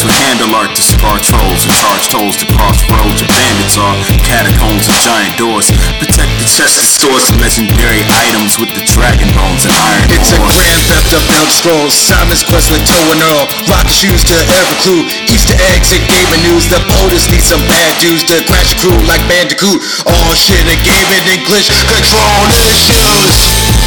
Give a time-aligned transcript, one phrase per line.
[0.00, 3.76] Lords with handle art to scar trolls and charge tolls to cross roads where bandits
[3.76, 3.92] are.
[4.24, 5.68] Catacombs and giant doors.
[6.00, 10.32] Protect the chest and stores of legendary items with the dragon bones and iron It's
[10.32, 11.92] a grand theft of Elder Scrolls.
[11.92, 13.44] Simon's quest with Toe and Earl.
[13.68, 15.04] Rocket shoes to every clue.
[15.28, 16.64] Easter eggs and gaming news.
[16.72, 19.84] The POTUS need some bad dudes to crash a crew like Bandicoot.
[20.08, 21.68] All shit a game in English.
[21.68, 23.79] Control issues.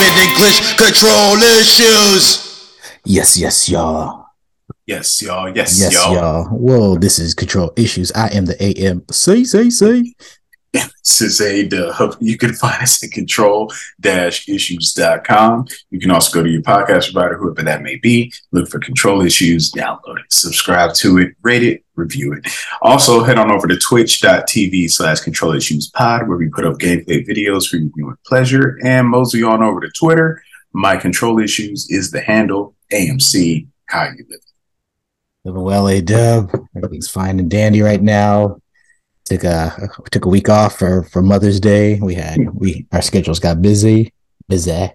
[0.00, 0.76] Shit a game English.
[0.76, 2.74] Control issues.
[3.04, 4.26] Yes, yes, y'all.
[4.86, 5.48] Yes, y'all.
[5.54, 6.14] Yes, Yes, y'all.
[6.14, 6.44] y'all.
[6.46, 8.10] Whoa, this is Control Issues.
[8.12, 9.04] I am the AM.
[9.10, 10.14] Say, say, say.
[10.74, 12.16] A uh, dub.
[12.20, 15.66] You can find us at control-issues.com.
[15.90, 18.32] You can also go to your podcast provider, whoever that may be.
[18.52, 22.46] Look for Control Issues, download it, subscribe to it, rate it, review it.
[22.82, 27.26] Also, head on over to twitch.tv slash control issues pod, where we put up gameplay
[27.26, 28.78] videos for your viewing pleasure.
[28.84, 30.42] And mosey on over to Twitter.
[30.72, 32.76] My Control Issues is the handle.
[32.92, 34.40] AMC, how you live.
[35.44, 36.52] Living well, A Dub.
[36.76, 38.59] Everything's fine and dandy right now.
[39.30, 42.00] Took a took a week off for for Mother's Day.
[42.00, 44.12] We had we our schedules got busy,
[44.48, 44.90] busy.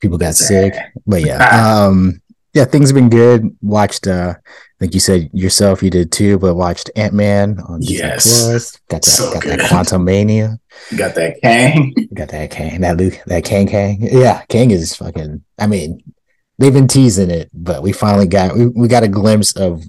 [0.00, 0.74] People got sick,
[1.06, 1.38] but yeah,
[1.86, 2.20] um,
[2.54, 3.56] yeah, things have been good.
[3.62, 7.78] Watched, uh, I think you said yourself you did too, but watched Ant Man on
[7.78, 8.42] Disney Yes.
[8.44, 8.76] Plus.
[8.88, 9.60] Got that, So got good.
[9.60, 10.58] that Quantumania.
[10.96, 11.94] Got that Kang?
[12.14, 13.98] Got that Kang, that Luke, that Kang Kang.
[14.00, 15.44] Yeah, Kang is fucking.
[15.56, 16.02] I mean,
[16.58, 19.84] they've been teasing it, but we finally got we, we got a glimpse of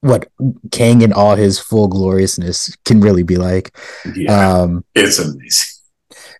[0.00, 0.28] what
[0.72, 3.76] Kang in all his full gloriousness can really be like.
[4.16, 5.66] Yeah, Um, it's amazing.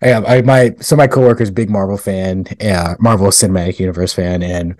[0.02, 4.42] yeah, I my so my coworker's a big Marvel fan, yeah, Marvel Cinematic Universe fan,
[4.42, 4.76] and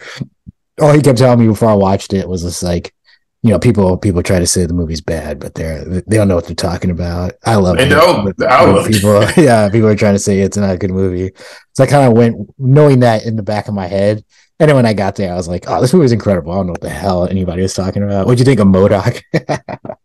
[0.80, 2.94] all he kept telling me before I watched it was just like,
[3.42, 6.36] you know, people people try to say the movie's bad, but they're they don't know
[6.36, 7.32] what they're talking about.
[7.44, 7.88] I love They it.
[7.90, 8.34] don't.
[8.42, 8.92] I love it.
[8.92, 9.22] people.
[9.42, 11.32] Yeah, people are trying to say it's not a good movie.
[11.74, 14.24] So I kind of went knowing that in the back of my head.
[14.60, 16.52] And then when I got there, I was like, "Oh, this movie is incredible!
[16.52, 18.26] I don't know what the hell anybody was talking about.
[18.26, 19.22] What'd you think of MODOK?"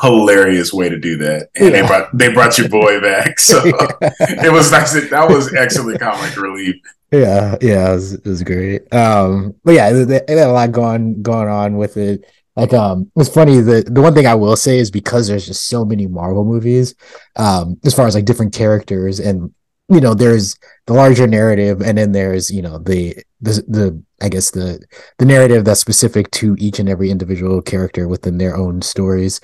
[0.00, 1.48] hilarious way to do that.
[1.56, 3.38] And they brought they brought your boy back.
[3.40, 4.92] So it was nice.
[4.92, 6.76] That, that was excellent comic relief.
[7.10, 10.72] yeah yeah it was, it was great um but yeah they, they had a lot
[10.72, 12.24] going going on with it
[12.56, 15.68] like um it's funny the the one thing i will say is because there's just
[15.68, 16.94] so many marvel movies
[17.36, 19.52] um as far as like different characters and
[19.88, 20.56] you know there's
[20.86, 24.80] the larger narrative and then there's you know the the the i guess the
[25.18, 29.40] the narrative that's specific to each and every individual character within their own stories.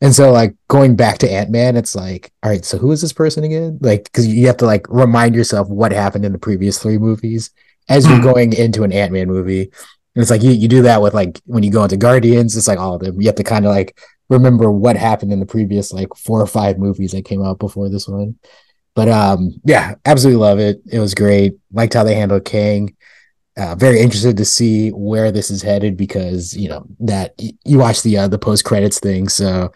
[0.00, 3.12] And so like going back to ant-man it's like all right so who is this
[3.12, 3.78] person again?
[3.80, 7.50] Like because you have to like remind yourself what happened in the previous three movies
[7.88, 8.22] as you're Mhm.
[8.34, 9.62] going into an ant-man movie.
[10.14, 12.66] And it's like you, you do that with like when you go into guardians it's
[12.68, 13.20] like all of them.
[13.20, 13.96] You have to kind of like
[14.28, 17.88] remember what happened in the previous like four or five movies that came out before
[17.88, 18.36] this one
[18.94, 20.80] but um yeah absolutely love it.
[20.90, 21.54] It was great.
[21.72, 22.96] Liked how they handled king
[23.56, 27.78] uh, very interested to see where this is headed because you know that y- you
[27.78, 29.70] watch the uh, the post credits thing so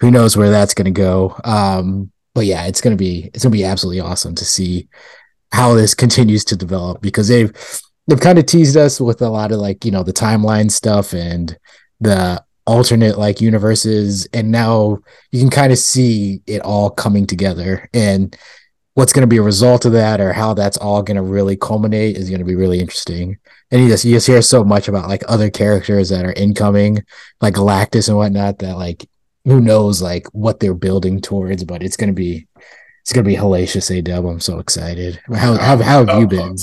[0.00, 1.38] who knows where that's going to go.
[1.44, 4.88] Um but yeah it's to be it's to be absolutely awesome to see
[5.52, 7.52] how this continues to develop because they've
[8.08, 11.12] they've kind of teased us with a lot of like you know the timeline stuff
[11.12, 11.56] and
[12.00, 14.98] the alternate like universes and now
[15.30, 17.88] you can kind of see it all coming together.
[17.92, 18.36] And
[18.94, 21.56] what's going to be a result of that or how that's all going to really
[21.56, 23.38] culminate is going to be really interesting.
[23.70, 27.02] And you just you just hear so much about like other characters that are incoming
[27.40, 29.08] like galactus and whatnot that like
[29.44, 32.46] who knows like what they're building towards but it's going to be
[33.00, 35.20] it's going to be hellacious a dub i'm so excited.
[35.34, 36.56] How, how, how have you been?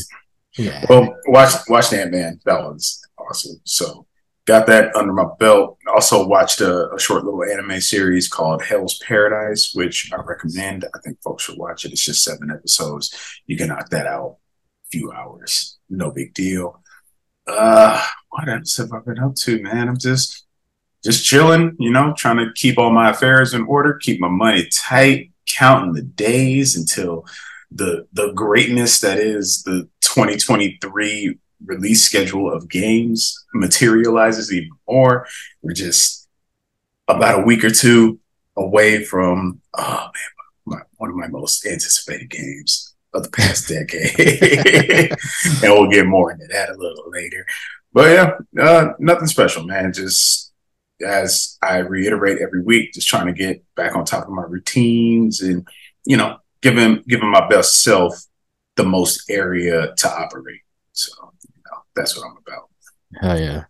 [0.58, 0.86] yeah.
[0.88, 2.40] Well, watch watch Ant Man.
[2.46, 3.60] That was awesome.
[3.64, 4.06] So
[4.50, 5.78] got that under my belt.
[5.88, 10.86] Also watched a, a short little anime series called Hell's Paradise, which I recommend.
[10.96, 11.92] I think folks should watch it.
[11.92, 13.16] It's just seven episodes.
[13.46, 14.38] You can knock that out
[14.86, 15.78] a few hours.
[15.88, 16.82] No big deal.
[17.46, 19.88] Uh what else have I been up to, man?
[19.88, 20.48] I'm just
[21.04, 24.68] just chilling, you know, trying to keep all my affairs in order, keep my money
[24.74, 27.24] tight, counting the days until
[27.72, 35.28] the the greatness that is the 2023 release schedule of games materializes even more.
[35.62, 36.28] We're just
[37.08, 38.20] about a week or two
[38.56, 40.14] away from oh man,
[40.66, 45.12] my, one of my most anticipated games of the past decade,
[45.64, 47.46] and we'll get more into that a little later.
[47.92, 49.94] But yeah, uh, nothing special, man.
[49.94, 50.52] Just
[51.06, 55.42] as I reiterate every week, just trying to get back on top of my routines
[55.42, 55.68] and
[56.06, 58.26] you know giving giving my best self
[58.76, 60.62] the most area to operate.
[62.08, 62.70] So you know, that's what I'm about.
[63.22, 63.64] Hell yeah.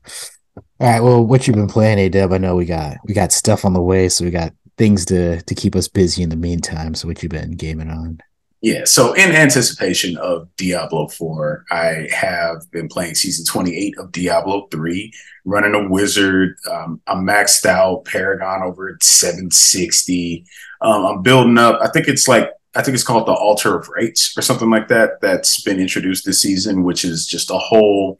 [0.79, 1.01] All right.
[1.01, 2.33] Well, what you've been playing, A Dub?
[2.33, 5.41] I know we got we got stuff on the way, so we got things to
[5.41, 6.95] to keep us busy in the meantime.
[6.95, 8.19] So what you been gaming on?
[8.61, 14.67] Yeah, so in anticipation of Diablo 4, I have been playing season 28 of Diablo
[14.69, 15.13] 3,
[15.45, 16.57] running a wizard.
[16.69, 20.45] Um, I'm maxed out, Paragon over at 760.
[20.81, 23.89] Um, I'm building up, I think it's like, I think it's called the Altar of
[23.89, 28.19] Rites or something like that, that's been introduced this season, which is just a whole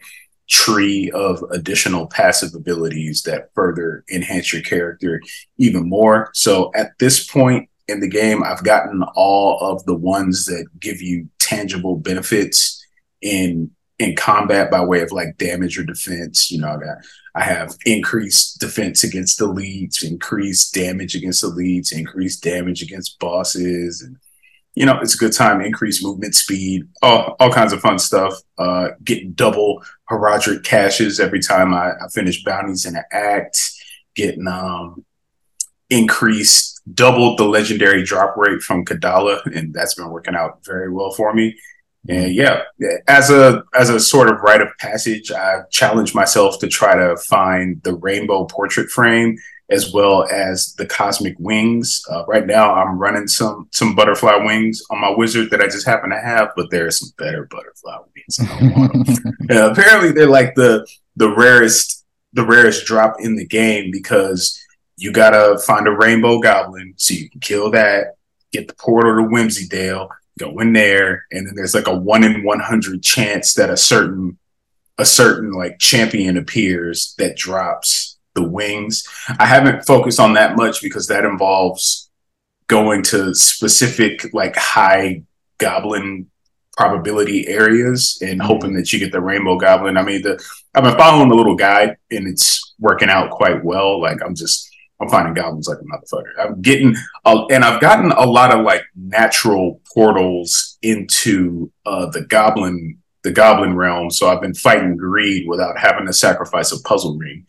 [0.50, 5.22] tree of additional passive abilities that further enhance your character
[5.58, 6.32] even more.
[6.34, 8.44] So at this point, in the game.
[8.44, 12.86] I've gotten all of the ones that give you tangible benefits
[13.22, 16.52] in in combat by way of like damage or defense.
[16.52, 16.98] You know, got
[17.36, 24.18] I have increased defense against elites, increased damage against elites, increased damage against bosses, and
[24.76, 25.62] you know, it's a good time.
[25.62, 28.34] Increase movement speed, all all kinds of fun stuff.
[28.58, 33.72] Uh, getting double Horadric caches every time I, I finish bounties in an act.
[34.16, 35.06] Getting um
[35.90, 41.12] increased doubled the legendary drop rate from Kadala, and that's been working out very well
[41.12, 41.56] for me.
[42.08, 42.62] And yeah,
[43.08, 47.18] as a as a sort of rite of passage, I've challenged myself to try to
[47.18, 49.38] find the rainbow portrait frame
[49.70, 52.04] as well as the cosmic wings.
[52.10, 55.88] Uh, right now, I'm running some some butterfly wings on my wizard that I just
[55.88, 58.40] happen to have, but there are some better butterfly wings.
[59.50, 64.60] yeah, apparently, they're like the the rarest the rarest drop in the game because
[64.98, 68.16] you gotta find a rainbow goblin so you can kill that,
[68.52, 72.44] get the portal to Whimsydale, go in there, and then there's like a one in
[72.44, 74.38] one hundred chance that a certain
[74.98, 79.04] a certain like champion appears that drops the wings.
[79.40, 82.10] I haven't focused on that much because that involves
[82.68, 85.24] going to specific like high
[85.58, 86.28] goblin
[86.78, 88.48] probability areas and mm-hmm.
[88.48, 89.98] hoping that you get the rainbow goblin.
[89.98, 90.42] I mean, the
[90.74, 94.00] I've been following the little guide and it's working out quite well.
[94.00, 96.34] Like I'm just I'm finding goblins like a motherfucker.
[96.40, 96.96] I'm getting,
[97.26, 103.32] uh, and I've gotten a lot of like natural portals into uh, the goblin, the
[103.32, 104.12] goblin realm.
[104.12, 107.46] So I've been fighting greed without having to sacrifice a puzzle ring.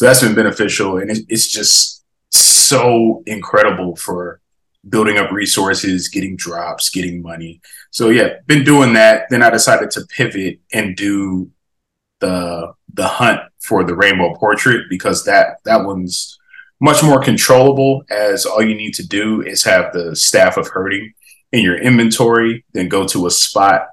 [0.00, 4.40] So that's been beneficial, and it, it's just so incredible for
[4.88, 7.60] building up resources, getting drops, getting money.
[7.90, 9.26] So yeah, been doing that.
[9.28, 11.50] Then I decided to pivot and do
[12.20, 16.38] the the hunt for the rainbow portrait because that that one's
[16.80, 21.12] much more controllable as all you need to do is have the staff of herding
[21.52, 23.88] in your inventory, then go to a spot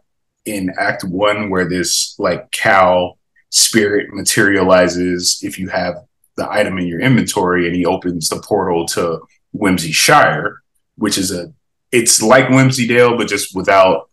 [0.46, 3.17] in Act One where this like cow
[3.50, 6.06] spirit materializes if you have
[6.36, 9.22] the item in your inventory and he opens the portal to
[9.56, 10.58] Whimsyshire,
[10.96, 11.52] which is a
[11.92, 14.10] it's like Whimsydale, but just without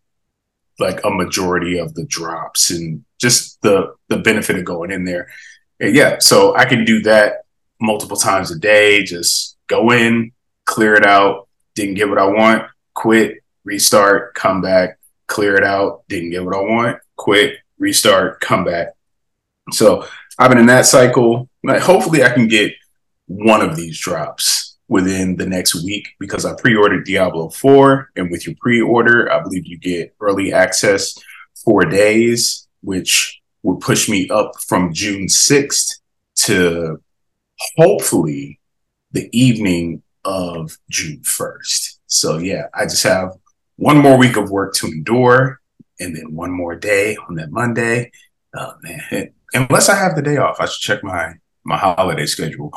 [0.78, 5.28] like a majority of the drops and just the the benefit of going in there.
[5.80, 7.44] And yeah, so I can do that
[7.80, 9.02] multiple times a day.
[9.02, 10.32] Just go in,
[10.64, 11.48] clear it out.
[11.74, 16.04] Didn't get what I want, quit, restart, come back, clear it out.
[16.08, 18.88] Didn't get what I want, quit, restart, come back.
[19.72, 20.06] So
[20.38, 21.48] I've been in that cycle.
[21.66, 22.72] Hopefully, I can get
[23.26, 28.46] one of these drops within the next week because I pre-ordered Diablo 4, and with
[28.46, 31.14] your pre-order, I believe you get early access
[31.64, 36.00] four days, which would push me up from June 6th
[36.36, 37.00] to
[37.76, 38.60] hopefully
[39.12, 41.98] the evening of June 1st.
[42.06, 43.30] So yeah, I just have
[43.76, 45.60] one more week of work to endure
[45.98, 48.10] and then one more day on that Monday.
[48.54, 49.32] Oh man.
[49.54, 51.34] Unless I have the day off, I should check my
[51.64, 52.72] my holiday schedule.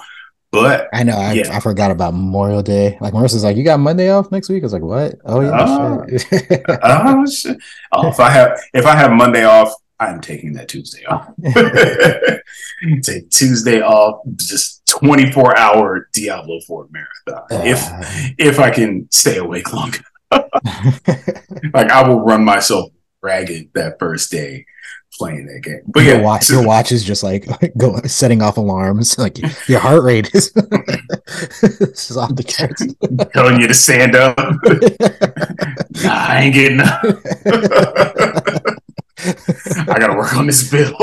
[0.52, 1.56] But I know I, yeah.
[1.56, 2.98] I forgot about Memorial Day.
[3.02, 4.64] Like Marissa's like, you got Monday off next week.
[4.64, 5.16] I was like, what?
[5.26, 6.66] Oh yeah, uh, shit.
[6.84, 7.58] oh, shit.
[7.92, 11.30] oh, if I have if I have Monday off, I'm taking that Tuesday off.
[13.02, 17.48] Take Tuesday off, just 24 hour Diablo 4 marathon.
[17.52, 19.94] Uh, if if I can stay awake long
[20.32, 22.92] like I will run myself
[23.22, 24.66] ragged that first day
[25.18, 25.82] playing that game.
[25.88, 27.48] But your yeah, watch, so, your watch is just like
[27.78, 29.16] go setting off alarms.
[29.28, 32.86] Like your heart rate is, is off the charts.
[33.34, 34.38] Telling you to stand up.
[34.38, 37.02] nah, I ain't getting up.
[39.90, 40.96] I got to work on this bill.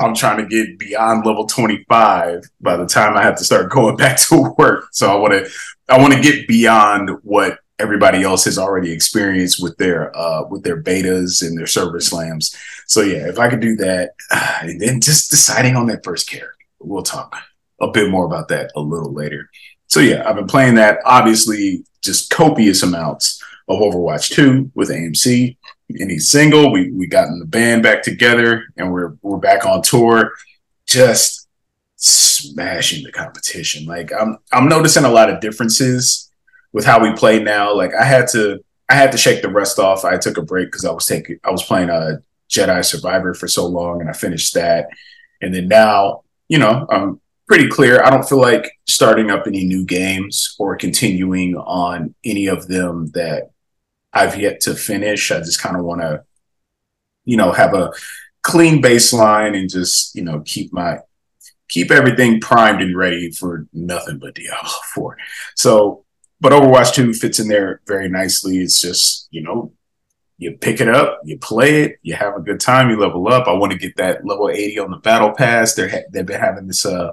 [0.00, 3.96] I'm trying to get beyond level 25 by the time I have to start going
[3.96, 4.86] back to work.
[4.92, 5.50] So I want to
[5.88, 10.62] I want to get beyond what everybody else has already experienced with their uh, with
[10.62, 12.54] their betas and their server slams.
[12.86, 14.12] So yeah, if I could do that,
[14.62, 17.34] and then just deciding on that first character, we'll talk
[17.80, 19.48] a bit more about that a little later.
[19.86, 21.00] So yeah, I've been playing that.
[21.04, 25.56] Obviously, just copious amounts of Overwatch 2 with AMC.
[25.98, 30.32] Any single, we we gotten the band back together and we're we're back on tour.
[30.86, 31.48] Just
[31.96, 33.86] smashing the competition.
[33.86, 36.29] Like I'm I'm noticing a lot of differences
[36.72, 37.74] with how we play now.
[37.74, 40.04] Like I had to I had to shake the rust off.
[40.04, 43.48] I took a break because I was taking I was playing a Jedi Survivor for
[43.48, 44.88] so long and I finished that.
[45.40, 48.02] And then now, you know, I'm pretty clear.
[48.02, 53.10] I don't feel like starting up any new games or continuing on any of them
[53.14, 53.50] that
[54.12, 55.30] I've yet to finish.
[55.30, 56.24] I just kind of want to,
[57.24, 57.92] you know, have a
[58.42, 60.98] clean baseline and just, you know, keep my
[61.68, 65.16] keep everything primed and ready for nothing but Diablo 4.
[65.54, 66.04] So,
[66.40, 68.58] but Overwatch 2 fits in there very nicely.
[68.58, 69.72] It's just, you know,
[70.38, 73.46] you pick it up, you play it, you have a good time, you level up.
[73.46, 75.74] I want to get that level 80 on the battle pass.
[75.74, 77.12] They're ha- they've been having this uh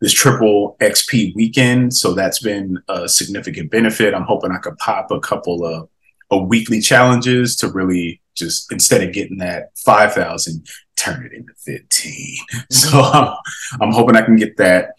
[0.00, 4.14] this triple XP weekend, so that's been a significant benefit.
[4.14, 5.88] I'm hoping I could pop a couple of,
[6.30, 12.36] of weekly challenges to really just instead of getting that 5,000, turn it into 15.
[12.70, 13.36] So I'm,
[13.80, 14.92] I'm hoping I can get that.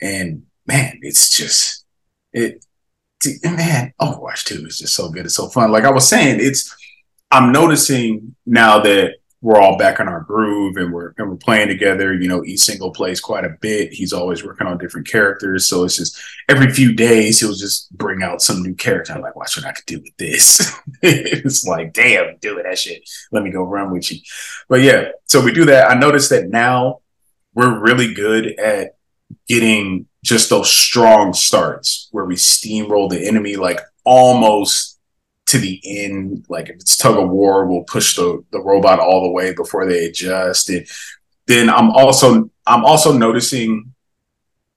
[0.00, 1.84] And man, it's just,
[2.32, 2.64] it,
[3.44, 5.26] man, Overwatch 2 is just so good.
[5.26, 5.72] It's so fun.
[5.72, 6.74] Like I was saying, it's,
[7.30, 11.68] I'm noticing now that we're all back in our groove and we're and we're playing
[11.68, 12.14] together.
[12.14, 13.92] You know, each single plays quite a bit.
[13.92, 16.18] He's always working on different characters, so it's just
[16.48, 19.12] every few days he'll just bring out some new character.
[19.12, 20.72] I'm like, watch what I could do with this.
[21.02, 23.06] it's like, damn, do it that shit.
[23.32, 24.20] Let me go run with you.
[24.66, 25.90] But yeah, so we do that.
[25.90, 27.00] I noticed that now
[27.52, 28.96] we're really good at
[29.46, 34.98] getting just those strong starts where we steamroll the enemy like almost
[35.46, 36.46] to the end.
[36.48, 39.86] Like if it's tug of war, we'll push the, the robot all the way before
[39.86, 40.70] they adjust.
[40.70, 40.86] And
[41.46, 43.92] then I'm also I'm also noticing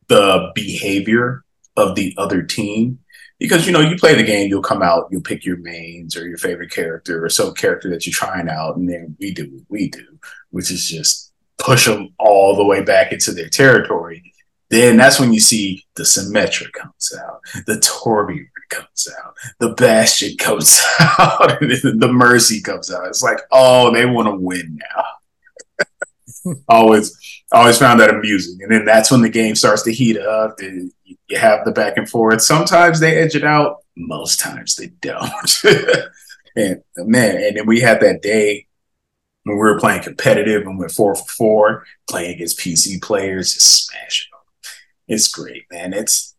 [0.07, 1.43] the behavior
[1.77, 2.99] of the other team
[3.39, 6.27] because you know you play the game you'll come out you'll pick your mains or
[6.27, 9.63] your favorite character or some character that you're trying out and then we do what
[9.69, 10.17] we do
[10.49, 14.33] which is just push them all the way back into their territory
[14.69, 20.35] then that's when you see the Symmetra comes out, the Torbjorn comes out, the Bastion
[20.37, 23.07] comes out, the Mercy comes out.
[23.07, 26.55] It's like, oh, they want to win now.
[26.69, 27.17] always,
[27.51, 28.61] always found that amusing.
[28.61, 30.61] And then that's when the game starts to heat up.
[30.61, 30.91] You
[31.37, 32.41] have the back and forth.
[32.41, 33.77] Sometimes they edge it out.
[33.95, 35.63] Most times they don't.
[36.55, 38.67] and man, and then we had that day
[39.43, 43.87] when we were playing competitive and went four for four, playing against PC players, just
[43.87, 44.27] smashing
[45.07, 45.93] it's great, man.
[45.93, 46.35] It's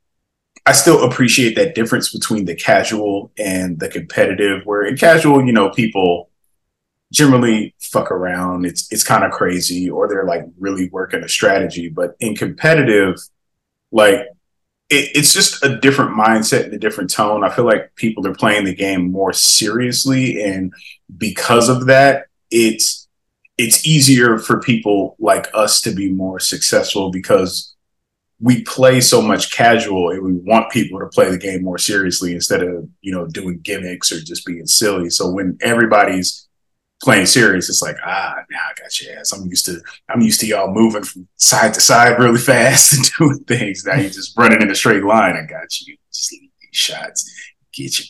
[0.67, 4.67] I still appreciate that difference between the casual and the competitive.
[4.67, 6.29] Where in casual, you know, people
[7.13, 8.67] generally fuck around.
[8.67, 11.89] It's it's kind of crazy, or they're like really working a strategy.
[11.89, 13.17] But in competitive,
[13.93, 14.21] like
[14.91, 17.45] it, it's just a different mindset and a different tone.
[17.45, 20.73] I feel like people are playing the game more seriously, and
[21.17, 23.09] because of that, it's
[23.57, 27.75] it's easier for people like us to be more successful because
[28.41, 32.35] we play so much casual and we want people to play the game more seriously
[32.35, 35.11] instead of you know doing gimmicks or just being silly.
[35.11, 36.47] So when everybody's
[37.01, 39.33] playing serious it's like ah now i got your ass.
[39.33, 43.11] I'm used to i'm used to y'all moving from side to side really fast and
[43.19, 43.85] doing things.
[43.85, 45.37] Now you're just running in a straight line.
[45.37, 45.97] I got you.
[46.13, 47.31] Just these shots.
[47.73, 48.07] Get you.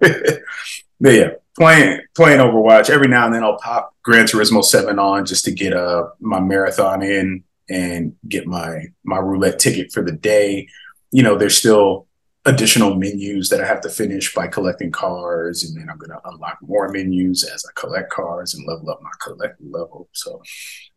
[0.00, 0.38] Really
[1.00, 5.24] but yeah playing playing overwatch every now and then i'll pop gran turismo 7 on
[5.24, 10.12] just to get uh my marathon in and get my my roulette ticket for the
[10.12, 10.68] day.
[11.10, 12.06] You know, there's still
[12.44, 16.58] additional menus that I have to finish by collecting cars, and then I'm to unlock
[16.62, 20.08] more menus as I collect cars and level up my collecting level.
[20.12, 20.42] So,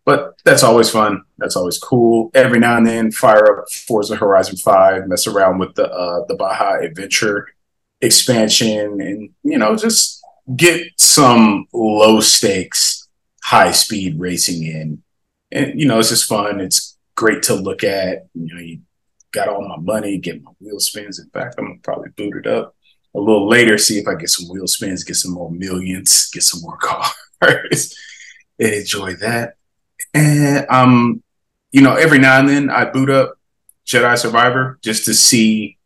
[0.06, 1.22] but that's always fun.
[1.38, 2.32] That's always cool.
[2.34, 6.36] Every now and then, fire up Forza Horizon Five, mess around with the uh, the
[6.36, 7.48] Baja Adventure
[8.02, 10.24] expansion, and you know, just
[10.56, 13.08] get some low stakes,
[13.44, 15.04] high speed racing in
[15.56, 16.60] and you know it's just fun.
[16.60, 18.28] It's great to look at.
[18.34, 18.82] You know, you
[19.32, 21.20] got all my money, get my wheel spins.
[21.20, 22.76] In fact, I'm gonna probably boot it up
[23.16, 26.44] a little later, see if I get some wheel spins, get some more millions, get
[26.44, 26.78] some more
[27.42, 27.98] cars,
[28.60, 29.56] and enjoy that.
[30.14, 31.24] And um,
[31.72, 33.36] you know, every now and then I boot up
[33.86, 35.78] Jedi Survivor just to see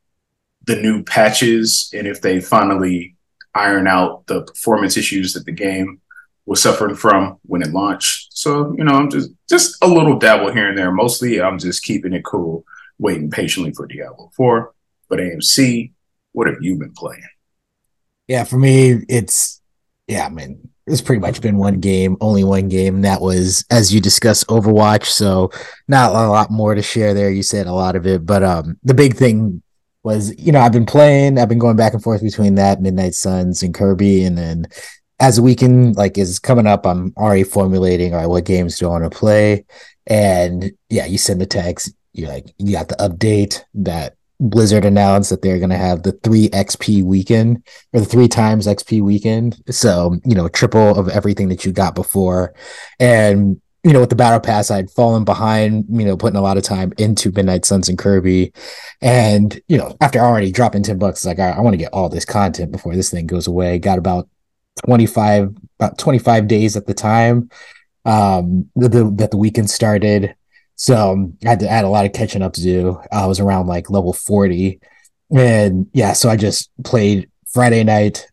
[0.65, 3.15] the new patches and if they finally
[3.55, 5.99] iron out the performance issues that the game
[6.50, 8.36] was suffering from when it launched.
[8.36, 10.91] So, you know, I'm just just a little dabble here and there.
[10.91, 12.65] Mostly I'm just keeping it cool,
[12.98, 14.74] waiting patiently for Diablo 4.
[15.10, 15.91] But AMC,
[16.32, 17.22] what have you been playing?
[18.27, 19.62] Yeah, for me, it's
[20.08, 23.03] yeah, I mean, it's pretty much been one game, only one game.
[23.03, 25.06] that was, as you discussed, Overwatch.
[25.06, 25.51] So
[25.88, 27.29] not a lot more to share there.
[27.29, 29.62] You said a lot of it, but um, the big thing
[30.01, 33.13] was you know I've been playing, I've been going back and forth between that Midnight
[33.13, 34.65] Suns and Kirby, and then
[35.19, 38.88] as the weekend like is coming up, I'm already formulating all right, what games do
[38.88, 39.65] I want to play?
[40.07, 45.29] And yeah, you send the text, you're like, you got the update that Blizzard announced
[45.29, 47.61] that they're gonna have the three XP weekend
[47.93, 49.61] or the three times XP weekend.
[49.69, 52.53] So, you know, triple of everything that you got before.
[52.99, 56.57] And you know, with the battle pass, I'd fallen behind, you know, putting a lot
[56.57, 58.51] of time into Midnight Suns and Kirby.
[59.01, 62.25] And, you know, after already dropping 10 bucks, like, I want to get all this
[62.25, 63.79] content before this thing goes away.
[63.79, 64.27] Got about
[64.86, 67.50] 25, about 25 days at the time
[68.05, 70.36] um, the, the, that the weekend started.
[70.75, 73.00] So I had to add a lot of catching up to do.
[73.12, 74.79] I was around like level 40.
[75.36, 78.27] And yeah, so I just played Friday night,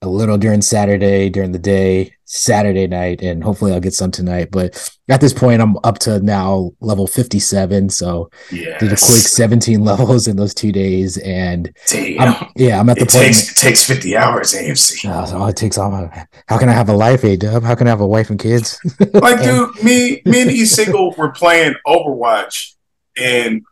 [0.00, 4.50] a little during Saturday, during the day, Saturday night, and hopefully I'll get some tonight.
[4.50, 7.88] But at this point, I'm up to now level 57.
[7.88, 8.78] So yes.
[8.80, 11.16] did a quick 17 levels in those two days.
[11.16, 13.24] And I'm, yeah, I'm at the it point.
[13.24, 15.10] Takes, it takes 50 hours, AMC.
[15.10, 17.62] Oh, so it takes all my, how can I have a life, A Dub?
[17.62, 18.78] How can I have a wife and kids?
[19.14, 22.74] like, dude, me, me and E Single were playing Overwatch,
[23.16, 23.62] and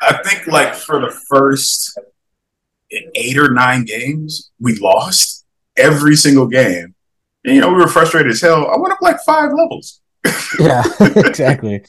[0.00, 1.98] I think like for the first
[2.92, 5.44] eight or nine games, we lost
[5.76, 6.94] every single game.
[7.44, 8.70] And, you know, we were frustrated as hell.
[8.70, 10.00] I went up like five levels.
[10.58, 11.82] yeah, exactly.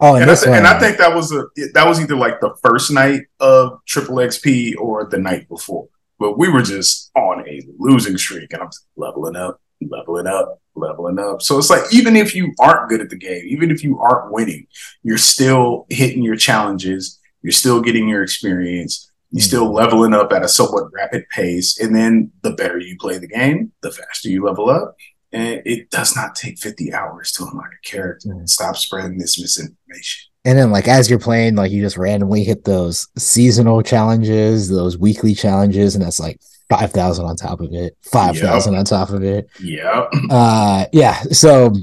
[0.00, 1.44] Oh, and, and, I th- and, I think that was a
[1.74, 5.88] that was either like the first night of triple XP or the night before.
[6.18, 11.18] But we were just on a losing streak, and I'm leveling up, leveling up, leveling
[11.18, 11.42] up.
[11.42, 14.32] So it's like even if you aren't good at the game, even if you aren't
[14.32, 14.66] winning,
[15.02, 17.18] you're still hitting your challenges.
[17.42, 21.78] You're still getting your experience you're still leveling up at a somewhat rapid pace.
[21.78, 24.96] And then the better you play the game, the faster you level up.
[25.32, 29.40] And it does not take 50 hours to unlock a character and stop spreading this
[29.40, 30.30] misinformation.
[30.44, 34.98] And then, like, as you're playing, like, you just randomly hit those seasonal challenges, those
[34.98, 38.78] weekly challenges, and that's like 5,000 on top of it, 5,000 yep.
[38.78, 39.48] on top of it.
[39.60, 40.08] Yeah.
[40.30, 41.20] Uh, yeah.
[41.24, 41.74] So,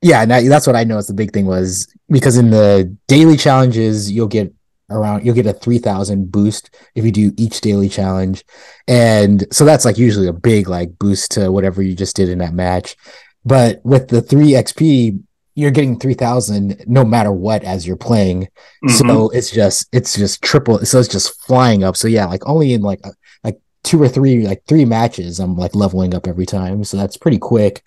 [0.00, 0.98] yeah, now that's what I know.
[0.98, 4.52] Is the big thing was because in the daily challenges, you'll get
[4.90, 8.44] around you'll get a 3000 boost if you do each daily challenge.
[8.86, 12.38] And so that's like usually a big like boost to whatever you just did in
[12.38, 12.96] that match.
[13.44, 15.20] But with the 3 xp
[15.56, 18.42] you're getting 3000 no matter what as you're playing.
[18.84, 18.88] Mm-hmm.
[18.88, 21.96] so it's just it's just triple so it's just flying up.
[21.96, 23.10] So yeah like only in like a,
[23.42, 26.84] like two or three like three matches i'm like leveling up every time.
[26.84, 27.82] So that's pretty quick.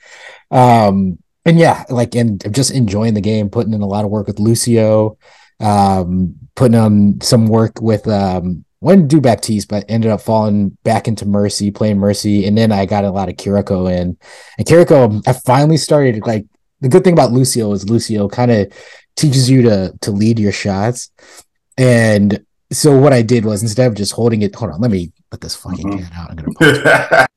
[0.51, 4.27] Um and yeah like and just enjoying the game putting in a lot of work
[4.27, 5.17] with lucio
[5.59, 11.07] um, putting on some work with um, one do Baptiste, but ended up falling back
[11.07, 14.17] into Mercy, playing Mercy, and then I got a lot of Kiriko in.
[14.57, 16.45] And Kiriko, I finally started like
[16.81, 18.71] the good thing about Lucio is Lucio kind of
[19.15, 21.11] teaches you to to lead your shots.
[21.77, 25.11] And so what I did was instead of just holding it, hold on, let me
[25.31, 26.03] let this fucking mm-hmm.
[26.03, 26.29] cat out.
[26.29, 27.27] I'm gonna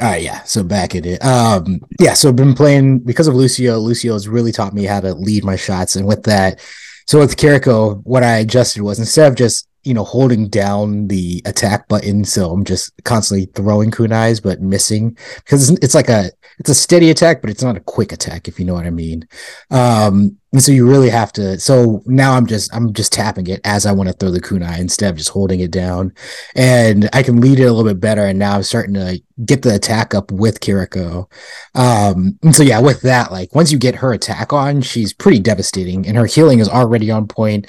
[0.00, 0.42] All right, yeah.
[0.44, 1.24] So back at it.
[1.24, 3.78] Um, yeah, so I've been playing because of Lucio.
[3.78, 5.96] Lucio has really taught me how to lead my shots.
[5.96, 6.60] And with that,
[7.08, 11.42] so with Kiriko, what I adjusted was instead of just you know holding down the
[11.44, 16.30] attack button, so I'm just constantly throwing kunais but missing because it's, it's like a
[16.58, 18.90] it's a steady attack, but it's not a quick attack if you know what I
[18.90, 19.26] mean.
[19.70, 21.60] Um, and so you really have to.
[21.60, 24.78] So now I'm just I'm just tapping it as I want to throw the kunai
[24.78, 26.12] instead of just holding it down,
[26.56, 28.24] and I can lead it a little bit better.
[28.24, 31.30] And now I'm starting to get the attack up with Kiriko.
[31.74, 35.38] Um, and so yeah, with that, like once you get her attack on, she's pretty
[35.38, 37.66] devastating, and her healing is already on point.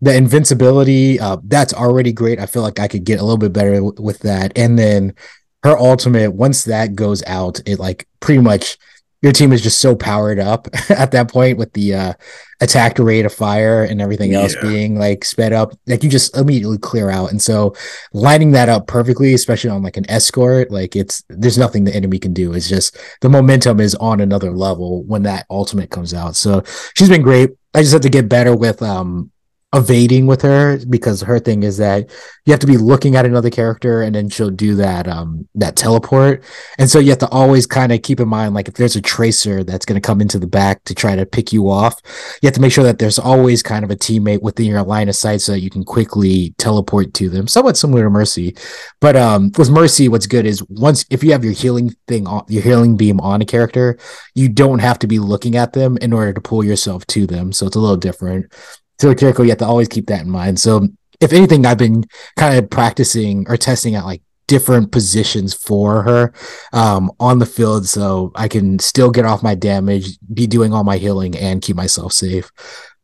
[0.00, 2.38] The invincibility, uh, that's already great.
[2.38, 5.14] I feel like I could get a little bit better w- with that, and then
[5.62, 8.78] her ultimate once that goes out, it like pretty much
[9.22, 12.12] your team is just so powered up at that point with the uh,
[12.60, 16.78] attack rate of fire and everything else being like sped up like you just immediately
[16.78, 17.30] clear out.
[17.30, 17.74] And so
[18.12, 22.18] lining that up perfectly especially on like an escort like it's there's nothing the enemy
[22.18, 22.52] can do.
[22.52, 26.36] It's just the momentum is on another level when that ultimate comes out.
[26.36, 26.62] So
[26.94, 27.50] she's been great.
[27.74, 29.32] I just have to get better with um
[29.76, 32.10] evading with her because her thing is that
[32.46, 35.76] you have to be looking at another character and then she'll do that um that
[35.76, 36.42] teleport.
[36.78, 39.02] And so you have to always kind of keep in mind like if there's a
[39.02, 42.00] tracer that's going to come into the back to try to pick you off
[42.42, 45.08] you have to make sure that there's always kind of a teammate within your line
[45.08, 47.46] of sight so that you can quickly teleport to them.
[47.46, 48.56] Somewhat similar to mercy.
[49.00, 52.44] But um with mercy what's good is once if you have your healing thing on
[52.48, 53.98] your healing beam on a character
[54.34, 57.52] you don't have to be looking at them in order to pull yourself to them.
[57.52, 58.52] So it's a little different
[58.98, 60.58] Kiriko, you have to always keep that in mind.
[60.58, 60.88] So
[61.20, 62.04] if anything, I've been
[62.36, 66.32] kind of practicing or testing out like different positions for her
[66.72, 70.84] um, on the field so I can still get off my damage, be doing all
[70.84, 72.50] my healing, and keep myself safe.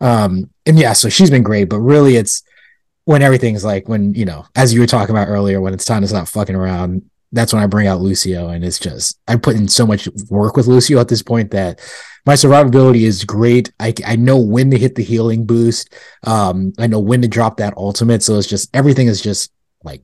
[0.01, 2.43] Um, and yeah, so she's been great, but really it's
[3.05, 6.03] when everything's like when you know, as you were talking about earlier, when it's time
[6.03, 7.03] to stop fucking around,
[7.33, 10.57] that's when I bring out Lucio, and it's just I put in so much work
[10.57, 11.81] with Lucio at this point that
[12.25, 13.73] my survivability is great.
[13.81, 15.95] I I know when to hit the healing boost.
[16.25, 18.23] Um, I know when to drop that ultimate.
[18.23, 20.03] So it's just everything is just like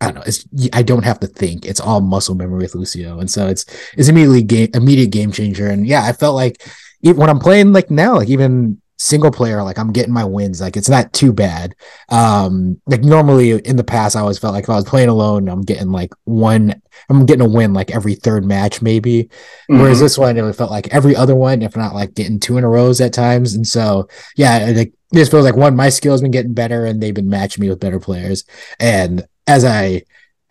[0.00, 0.22] I don't know.
[0.26, 1.64] It's I don't have to think.
[1.64, 3.64] It's all muscle memory with Lucio, and so it's
[3.96, 5.68] it's immediately game immediate game changer.
[5.68, 6.62] And yeah, I felt like
[7.02, 10.60] even when I'm playing like now, like even single player, like I'm getting my wins.
[10.60, 11.74] Like it's not too bad.
[12.08, 15.48] Um, like normally in the past, I always felt like if I was playing alone,
[15.48, 19.24] I'm getting like one, I'm getting a win like every third match, maybe.
[19.24, 19.80] Mm-hmm.
[19.80, 22.64] Whereas this one, it felt like every other one, if not like getting two in
[22.64, 23.54] a rows at times.
[23.54, 27.02] And so, yeah, like this feels like one, my skill has been getting better and
[27.02, 28.44] they've been matching me with better players.
[28.78, 30.02] And as I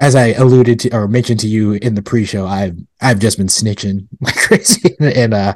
[0.03, 3.47] as I alluded to or mentioned to you in the pre-show, I've I've just been
[3.47, 5.53] snitching like crazy in uh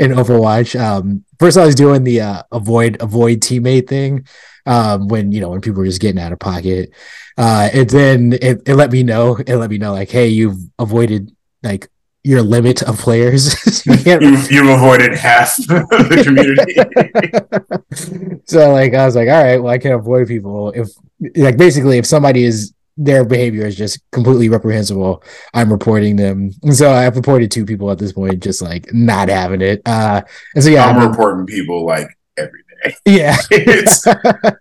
[0.00, 0.80] in Overwatch.
[0.80, 4.26] Um, first I was doing the uh, avoid avoid teammate thing,
[4.64, 6.94] um, when you know when people were just getting out of pocket,
[7.36, 10.58] uh, and then it, it let me know it let me know like, hey, you've
[10.78, 11.90] avoided like
[12.24, 13.54] your limit of players.
[13.86, 16.74] you you've, you've avoided half the community.
[18.46, 20.88] so like I was like, all right, well I can avoid people if
[21.36, 25.22] like basically if somebody is their behavior is just completely reprehensible.
[25.54, 26.50] I'm reporting them.
[26.62, 29.82] And so I've reported two people at this point, just like not having it.
[29.86, 30.22] Uh,
[30.54, 32.66] and so yeah, I'm I mean, reporting people like every day.
[33.04, 34.06] Yeah, it's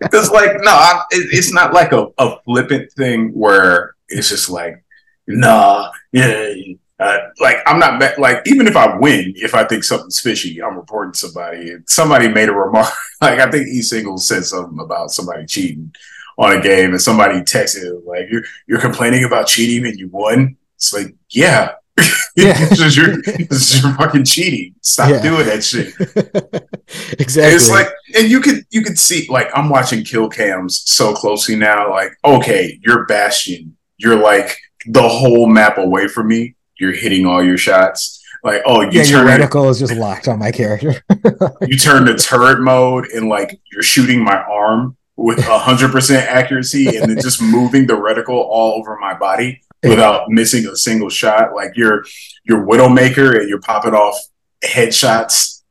[0.01, 4.83] because like no, I'm, it's not like a, a flippant thing where it's just like
[5.25, 6.53] nah, yeah.
[6.99, 10.75] Uh, like I'm not like even if I win, if I think something's fishy, I'm
[10.75, 11.77] reporting somebody.
[11.87, 12.89] Somebody made a remark.
[13.21, 15.93] Like I think E Single said something about somebody cheating
[16.39, 20.55] on a game and somebody texted like you're you're complaining about cheating and you won.
[20.77, 21.73] It's like, yeah.
[22.37, 22.57] yeah.
[22.69, 24.73] this, is your, this is your fucking cheating.
[24.81, 25.21] Stop yeah.
[25.21, 25.93] doing that shit.
[27.19, 27.53] exactly.
[27.53, 31.57] it's like and you could you could see like I'm watching kill cams so closely
[31.57, 33.75] now, like, okay, you're Bastion.
[33.97, 36.55] You're like the whole map away from me.
[36.79, 40.29] You're hitting all your shots like oh you yeah, turn your reticle is just locked
[40.29, 41.03] on my character
[41.67, 46.87] you turn to turret mode and like you're shooting my arm with hundred percent accuracy
[46.97, 51.53] and then just moving the reticle all over my body without missing a single shot.
[51.53, 52.05] Like you're
[52.45, 54.17] you're Widowmaker and you're popping off
[54.63, 55.61] headshots,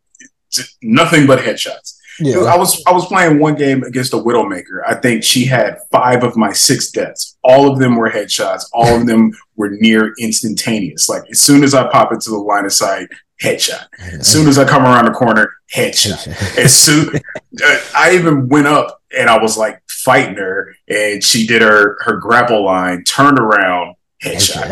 [0.82, 1.94] nothing but headshots.
[2.20, 2.38] Yeah.
[2.40, 4.82] I was I was playing one game against a Widowmaker.
[4.86, 7.38] I think she had five of my six deaths.
[7.42, 8.64] All of them were headshots.
[8.72, 11.08] All of them were near instantaneous.
[11.08, 13.08] Like as soon as I pop into the line of sight,
[13.42, 13.86] headshot.
[14.00, 16.26] As soon as I come around the corner, headshot.
[16.58, 21.46] as soon uh, I even went up and I was like fighting her, and she
[21.46, 24.66] did her her grapple line, turned around, headshot.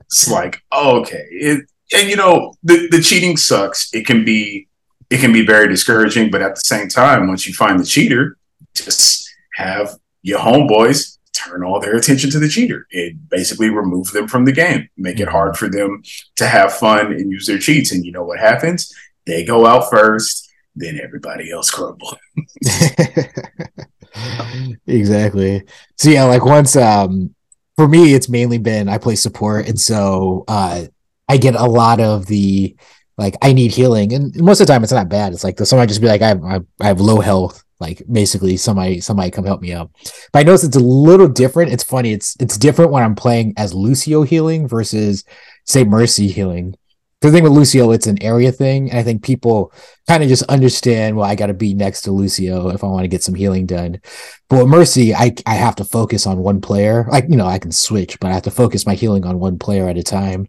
[0.00, 3.92] it's like okay, it, and you know the the cheating sucks.
[3.94, 4.68] It can be
[5.10, 8.36] it can be very discouraging, but at the same time, once you find the cheater,
[8.74, 12.86] just have your homeboys turn all their attention to the cheater.
[12.90, 16.02] It basically remove them from the game, make it hard for them
[16.36, 17.92] to have fun and use their cheats.
[17.92, 18.92] And you know what happens?
[19.26, 22.16] They go out first, then everybody else crumble.
[24.86, 25.64] exactly.
[25.96, 27.34] So yeah, like once um
[27.76, 30.84] for me it's mainly been I play support and so uh
[31.28, 32.76] I get a lot of the
[33.16, 35.32] like I need healing and most of the time it's not bad.
[35.32, 36.32] It's like somebody just be like I
[36.80, 39.90] I have low health like basically somebody somebody come help me out.
[40.32, 41.72] But i notice it's a little different.
[41.72, 45.24] It's funny it's it's different when i'm playing as lucio healing versus
[45.66, 46.76] say mercy healing.
[47.20, 49.72] The thing with lucio it's an area thing and i think people
[50.08, 53.04] kind of just understand well i got to be next to lucio if i want
[53.04, 54.00] to get some healing done.
[54.48, 57.06] But with mercy i i have to focus on one player.
[57.10, 59.58] Like you know i can switch but i have to focus my healing on one
[59.58, 60.48] player at a time.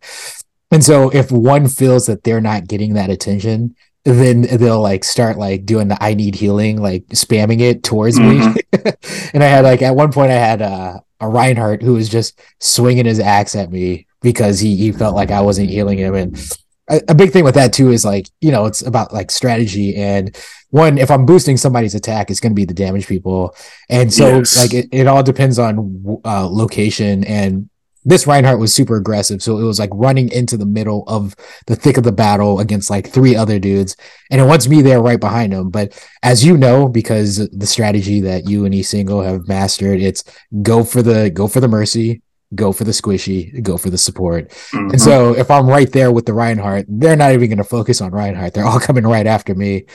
[0.72, 5.38] And so if one feels that they're not getting that attention then they'll like start
[5.38, 8.54] like doing the I need healing, like spamming it towards mm-hmm.
[8.54, 8.92] me.
[9.34, 12.40] and I had like at one point I had uh, a Reinhardt who was just
[12.60, 16.16] swinging his axe at me because he he felt like I wasn't healing him.
[16.16, 16.38] And
[16.90, 19.96] a, a big thing with that too is like you know it's about like strategy
[19.96, 20.36] and
[20.70, 23.56] one if I'm boosting somebody's attack, it's going to be the damage people,
[23.90, 24.58] and so yes.
[24.58, 27.70] like it, it all depends on uh, location and
[28.06, 29.42] this Reinhardt was super aggressive.
[29.42, 31.36] So it was like running into the middle of
[31.68, 33.96] the thick of the battle against like three other dudes.
[34.30, 35.70] And it wants me there right behind him.
[35.70, 40.24] But as you know, because the strategy that you and E single have mastered, it's
[40.62, 42.22] go for the go for the mercy,
[42.56, 44.50] go for the squishy, go for the support.
[44.50, 44.92] Mm-hmm.
[44.92, 48.12] And so if I'm right there with the Reinhardt, they're not even gonna focus on
[48.12, 48.54] Reinhardt.
[48.54, 49.86] They're all coming right after me.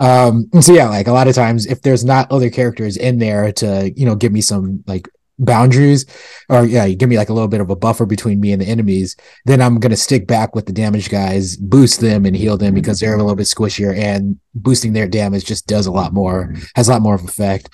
[0.00, 3.50] Um, so yeah, like a lot of times if there's not other characters in there
[3.52, 6.04] to, you know, give me some like boundaries
[6.48, 8.60] or yeah you give me like a little bit of a buffer between me and
[8.60, 12.36] the enemies then i'm going to stick back with the damage guys boost them and
[12.36, 15.92] heal them because they're a little bit squishier and boosting their damage just does a
[15.92, 17.68] lot more has a lot more of effect.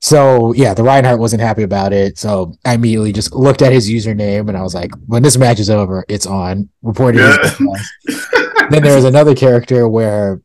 [0.00, 3.90] So yeah the reinhardt wasn't happy about it so i immediately just looked at his
[3.90, 7.54] username and i was like when this match is over it's on reported Yeah.
[8.70, 10.40] then there was another character where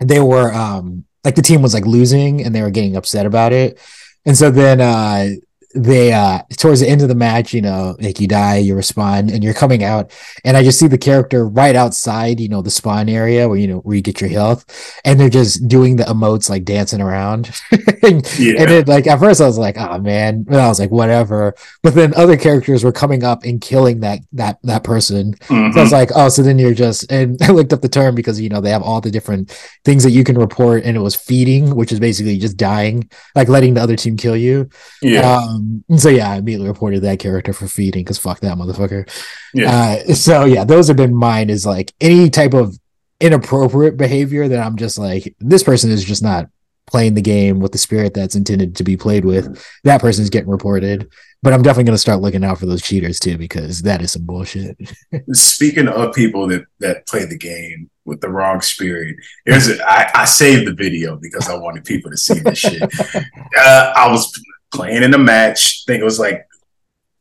[0.00, 3.52] they were um like the team was like losing and they were getting upset about
[3.52, 3.78] it.
[4.26, 5.28] And so then uh
[5.74, 9.30] they uh towards the end of the match you know like you die you respond
[9.30, 10.10] and you're coming out
[10.44, 13.66] and i just see the character right outside you know the spawn area where you
[13.66, 14.64] know where you get your health
[15.04, 17.50] and they're just doing the emotes like dancing around
[18.02, 18.54] and, Yeah.
[18.60, 21.54] and then like at first i was like oh man and i was like whatever
[21.82, 25.58] but then other characters were coming up and killing that that that person so I
[25.58, 25.76] Mhm.
[25.76, 28.48] was like, oh, so then you're just, and I looked up the term because, you
[28.48, 29.50] know, they have all the different
[29.84, 33.48] things that you can report, and it was feeding, which is basically just dying, like
[33.48, 34.68] letting the other team kill you.
[35.02, 35.36] yeah.
[35.36, 39.08] Um, and so yeah, I immediately reported that character for feeding because fuck that motherfucker.
[39.54, 40.02] Yeah.
[40.08, 42.78] Uh, so yeah, those have been mine is like any type of
[43.20, 46.48] inappropriate behavior that I'm just like, this person is just not
[46.86, 49.64] playing the game with the spirit that's intended to be played with.
[49.84, 51.10] That person's getting reported.
[51.42, 54.12] But I'm definitely going to start looking out for those cheaters too, because that is
[54.12, 54.76] some bullshit.
[55.32, 60.10] Speaking of people that that play the game with the wrong spirit, here's a, I,
[60.14, 62.82] I saved the video because I wanted people to see this shit.
[63.54, 64.32] Uh, I was
[64.72, 65.82] playing in a match.
[65.82, 66.46] I think it was like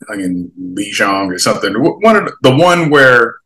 [0.10, 1.74] like in Lijiang or something.
[1.74, 3.38] One of the, the one where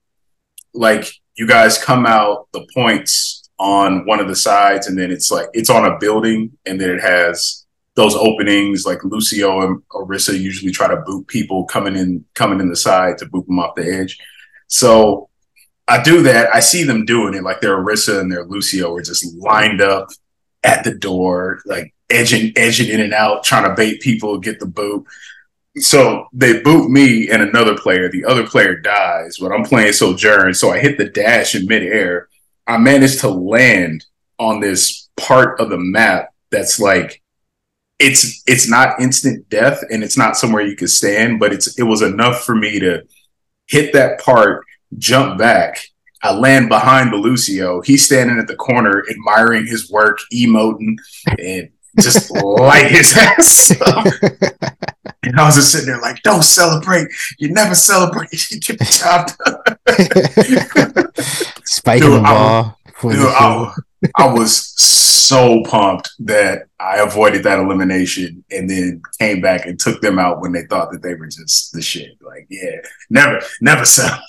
[0.73, 5.31] like you guys come out the points on one of the sides, and then it's
[5.31, 7.65] like it's on a building, and then it has
[7.95, 8.85] those openings.
[8.85, 13.17] Like Lucio and Orisa usually try to boot people coming in coming in the side
[13.19, 14.17] to boot them off the edge.
[14.67, 15.29] So
[15.87, 16.53] I do that.
[16.53, 17.43] I see them doing it.
[17.43, 20.09] Like their Orisa and their Lucio are just lined up
[20.63, 24.65] at the door, like edging, edging in and out, trying to bait people, get the
[24.65, 25.05] boot.
[25.77, 28.09] So they boot me and another player.
[28.09, 30.53] The other player dies, but I'm playing Sojourn.
[30.53, 32.29] So I hit the dash in midair.
[32.65, 34.05] I managed to land
[34.39, 37.21] on this part of the map that's like
[37.99, 41.83] it's it's not instant death and it's not somewhere you could stand, but it's it
[41.83, 43.03] was enough for me to
[43.67, 44.65] hit that part,
[44.97, 45.79] jump back.
[46.21, 47.85] I land behind Belucio.
[47.85, 50.95] He's standing at the corner, admiring his work, emoting,
[51.37, 54.05] and just light his ass up.
[55.23, 57.07] And I was just sitting there like, don't celebrate.
[57.39, 58.29] You never celebrate.
[58.51, 59.31] You get the job
[61.07, 61.07] done.
[61.65, 62.79] Spiking Dude, the I- ball.
[63.01, 63.27] Dude, the.
[63.27, 63.73] I,
[64.17, 69.99] I was so pumped that I avoided that elimination and then came back and took
[70.01, 72.11] them out when they thought that they were just the shit.
[72.21, 72.77] Like, yeah,
[73.09, 74.19] never, never settle.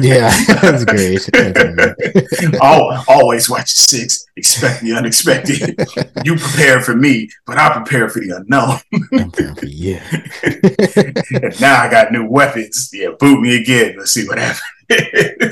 [0.00, 1.28] Yeah, that's great.
[1.32, 2.58] That's
[3.08, 5.76] always watch the six, expect the unexpected.
[6.24, 8.78] you prepare for me, but I prepare for the unknown.
[9.12, 9.98] I'm for you.
[11.42, 12.90] and now I got new weapons.
[12.92, 13.96] Yeah, boot me again.
[13.98, 14.62] Let's see what happens.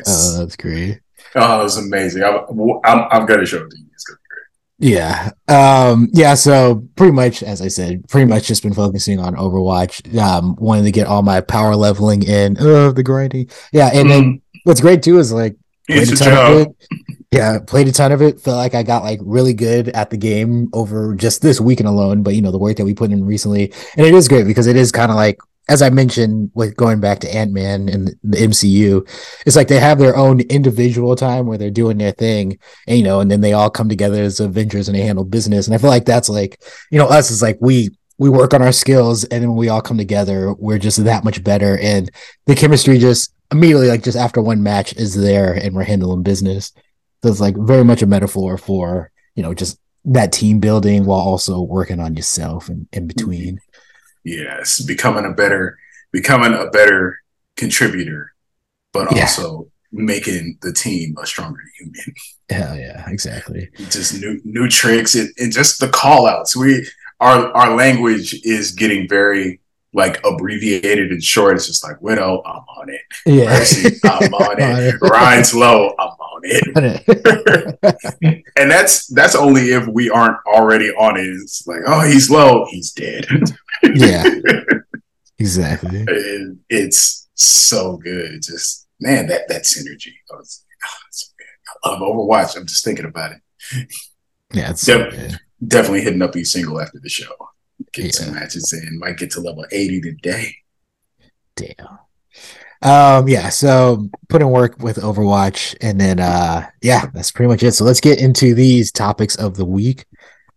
[0.07, 1.00] Oh, that's great.
[1.35, 2.22] oh, it was amazing.
[2.22, 2.44] I'm,
[2.85, 3.87] I'm, I'm gonna show it to you.
[3.92, 4.18] It's gonna
[4.78, 5.30] Yeah.
[5.48, 10.16] Um, yeah, so pretty much as I said, pretty much just been focusing on Overwatch.
[10.18, 12.56] Um, wanting to get all my power leveling in.
[12.58, 13.48] Oh, the grinding.
[13.72, 15.56] Yeah, and then what's great too is like
[15.87, 16.68] played It's a ton of it.
[17.30, 18.40] Yeah, played a ton of it.
[18.40, 22.22] Felt like I got like really good at the game over just this weekend alone.
[22.22, 24.66] But you know, the work that we put in recently, and it is great because
[24.66, 28.09] it is kind of like as I mentioned with going back to Ant Man and
[28.22, 29.09] the MCU,
[29.46, 33.05] it's like they have their own individual time where they're doing their thing, and you
[33.05, 35.66] know, and then they all come together as Avengers and they handle business.
[35.66, 38.62] And I feel like that's like you know, us is like we we work on
[38.62, 42.11] our skills, and then when we all come together, we're just that much better, and
[42.46, 46.72] the chemistry just immediately like just after one match is there, and we're handling business.
[47.22, 51.20] So it's like very much a metaphor for you know just that team building while
[51.20, 53.07] also working on yourself and in mm-hmm.
[53.09, 53.61] between.
[54.24, 55.78] Yes, becoming a better,
[56.12, 57.20] becoming a better
[57.56, 58.32] contributor,
[58.92, 59.22] but Yeah.
[59.22, 62.14] also making the team a stronger human.
[62.50, 63.68] Hell yeah, exactly.
[63.90, 66.56] Just new new tricks and, and just the call outs.
[66.56, 66.87] We
[67.20, 69.60] our our language is getting very
[69.92, 71.54] like abbreviated and short.
[71.54, 73.00] It's just like widow, I'm on it.
[73.26, 73.44] Yeah.
[73.44, 74.96] Mercy, I'm on it.
[75.00, 76.13] Ryan's low, I'm
[76.44, 78.42] it.
[78.57, 81.26] and that's that's only if we aren't already on it.
[81.26, 83.26] It's like, oh, he's low, he's dead.
[83.83, 84.24] yeah,
[85.38, 86.04] exactly.
[86.09, 88.42] It- it's so good.
[88.42, 90.12] Just man, that that synergy.
[90.33, 90.64] Ah, it's
[91.11, 91.46] so good.
[91.85, 92.57] I love Overwatch.
[92.57, 93.40] I'm just thinking about it.
[94.52, 95.38] Yeah, it's so good.
[95.66, 97.33] Definitely hitting up each single after the show.
[97.92, 98.11] Get Yeah.
[98.12, 98.98] some matches in.
[98.98, 100.54] Might get to level 80 today.
[101.57, 101.98] Damn.
[102.84, 107.62] Um, yeah, so put in work with Overwatch, and then uh yeah, that's pretty much
[107.62, 107.72] it.
[107.72, 110.04] So let's get into these topics of the week.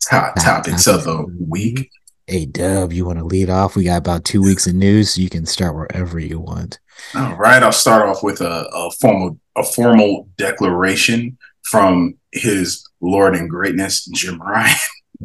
[0.09, 1.89] Hot Hot topics of the week.
[2.27, 3.77] A Dub, you want to lead off?
[3.77, 6.79] We got about two weeks of news, so you can start wherever you want.
[7.15, 13.35] All right, I'll start off with a, a formal a formal declaration from his Lord
[13.35, 14.75] and Greatness, Jim Ryan.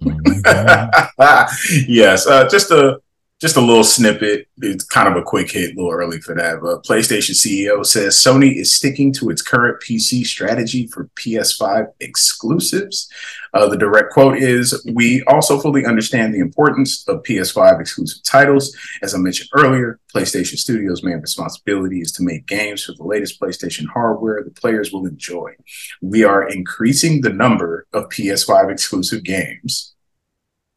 [0.00, 1.84] Mm-hmm.
[1.92, 3.00] yes, uh, just a
[3.42, 4.46] just a little snippet.
[4.58, 6.60] It's kind of a quick hit, a little early for that.
[6.62, 13.10] But PlayStation CEO says Sony is sticking to its current PC strategy for PS5 exclusives.
[13.52, 18.76] Uh, the direct quote is We also fully understand the importance of PS5 exclusive titles.
[19.02, 23.40] As I mentioned earlier, PlayStation Studios' main responsibility is to make games for the latest
[23.40, 25.50] PlayStation hardware the players will enjoy.
[26.00, 29.91] We are increasing the number of PS5 exclusive games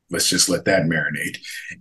[0.09, 1.37] let's just let that marinate,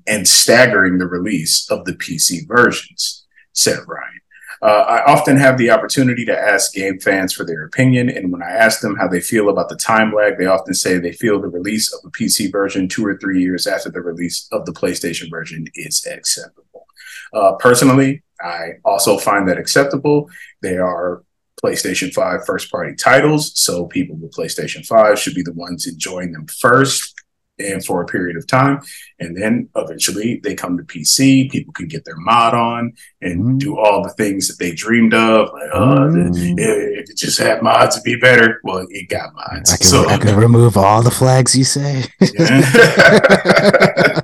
[0.07, 4.21] and staggering the release of the PC versions, said Ryan.
[4.63, 8.43] Uh, I often have the opportunity to ask game fans for their opinion, and when
[8.43, 11.41] I ask them how they feel about the time lag, they often say they feel
[11.41, 14.73] the release of a PC version two or three years after the release of the
[14.73, 16.87] PlayStation version is acceptable.
[17.35, 20.31] Uh, personally, I also find that acceptable.
[20.63, 21.25] They are
[21.63, 26.33] PlayStation 5 first party titles, so people with PlayStation 5 should be the ones enjoying
[26.33, 27.14] them first
[27.59, 28.81] and for a period of time.
[29.19, 33.59] And then eventually they come to PC, people can get their mod on and mm.
[33.59, 35.53] do all the things that they dreamed of.
[35.53, 36.55] Like, oh, mm.
[36.59, 38.61] if it just had mods, it'd be better.
[38.65, 39.73] Well, it got mods.
[39.73, 42.05] I can, so, I can remove all the flags you say.
[42.21, 44.21] yeah.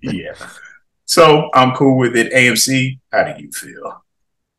[0.02, 0.34] yeah.
[1.04, 2.32] So I'm cool with it.
[2.32, 3.98] AMC, how do you feel?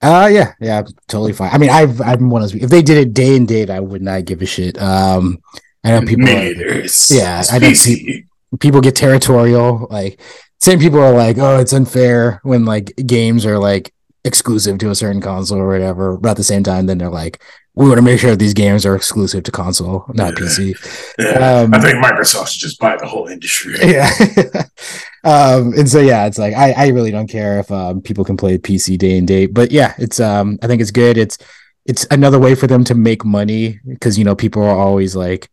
[0.01, 1.49] Uh yeah, yeah, totally fine.
[1.53, 2.61] I mean, I've I'm one of those.
[2.61, 4.77] If they did it day and date, I would not give a shit.
[4.81, 5.41] Um,
[5.83, 6.29] I know people.
[6.29, 8.23] Are, yeah, I know pe-
[8.59, 9.87] people get territorial.
[9.89, 10.19] Like
[10.59, 13.93] same people are like, oh, it's unfair when like games are like
[14.23, 16.17] exclusive to a certain console or whatever.
[16.17, 17.41] But at the same time, then they're like,
[17.75, 20.45] we want to make sure these games are exclusive to console, not yeah.
[20.45, 21.15] PC.
[21.17, 21.61] Yeah.
[21.61, 23.75] Um, I think Microsoft should just buy the whole industry.
[23.83, 24.09] Yeah.
[25.23, 28.37] um, and so yeah, it's like I, I really don't care if um, people can
[28.37, 31.17] play PC day and date, but yeah, it's um I think it's good.
[31.17, 31.37] It's
[31.85, 35.49] it's another way for them to make money because you know people are always like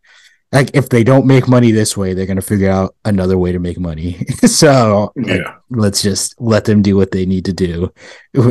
[0.52, 3.58] like if they don't make money this way, they're gonna figure out another way to
[3.58, 4.24] make money.
[4.46, 5.36] so yeah.
[5.36, 7.92] Like, let's just let them do what they need to do.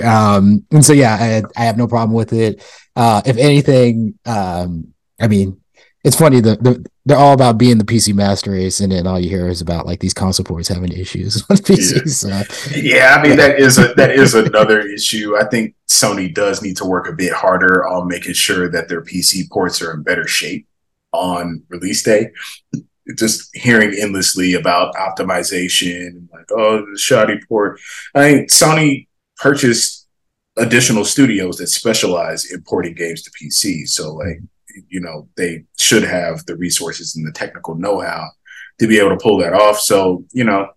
[0.03, 2.63] Um, and so yeah, I, I have no problem with it.
[2.95, 5.59] Uh, if anything, um, I mean,
[6.05, 9.19] it's funny the, the they're all about being the PC master race, and then all
[9.19, 12.29] you hear is about like these console ports having issues on PCs.
[12.29, 13.47] Yeah, so, yeah I mean yeah.
[13.47, 15.35] that is a that is another issue.
[15.37, 19.01] I think Sony does need to work a bit harder on making sure that their
[19.01, 20.65] PC ports are in better shape
[21.11, 22.31] on release day.
[23.17, 27.79] Just hearing endlessly about optimization, like oh the shoddy port.
[28.13, 30.07] I mean, Sony purchased
[30.57, 33.87] additional studios that specialize in porting games to PC.
[33.87, 34.39] So like
[34.87, 38.29] you know they should have the resources and the technical know-how
[38.79, 39.79] to be able to pull that off.
[39.79, 40.69] So you know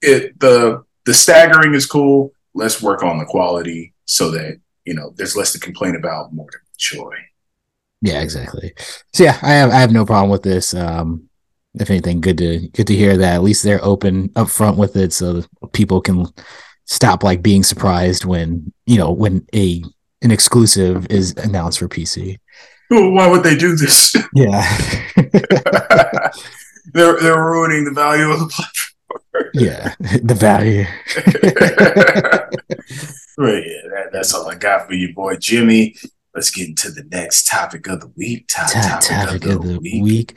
[0.00, 2.32] it the the staggering is cool.
[2.54, 6.50] Let's work on the quality so that you know there's less to complain about, more
[6.50, 7.14] to enjoy.
[8.00, 8.72] Yeah, exactly.
[9.12, 10.74] So yeah, I have I have no problem with this.
[10.74, 11.28] Um,
[11.74, 14.96] if anything, good to good to hear that at least they're open up front with
[14.96, 16.26] it, so people can
[16.84, 19.82] stop like being surprised when you know when a
[20.22, 22.38] an exclusive is announced for PC.
[22.90, 24.14] why would they do this?
[24.34, 24.62] Yeah,
[26.92, 29.50] they're they're ruining the value of the platform.
[29.54, 30.84] yeah, the value.
[33.36, 35.96] right, yeah, that, that's all I got for you, boy, Jimmy
[36.34, 38.46] let's get into the next topic of the week.
[38.48, 40.02] Top, topic, topic, of, the, of the week.
[40.02, 40.34] week.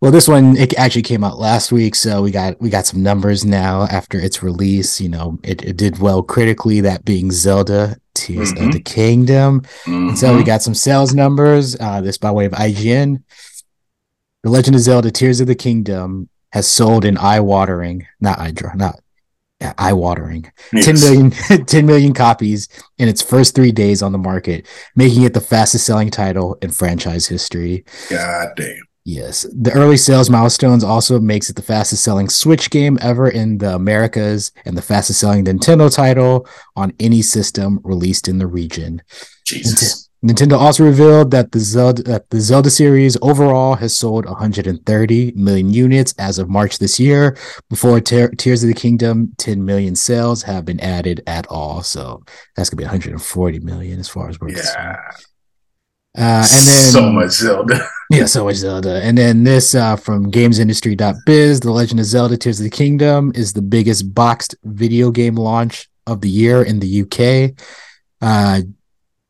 [0.00, 3.02] Well, this one it actually came out last week, so we got we got some
[3.02, 5.00] numbers now after its release.
[5.00, 8.66] You know, it, it did well critically, that being Zelda Tears mm-hmm.
[8.66, 9.62] of the Kingdom.
[9.62, 10.08] Mm-hmm.
[10.10, 10.46] And so we mm-hmm.
[10.46, 11.76] got some sales numbers.
[11.80, 13.24] Uh, this by way of IGN.
[14.44, 18.74] The Legend of Zelda Tears of the Kingdom has sold an eye-watering, not eye draw,
[19.78, 20.84] eye watering yes.
[20.84, 21.30] 10 million
[21.66, 22.68] 10 million copies
[22.98, 26.70] in its first three days on the market making it the fastest selling title in
[26.70, 27.84] franchise history.
[28.10, 28.82] God damn.
[29.04, 29.46] Yes.
[29.54, 33.74] The early sales milestones also makes it the fastest selling switch game ever in the
[33.74, 36.46] americas and the fastest selling nintendo title
[36.76, 39.02] on any system released in the region.
[39.44, 45.32] Jesus Nintendo also revealed that the Zelda that the Zelda series overall has sold 130
[45.36, 47.36] million units as of March this year.
[47.70, 51.82] Before Te- Tears of the Kingdom, 10 million sales have been added at all.
[51.84, 52.24] So
[52.56, 54.54] that's gonna be 140 million as far as we're yeah.
[54.56, 54.98] concerned.
[56.16, 57.88] Uh, and then so much Zelda.
[58.10, 59.00] yeah, so much Zelda.
[59.04, 63.52] And then this uh, from GamesIndustry.biz: The Legend of Zelda: Tears of the Kingdom is
[63.52, 67.54] the biggest boxed video game launch of the year in the UK.
[68.20, 68.62] Uh,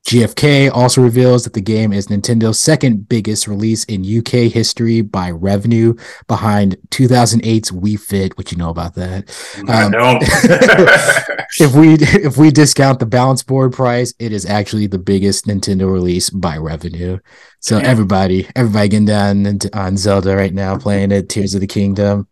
[0.08, 5.30] GFK also reveals that the game is Nintendo's second biggest release in UK history by
[5.30, 5.94] revenue,
[6.28, 8.38] behind 2008's Wii Fit.
[8.38, 9.28] What you know about that?
[9.68, 9.92] Um,
[11.60, 15.92] if we if we discount the balance board price, it is actually the biggest Nintendo
[15.92, 17.18] release by revenue.
[17.60, 17.90] So Damn.
[17.90, 22.28] everybody, everybody getting down on Zelda right now, playing it, Tears of the Kingdom.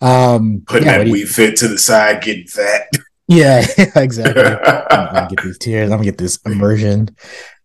[0.00, 2.88] Um, Putting yeah, that Wii Fit to the side, getting fat.
[3.28, 3.64] Yeah,
[3.96, 4.42] exactly.
[4.42, 5.90] I'm gonna get these tears.
[5.90, 7.14] I'm gonna get this immersion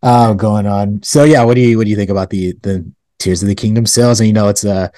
[0.02, 1.04] uh, going on.
[1.04, 2.90] So yeah, what do you what do you think about the the
[3.20, 4.20] Tears of the Kingdom sales?
[4.20, 4.90] And you know, it's uh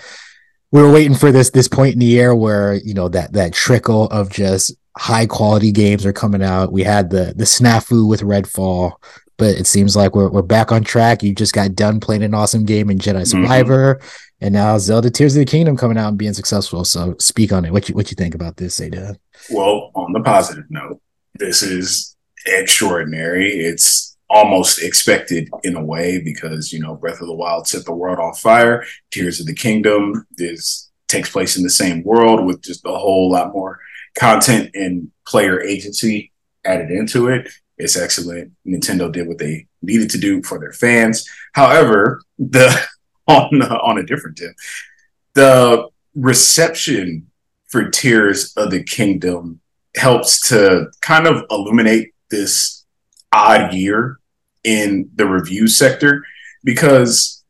[0.72, 3.53] we were waiting for this this point in the year where you know that that
[3.53, 6.72] trickle of just high quality games are coming out.
[6.72, 8.93] We had the the snafu with Redfall,
[9.38, 11.24] but it seems like we're we're back on track.
[11.24, 13.99] You just got done playing an awesome game in Jedi Survivor,
[14.43, 16.83] and now Zelda Tears of the Kingdom coming out and being successful.
[16.83, 17.71] So speak on it.
[17.71, 19.15] What you what you think about this, Ada?
[19.49, 20.99] Well, on the positive note,
[21.35, 23.49] this is extraordinary.
[23.49, 27.93] It's almost expected in a way because you know Breath of the Wild set the
[27.93, 28.83] world on fire.
[29.11, 33.31] Tears of the Kingdom is takes place in the same world with just a whole
[33.31, 33.79] lot more
[34.13, 36.33] content and player agency
[36.65, 37.49] added into it.
[37.77, 38.51] It's excellent.
[38.67, 41.25] Nintendo did what they needed to do for their fans.
[41.53, 42.77] However, the
[43.28, 44.53] on uh, on a different tip,
[45.34, 47.28] the reception
[47.69, 49.59] for Tears of the Kingdom
[49.95, 52.86] helps to kind of illuminate this
[53.32, 54.19] odd year
[54.63, 56.24] in the review sector
[56.63, 57.43] because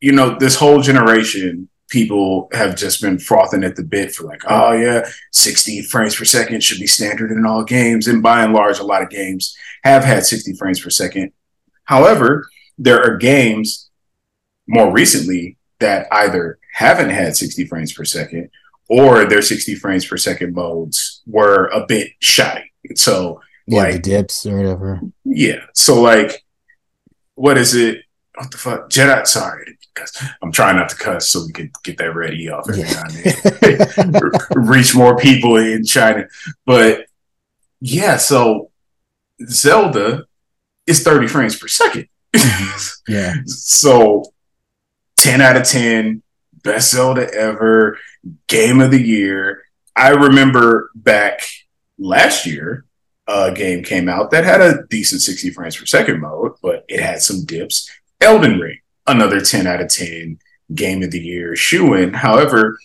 [0.00, 4.40] you know this whole generation people have just been frothing at the bit for like
[4.48, 8.52] oh yeah 60 frames per second should be standard in all games and by and
[8.52, 11.32] large a lot of games have had 60 frames per second.
[11.84, 12.48] However
[12.78, 13.89] there are games
[14.70, 18.50] more recently that either haven't had 60 frames per second
[18.88, 22.72] or their 60 frames per second modes were a bit shoddy.
[22.94, 25.00] So, Yeah, Like- the dips or whatever.
[25.24, 25.60] yeah.
[25.74, 26.44] So, like,
[27.34, 28.02] what is it?
[28.36, 28.90] What the fuck?
[28.90, 29.76] Jedi, sorry.
[29.94, 30.12] Because
[30.42, 32.92] I'm trying not to cuss so we could get that ready off every Yeah.
[32.92, 34.30] now and then.
[34.56, 36.26] Reach more people in China.
[36.64, 37.06] But
[37.80, 38.70] yeah, so
[39.48, 40.24] Zelda
[40.86, 42.08] is 30 frames per second.
[43.08, 43.34] Yeah.
[43.46, 44.24] So
[45.20, 46.22] 10 out of 10,
[46.64, 47.98] best Zelda ever,
[48.46, 49.62] game of the year.
[49.94, 51.42] I remember back
[51.98, 52.86] last year,
[53.26, 57.00] a game came out that had a decent 60 frames per second mode, but it
[57.00, 57.88] had some dips.
[58.20, 60.38] Elden Ring, another 10 out of 10
[60.74, 62.14] game of the year shoe in.
[62.14, 62.78] However,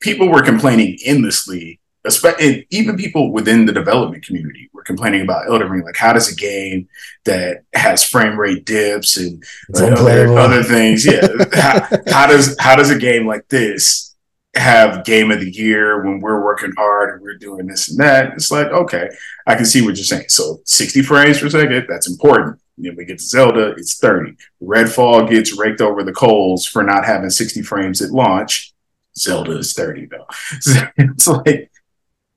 [0.00, 5.48] people were complaining endlessly, espe- and even people within the development community were complaining about
[5.48, 5.84] Elden Ring.
[5.84, 6.88] Like, how does a game
[7.24, 11.04] that has frame rate dips and like, other, other things.
[11.04, 11.26] Yeah.
[11.52, 14.16] how, how does how does a game like this
[14.56, 18.32] have game of the year when we're working hard and we're doing this and that?
[18.34, 19.08] It's like, okay,
[19.46, 20.28] I can see what you're saying.
[20.28, 22.60] So 60 frames per second, that's important.
[22.78, 24.36] Then we get to Zelda, it's 30.
[24.62, 28.72] Redfall gets raked over the coals for not having 60 frames at launch.
[29.18, 30.26] Zelda is 30 though.
[30.96, 31.69] it's like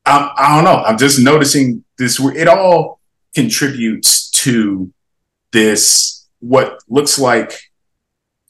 [0.06, 0.84] I, I don't know.
[0.84, 2.20] I'm just noticing this.
[2.20, 3.00] It all
[3.34, 4.92] contributes to
[5.52, 7.54] this what looks like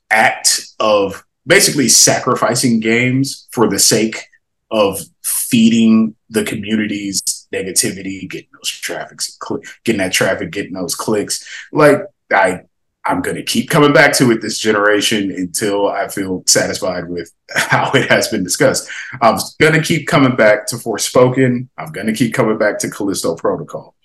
[0.10, 4.28] act of basically sacrificing games for the sake
[4.72, 7.22] of feeding the community's
[7.54, 9.38] negativity, getting those traffics,
[9.84, 11.48] getting that traffic, getting those clicks.
[11.72, 12.02] Like
[12.32, 12.62] I,
[13.06, 17.92] I'm gonna keep coming back to it this generation until I feel satisfied with how
[17.94, 18.90] it has been discussed.
[19.22, 21.68] I'm gonna keep coming back to Forspoken.
[21.78, 23.96] I'm gonna keep coming back to Callisto Protocol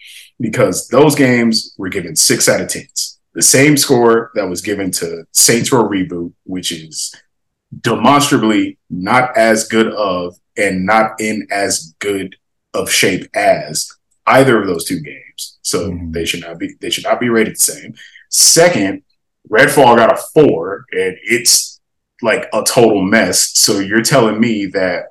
[0.41, 3.21] because those games were given six out of tens.
[3.35, 7.15] The same score that was given to Saints Row Reboot, which is
[7.83, 12.37] demonstrably not as good of and not in as good
[12.75, 13.89] of shape as
[14.27, 15.59] either of those two games.
[15.63, 16.13] So Mhm.
[16.13, 17.95] they should not be they should not be rated the same.
[18.29, 19.03] Second,
[19.51, 21.81] Redfall got a four, and it's
[22.23, 23.53] like a total mess.
[23.59, 25.07] So you're telling me that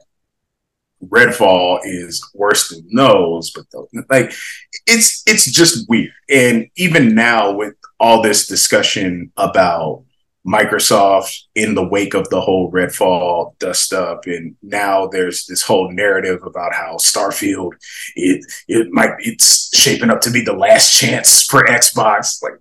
[1.03, 3.65] Redfall is worse than those, but
[4.09, 4.33] like
[4.85, 6.11] it's it's just weird.
[6.29, 10.03] And even now with all this discussion about
[10.47, 15.91] Microsoft in the wake of the whole Redfall dust up, and now there's this whole
[15.91, 17.73] narrative about how Starfield
[18.15, 22.41] it it might it's shaping up to be the last chance for Xbox.
[22.41, 22.53] Like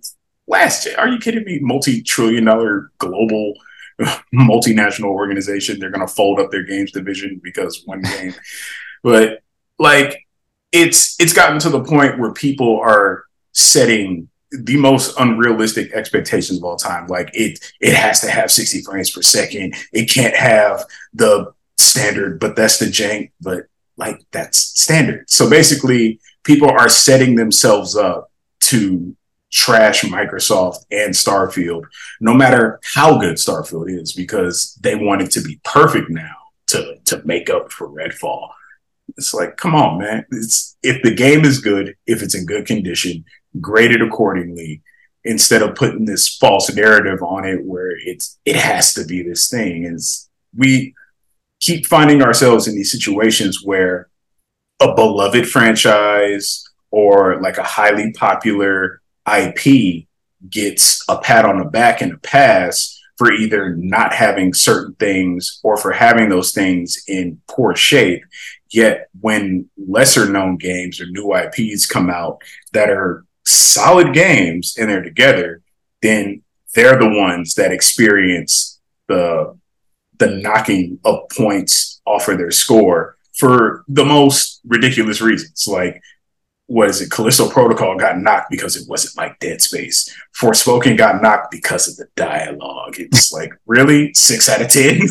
[0.47, 0.87] last?
[0.97, 1.59] Are you kidding me?
[1.61, 3.53] Multi trillion dollar global
[4.33, 5.79] multinational organization.
[5.79, 8.33] They're gonna fold up their games division because one game.
[9.03, 9.41] but
[9.79, 10.25] like
[10.71, 13.23] it's it's gotten to the point where people are
[13.53, 17.07] setting the most unrealistic expectations of all time.
[17.07, 19.75] Like it it has to have 60 frames per second.
[19.91, 23.65] It can't have the standard, but that's the jank, but
[23.97, 25.29] like that's standard.
[25.29, 28.31] So basically people are setting themselves up
[28.61, 29.15] to
[29.51, 31.83] trash Microsoft and Starfield,
[32.19, 36.35] no matter how good Starfield is, because they want it to be perfect now
[36.67, 38.49] to to make up for Redfall.
[39.17, 40.25] It's like, come on, man.
[40.31, 43.25] It's if the game is good, if it's in good condition,
[43.59, 44.81] grade it accordingly
[45.23, 49.49] instead of putting this false narrative on it where it's it has to be this
[49.49, 49.85] thing.
[49.85, 50.93] Is we
[51.59, 54.09] keep finding ourselves in these situations where
[54.79, 60.07] a beloved franchise or like a highly popular IP
[60.49, 65.59] gets a pat on the back and a pass for either not having certain things
[65.63, 68.23] or for having those things in poor shape.
[68.69, 72.41] Yet when lesser known games or new IPs come out
[72.73, 75.61] that are solid games and they're together,
[76.01, 76.43] then
[76.75, 79.57] they're the ones that experience the
[80.19, 85.65] the knocking of points off of their score for the most ridiculous reasons.
[85.67, 86.01] Like
[86.67, 87.09] what is it?
[87.09, 90.13] Callisto Protocol got knocked because it wasn't like Dead Space.
[90.39, 92.95] Forspoken got knocked because of the dialogue.
[92.99, 95.01] It's like really six out of ten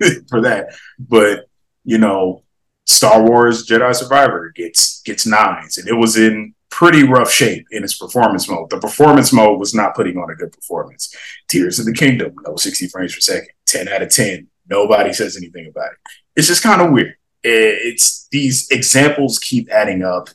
[0.28, 0.74] for that.
[0.98, 1.46] But
[1.84, 2.42] you know,
[2.84, 7.84] Star Wars Jedi Survivor gets gets nines, and it was in pretty rough shape in
[7.84, 8.68] its performance mode.
[8.68, 11.14] The performance mode was not putting on a good performance.
[11.48, 14.48] Tears of the Kingdom, no 60 frames per second, 10 out of 10.
[14.68, 15.98] Nobody says anything about it.
[16.34, 17.14] It's just kind of weird.
[17.44, 20.30] It's these examples keep adding up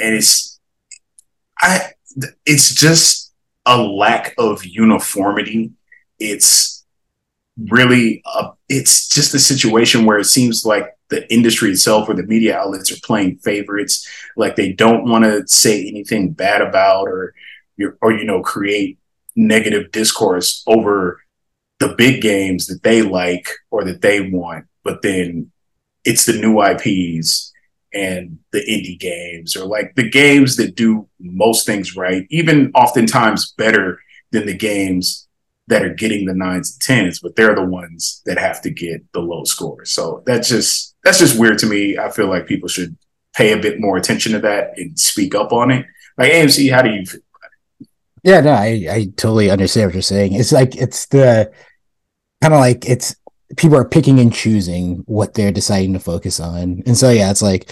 [0.00, 0.60] and it's
[1.60, 1.92] I
[2.44, 3.32] it's just
[3.66, 5.72] a lack of uniformity.
[6.18, 6.84] It's
[7.56, 12.22] really a, it's just a situation where it seems like the industry itself or the
[12.22, 17.34] media outlets are playing favorites, like they don't want to say anything bad about or
[18.00, 18.98] or you know create
[19.34, 21.20] negative discourse over
[21.78, 25.50] the big games that they like or that they want, but then
[26.04, 27.51] it's the new IPs
[27.94, 33.52] and the indie games or like the games that do most things right, even oftentimes
[33.58, 35.28] better than the games
[35.68, 39.00] that are getting the nines and tens, but they're the ones that have to get
[39.12, 39.92] the low scores.
[39.92, 41.98] So that's just that's just weird to me.
[41.98, 42.96] I feel like people should
[43.34, 45.86] pay a bit more attention to that and speak up on it.
[46.18, 47.20] Like AMC, how do you feel?
[48.22, 50.34] Yeah, no, I, I totally understand what you're saying.
[50.34, 51.50] It's like it's the
[52.40, 53.16] kind of like it's
[53.56, 56.82] people are picking and choosing what they're deciding to focus on.
[56.86, 57.66] And so yeah, it's like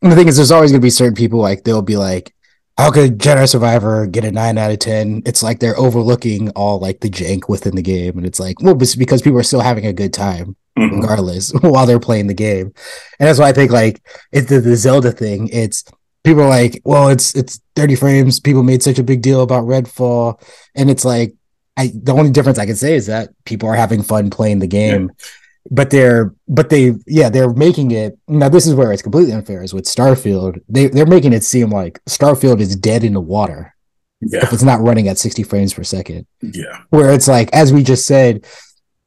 [0.00, 2.34] the thing is there's always gonna be certain people like they'll be like,
[2.76, 5.22] How could Jedi Survivor get a nine out of ten?
[5.26, 8.16] It's like they're overlooking all like the jank within the game.
[8.16, 11.00] And it's like, well, it's because people are still having a good time mm-hmm.
[11.00, 12.72] regardless while they're playing the game.
[13.18, 14.02] And that's why I think like
[14.32, 15.84] it's the, the Zelda thing, it's
[16.24, 18.40] people are like, well, it's it's 30 frames.
[18.40, 20.40] People made such a big deal about Redfall.
[20.74, 21.34] And it's like,
[21.78, 24.66] I the only difference I can say is that people are having fun playing the
[24.66, 25.04] game.
[25.04, 25.26] Yeah.
[25.70, 29.62] But they're but they yeah, they're making it now this is where it's completely unfair
[29.62, 30.60] is with Starfield.
[30.68, 33.74] They they're making it seem like Starfield is dead in the water.
[34.20, 34.40] Yeah.
[34.42, 36.26] If it's not running at 60 frames per second.
[36.40, 36.82] Yeah.
[36.90, 38.46] Where it's like, as we just said,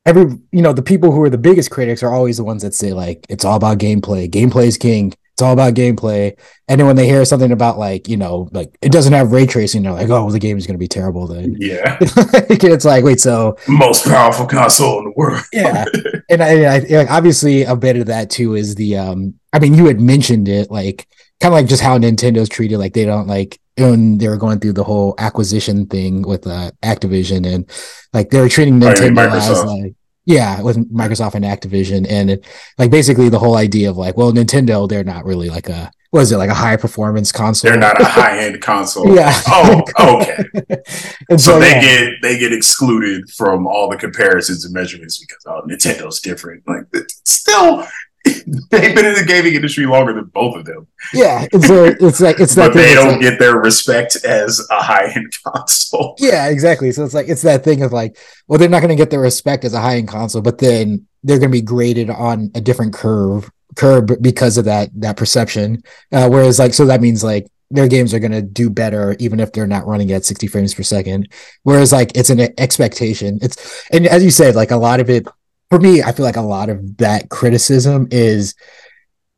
[0.05, 2.73] every you know, the people who are the biggest critics are always the ones that
[2.73, 4.29] say, like, it's all about gameplay.
[4.29, 5.13] Gameplay is king.
[5.41, 6.37] It's all about gameplay.
[6.67, 9.47] And then when they hear something about like, you know, like it doesn't have ray
[9.47, 11.55] tracing, they're like, oh, well, the game is going to be terrible then.
[11.57, 11.97] Yeah.
[12.01, 15.41] it's like, wait, so most powerful console in the world.
[15.51, 15.85] yeah.
[16.29, 19.33] And I, I like obviously a bit of that too is the um.
[19.51, 21.07] I mean, you had mentioned it, like
[21.39, 22.77] kind of like just how Nintendo's treated.
[22.77, 26.69] Like they don't like when they were going through the whole acquisition thing with uh,
[26.83, 27.67] Activision, and
[28.13, 29.95] like they were treating Nintendo as like
[30.25, 32.45] yeah, with Microsoft and Activision, and it,
[32.77, 36.31] like basically the whole idea of like, well, Nintendo, they're not really like a was
[36.31, 37.71] it like a high performance console?
[37.71, 39.15] They're not a high end console.
[39.15, 39.31] yeah.
[39.47, 40.43] Oh, okay.
[41.29, 41.81] and so, so they yeah.
[41.81, 46.63] get they get excluded from all the comparisons and measurements because oh, Nintendo's different.
[46.67, 46.83] Like
[47.25, 47.87] still,
[48.69, 50.87] they've been in the gaming industry longer than both of them.
[51.13, 52.69] Yeah, it's a, it's like it's that.
[52.69, 56.15] but they don't like, get their respect as a high end console.
[56.19, 56.91] Yeah, exactly.
[56.91, 58.17] So it's like it's that thing of like,
[58.47, 61.07] well, they're not going to get their respect as a high end console, but then
[61.23, 65.83] they're going to be graded on a different curve curve because of that that perception.
[66.11, 69.39] Uh, whereas like, so that means like their games are going to do better even
[69.39, 71.31] if they're not running at 60 frames per second
[71.63, 75.25] whereas like it's an expectation it's and as you said like a lot of it
[75.71, 78.55] for me, I feel like a lot of that criticism is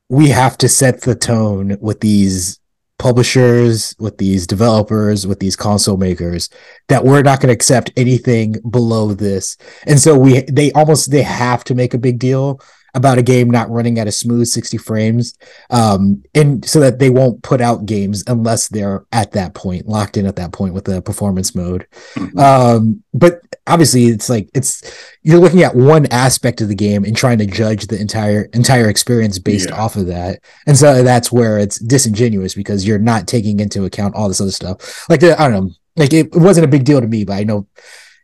[0.10, 2.60] we have to set the tone with these
[2.98, 6.50] publishers, with these developers, with these console makers
[6.88, 9.58] that we're not going to accept anything below this.
[9.86, 12.60] And so we they almost they have to make a big deal
[12.94, 15.36] about a game not running at a smooth 60 frames
[15.70, 20.18] um and so that they won't put out games unless they're at that point locked
[20.18, 22.38] in at that point with the performance mode mm-hmm.
[22.40, 24.84] um but obviously it's like it's
[25.22, 28.90] you're looking at one aspect of the game and trying to judge the entire entire
[28.90, 29.82] experience based yeah.
[29.82, 34.16] off of that and so that's where it's disingenuous because you're not taking into account
[34.16, 36.86] all this other stuff like the, i don't know like it, it wasn't a big
[36.86, 37.68] deal to me, but I know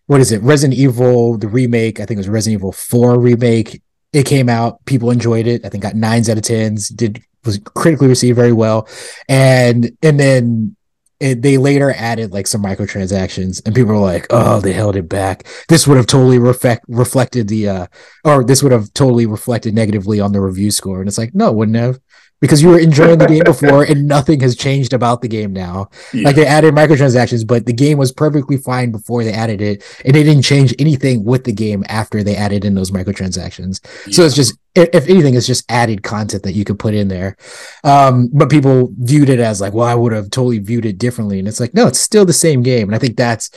[0.08, 0.42] what is it?
[0.42, 3.82] Resident Evil, the remake, I think it was Resident Evil 4 remake.
[4.14, 5.66] It came out, people enjoyed it.
[5.66, 8.88] I think got nines out of tens, did was critically received very well.
[9.28, 10.76] And and then
[11.20, 15.10] it, they later added like some microtransactions and people were like oh they held it
[15.10, 17.88] back this would have totally reflect reflected the uh
[18.24, 21.50] or this would have totally reflected negatively on the review score and it's like no
[21.50, 22.00] it wouldn't have
[22.42, 25.90] because you were enjoying the game before and nothing has changed about the game now.
[26.14, 26.24] Yeah.
[26.26, 30.14] Like they added microtransactions, but the game was perfectly fine before they added it, and
[30.14, 33.80] they didn't change anything with the game after they added in those microtransactions.
[34.08, 34.14] Yeah.
[34.14, 37.36] So it's just, if anything, it's just added content that you could put in there.
[37.84, 41.40] Um, but people viewed it as like, well, I would have totally viewed it differently,
[41.40, 43.50] and it's like, no, it's still the same game, and I think that's.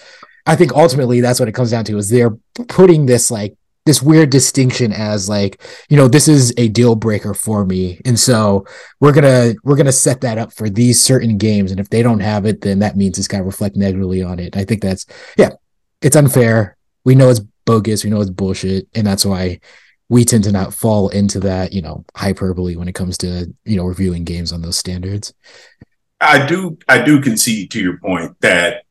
[0.45, 4.03] I think ultimately that's what it comes down to is they're putting this like this
[4.03, 8.01] weird distinction as like you know this is a deal breaker for me.
[8.05, 8.67] And so
[9.01, 11.71] we're gonna we're gonna set that up for these certain games.
[11.71, 14.57] And if they don't have it then that means it's gonna reflect negatively on it.
[14.57, 15.07] I think that's
[15.37, 15.51] yeah
[16.01, 16.77] it's unfair.
[17.05, 18.05] We know it's bogus.
[18.05, 18.89] We know it's bullshit.
[18.95, 19.61] And that's why
[20.09, 23.77] we tend to not fall into that you know hyperbole when it comes to you
[23.77, 25.35] know reviewing games on those standards.
[26.21, 28.85] I do i do concede to your point that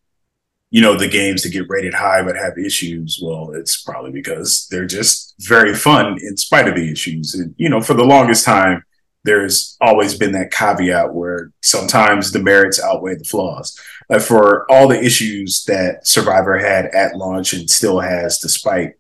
[0.72, 4.67] you know the games that get rated high but have issues well it's probably because
[4.72, 8.43] they're just very fun in spite of the issues and you know for the longest
[8.43, 8.84] time
[9.24, 14.88] there's always been that caveat where sometimes the merits outweigh the flaws like for all
[14.88, 18.93] the issues that survivor had at launch and still has despite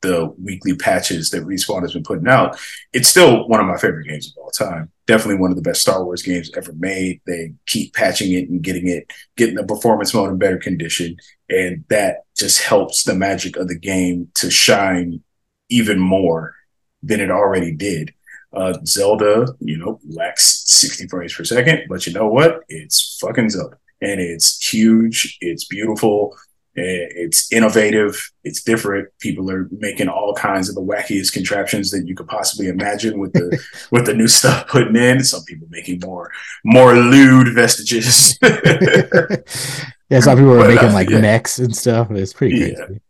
[0.00, 2.58] the weekly patches that Respawn has been putting out,
[2.92, 4.90] it's still one of my favorite games of all time.
[5.06, 7.20] Definitely one of the best Star Wars games ever made.
[7.26, 11.16] They keep patching it and getting it, getting the performance mode in better condition.
[11.48, 15.22] And that just helps the magic of the game to shine
[15.68, 16.54] even more
[17.02, 18.12] than it already did.
[18.52, 22.60] Uh, Zelda, you know, lacks 60 frames per second, but you know what?
[22.68, 23.76] It's fucking Zelda.
[24.00, 26.36] And it's huge, it's beautiful,
[26.76, 28.30] it's innovative.
[28.44, 29.08] It's different.
[29.18, 33.32] People are making all kinds of the wackiest contraptions that you could possibly imagine with
[33.32, 33.58] the
[33.90, 35.24] with the new stuff putting in.
[35.24, 36.30] Some people making more
[36.64, 38.38] more lewd vestiges.
[38.42, 41.20] yeah, some people are making uh, like yeah.
[41.20, 42.10] necks and stuff.
[42.10, 42.74] It's pretty yeah.
[42.74, 43.00] crazy.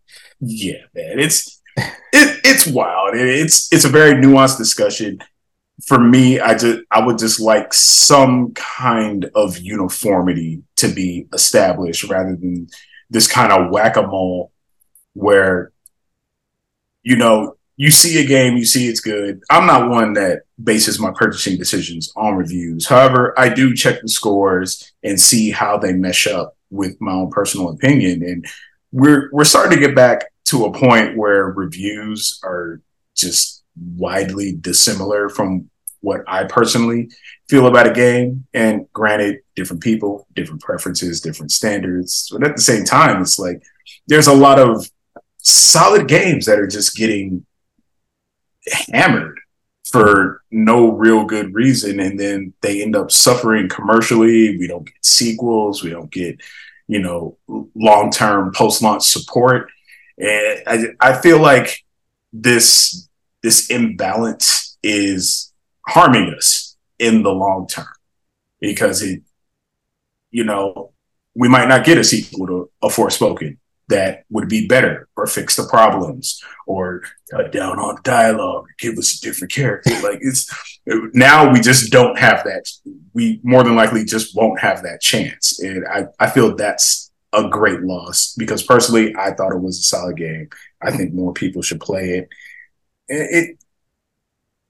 [0.40, 1.18] Yeah, man.
[1.18, 3.14] It's it, it's wild.
[3.14, 5.18] It's it's a very nuanced discussion.
[5.86, 12.04] For me, I just I would just like some kind of uniformity to be established
[12.04, 12.68] rather than
[13.10, 14.52] this kind of whack-a-mole
[15.14, 15.72] where
[17.02, 19.42] you know you see a game you see it's good.
[19.50, 22.86] I'm not one that bases my purchasing decisions on reviews.
[22.86, 27.30] However i do check the scores and see how they mesh up with my own
[27.30, 28.22] personal opinion.
[28.22, 28.46] And
[28.92, 32.80] we're we're starting to get back to a point where reviews are
[33.14, 33.62] just
[33.96, 35.68] widely dissimilar from
[36.06, 37.10] what I personally
[37.48, 38.46] feel about a game.
[38.54, 42.28] And granted, different people, different preferences, different standards.
[42.30, 43.60] But at the same time, it's like
[44.06, 44.88] there's a lot of
[45.38, 47.44] solid games that are just getting
[48.92, 49.40] hammered
[49.90, 51.98] for no real good reason.
[51.98, 54.56] And then they end up suffering commercially.
[54.56, 55.82] We don't get sequels.
[55.82, 56.40] We don't get,
[56.86, 57.36] you know,
[57.74, 59.70] long term post launch support.
[60.18, 61.84] And I, I feel like
[62.32, 63.08] this
[63.42, 65.52] this imbalance is
[65.88, 67.86] harming us in the long term
[68.60, 69.22] because it,
[70.30, 70.92] you know,
[71.34, 73.58] we might not get a sequel to a Forspoken
[73.88, 79.16] that would be better or fix the problems or cut down on dialogue, give us
[79.16, 79.90] a different character.
[80.02, 80.50] like it's
[81.14, 82.68] now we just don't have that.
[83.12, 85.60] We more than likely just won't have that chance.
[85.60, 89.82] And I, I feel that's a great loss because personally I thought it was a
[89.82, 90.48] solid game.
[90.82, 92.28] I think more people should play it.
[93.08, 93.58] It it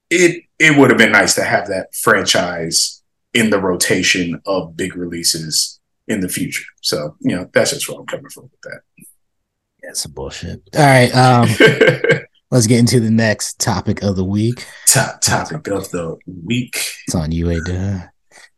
[0.09, 3.03] it would have been nice to have that franchise
[3.33, 6.65] in the rotation of big releases in the future.
[6.81, 8.81] So, you know, that's just where I'm coming from with that.
[9.83, 10.61] Yeah, some bullshit.
[10.75, 11.13] All right.
[11.15, 11.49] Um
[12.51, 14.65] let's get into the next topic of the week.
[14.87, 16.75] Top topic of the week.
[17.05, 18.09] It's on you, A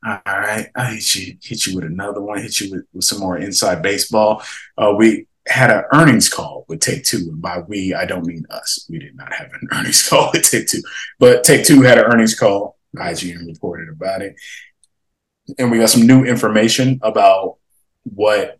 [0.06, 2.42] all right, I hit you hit you with another one.
[2.42, 4.42] Hit you with, with some more inside baseball.
[4.78, 8.46] Uh, we had an earnings call with Take Two, and by we, I don't mean
[8.50, 8.86] us.
[8.90, 10.82] We did not have an earnings call with Take Two,
[11.20, 12.78] but Take Two had an earnings call.
[12.96, 14.36] IGN reported about it,
[15.58, 17.58] and we got some new information about
[18.04, 18.60] what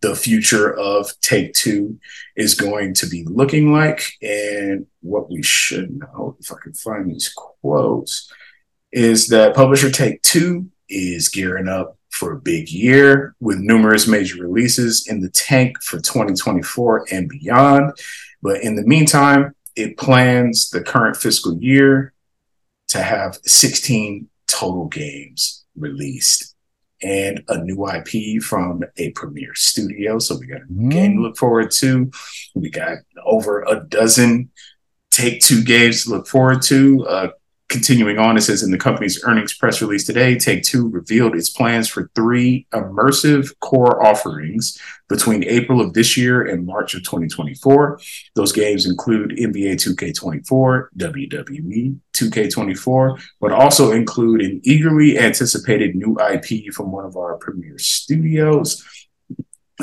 [0.00, 1.98] the future of Take Two
[2.36, 6.36] is going to be looking like, and what we should know.
[6.40, 8.32] If I can find these quotes,
[8.92, 14.42] is that publisher Take Two is gearing up for a big year with numerous major
[14.42, 17.92] releases in the tank for 2024 and beyond.
[18.42, 22.12] But in the meantime, it plans the current fiscal year
[22.88, 26.54] to have 16 total games released.
[27.02, 30.18] and a new IP from a premier studio.
[30.18, 30.90] So we got a mm.
[30.90, 32.10] game to look forward to.
[32.54, 34.50] We got over a dozen
[35.10, 37.06] Take Two games to look forward to.
[37.06, 37.28] Uh,
[37.70, 41.48] continuing on, it says in the company's earnings press release today, Take Two revealed its
[41.48, 48.00] plans for three immersive core offerings between April of this year and March of 2024.
[48.34, 56.72] Those games include NBA 2K24, WWE 2K24, but also include an eagerly anticipated new IP
[56.74, 58.84] from one of our premier studios.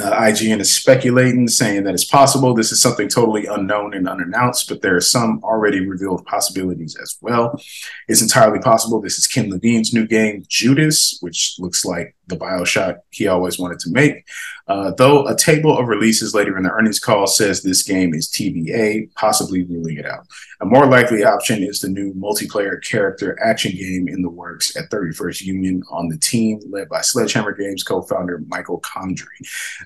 [0.02, 4.68] Uh, IGN is speculating, saying that it's possible this is something totally unknown and unannounced,
[4.70, 7.60] but there are some already revealed possibilities as well.
[8.08, 13.00] It's entirely possible this is Ken Levine's new game, Judas, which looks like the Bioshock
[13.10, 14.26] he always wanted to make.
[14.68, 18.30] Uh, though a table of releases later in the earnings call says this game is
[18.30, 20.28] TBA, possibly ruling it out.
[20.62, 24.90] A more likely option is the new multiplayer character action game in the works at
[24.90, 29.26] 31st Union on the team led by Sledgehammer Games co-founder Michael Condrey.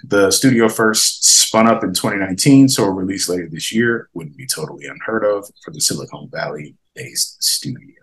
[0.03, 4.47] The studio first spun up in 2019, so a release later this year wouldn't be
[4.47, 7.95] totally unheard of for the Silicon Valley based studio.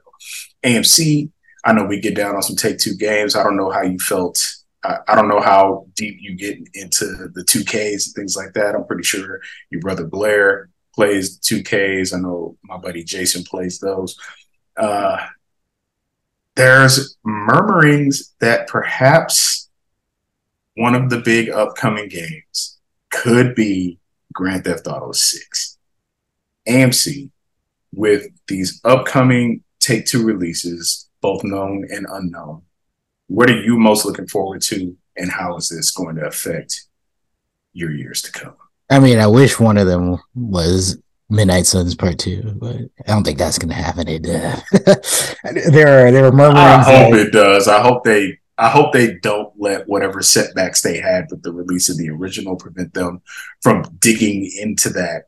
[0.64, 1.30] AMC
[1.64, 3.34] I know we get down on some take two games.
[3.36, 4.42] I don't know how you felt.
[4.84, 8.52] I, I don't know how deep you get into the two Ks and things like
[8.54, 8.74] that.
[8.74, 12.12] I'm pretty sure your brother Blair plays two Ks.
[12.12, 14.16] I know my buddy Jason plays those.
[14.76, 15.18] Uh,
[16.54, 19.68] there's murmurings that perhaps
[20.74, 22.78] one of the big upcoming games
[23.10, 23.98] could be
[24.32, 25.78] Grand Theft Auto 6.
[26.68, 27.30] AMC,
[27.92, 32.62] with these upcoming Take Two releases, both known and unknown.
[33.28, 36.86] What are you most looking forward to, and how is this going to affect
[37.72, 38.56] your years to come?
[38.90, 41.00] I mean, I wish one of them was
[41.30, 44.08] Midnight Suns Part Two, but I don't think that's going to happen.
[44.08, 44.56] It uh,
[45.70, 46.86] there are there are murmurings.
[46.86, 47.68] I hope it does.
[47.68, 51.88] I hope they I hope they don't let whatever setbacks they had with the release
[51.88, 53.22] of the original prevent them
[53.62, 55.24] from digging into that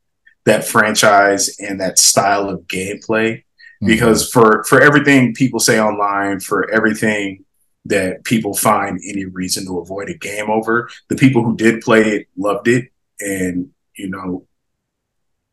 [0.46, 3.44] that franchise and that style of gameplay
[3.84, 4.40] because mm-hmm.
[4.40, 7.44] for for everything people say online, for everything
[7.87, 12.03] that people find any reason to avoid a game over, the people who did play
[12.03, 14.47] it loved it, and you know,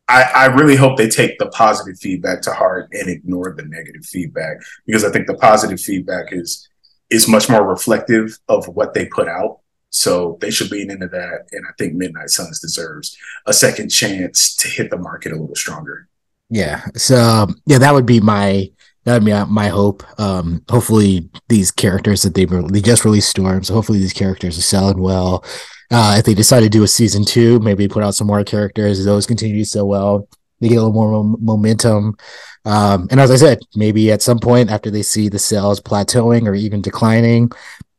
[0.07, 4.05] I, I really hope they take the positive feedback to heart and ignore the negative
[4.05, 6.67] feedback because I think the positive feedback is
[7.09, 9.59] is much more reflective of what they put out.
[9.89, 14.55] So they should lean into that, and I think Midnight Suns deserves a second chance
[14.57, 16.07] to hit the market a little stronger.
[16.49, 16.86] Yeah.
[16.95, 18.69] So yeah, that would be my
[19.14, 20.03] would be my hope.
[20.20, 24.62] Um, hopefully these characters that they they just released Storm, so hopefully these characters are
[24.62, 25.43] selling well.
[25.89, 29.03] Uh, if they decide to do a season two, maybe put out some more characters.
[29.03, 30.28] Those continue to sell well.
[30.60, 32.18] They get a little more momentum.
[32.66, 36.47] Um, and as I said, maybe at some point after they see the sales plateauing
[36.47, 37.51] or even declining,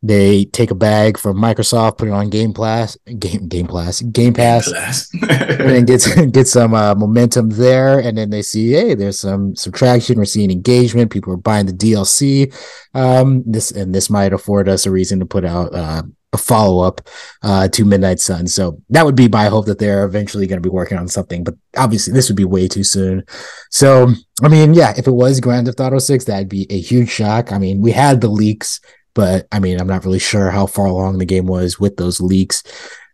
[0.03, 4.33] they take a bag from Microsoft, put it on Game Pass, Game Game Pass, Game
[4.33, 4.69] Pass,
[5.13, 7.99] and then get get some uh, momentum there.
[7.99, 10.19] And then they see, hey, there's some some traction.
[10.19, 11.11] We're seeing engagement.
[11.11, 12.55] People are buying the DLC.
[12.95, 16.87] Um, this and this might afford us a reason to put out uh, a follow
[16.87, 17.01] up
[17.43, 18.47] uh, to Midnight Sun.
[18.47, 21.43] So that would be my hope that they're eventually going to be working on something.
[21.43, 23.25] But obviously, this would be way too soon.
[23.71, 27.11] So I mean, yeah, if it was Grand Theft Auto Six, that'd be a huge
[27.11, 27.51] shock.
[27.51, 28.81] I mean, we had the leaks
[29.19, 32.21] but I mean, I'm not really sure how far along the game was with those
[32.21, 32.63] leaks.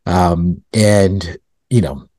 [0.05, 1.39] Um, and
[1.71, 2.11] you know,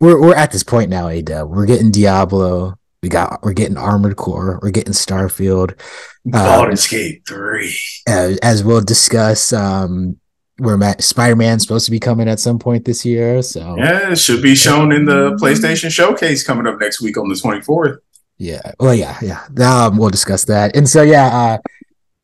[0.00, 1.46] we're we're at this point now, Ada.
[1.46, 2.76] We're getting Diablo.
[3.04, 4.58] We got we're getting Armored Core.
[4.60, 5.80] We're getting Starfield.
[6.24, 7.72] Baldur's um, Gate three.
[8.08, 10.18] As, as we'll discuss, um,
[10.56, 13.42] where Matt, Spider-Man's supposed to be coming at some point this year.
[13.42, 17.28] So yeah, it should be shown in the PlayStation Showcase coming up next week on
[17.28, 17.98] the 24th.
[18.38, 18.72] Yeah.
[18.78, 19.86] Well, yeah, yeah.
[19.86, 20.76] Um, we'll discuss that.
[20.76, 21.58] And so, yeah, uh,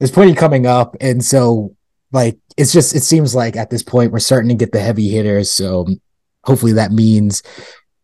[0.03, 1.77] there's plenty coming up, and so
[2.11, 5.09] like it's just it seems like at this point we're starting to get the heavy
[5.09, 5.49] hitters.
[5.49, 5.87] So
[6.43, 7.45] hopefully that means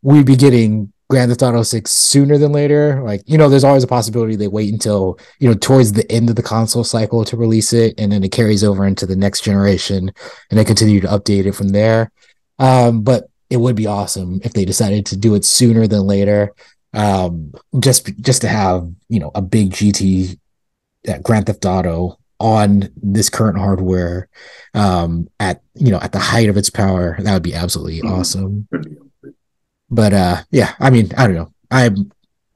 [0.03, 3.03] we'd be getting Grand Theft Auto 6 sooner than later.
[3.03, 6.31] Like, you know, there's always a possibility they wait until, you know, towards the end
[6.31, 9.41] of the console cycle to release it and then it carries over into the next
[9.41, 10.13] generation
[10.51, 12.13] and they continue to update it from there.
[12.61, 16.55] Um, but it would be awesome if they decided to do it sooner than later.
[16.95, 20.39] Um, just just to have, you know, a big GT
[21.07, 24.29] uh, Grand Theft Auto on this current hardware
[24.75, 28.21] um, at you know at the height of its power that would be absolutely mm-hmm.
[28.21, 28.69] awesome.
[29.91, 31.53] But uh yeah i mean i don't know.
[31.71, 32.13] I'm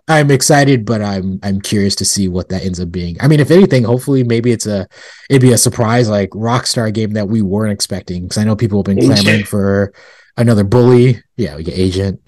[0.09, 3.17] i'm excited but i'm i'm curious to see what that ends up being.
[3.21, 4.87] I mean if anything hopefully maybe it's a
[5.31, 8.81] it'd be a surprise like rockstar game that we weren't expecting because i know people
[8.81, 9.21] have been agent.
[9.21, 9.93] clamoring for
[10.37, 11.23] another bully.
[11.37, 12.21] Yeah we get agent.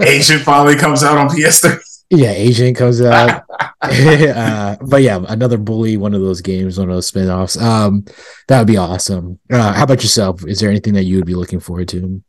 [0.00, 1.80] Agent finally comes out on ps3
[2.14, 3.44] Yeah, Agent comes out.
[3.82, 7.56] uh, but yeah, another bully, one of those games, one of those spin-offs.
[7.60, 8.04] Um,
[8.48, 9.38] that would be awesome.
[9.50, 10.46] Uh, how about yourself?
[10.46, 12.22] Is there anything that you would be looking forward to?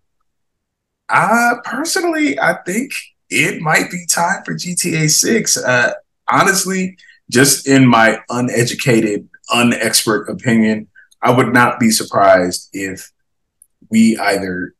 [1.09, 2.91] Uh personally, I think
[3.29, 5.57] it might be time for GTA 6.
[5.57, 5.93] Uh
[6.27, 6.97] honestly,
[7.29, 10.87] just in my uneducated, unexpert opinion,
[11.21, 13.11] I would not be surprised if
[13.89, 14.74] we either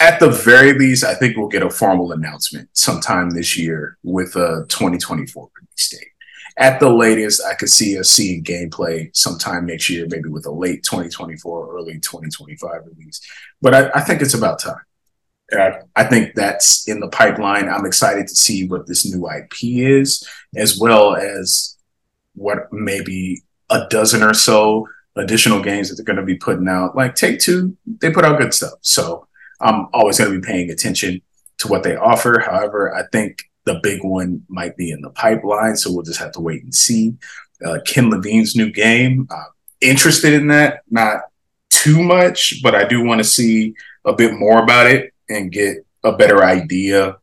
[0.00, 4.34] at the very least, I think we'll get a formal announcement sometime this year with
[4.34, 6.08] a 2024 release date.
[6.56, 10.50] At the latest, I could see us seeing gameplay sometime next year, maybe with a
[10.50, 13.20] late 2024, early 2025 release.
[13.60, 14.80] But I, I think it's about time.
[15.52, 17.68] I, I think that's in the pipeline.
[17.68, 20.26] I'm excited to see what this new IP is,
[20.56, 21.76] as well as
[22.34, 24.86] what maybe a dozen or so
[25.16, 26.96] additional games that they're going to be putting out.
[26.96, 28.74] Like Take Two, they put out good stuff.
[28.80, 29.26] So
[29.60, 31.22] I'm always going to be paying attention
[31.58, 32.40] to what they offer.
[32.40, 35.76] However, I think the big one might be in the pipeline.
[35.76, 37.14] So we'll just have to wait and see.
[37.64, 39.44] Uh, Ken Levine's new game, uh,
[39.80, 41.20] interested in that, not
[41.68, 45.78] too much, but I do want to see a bit more about it and get
[46.04, 47.18] a better idea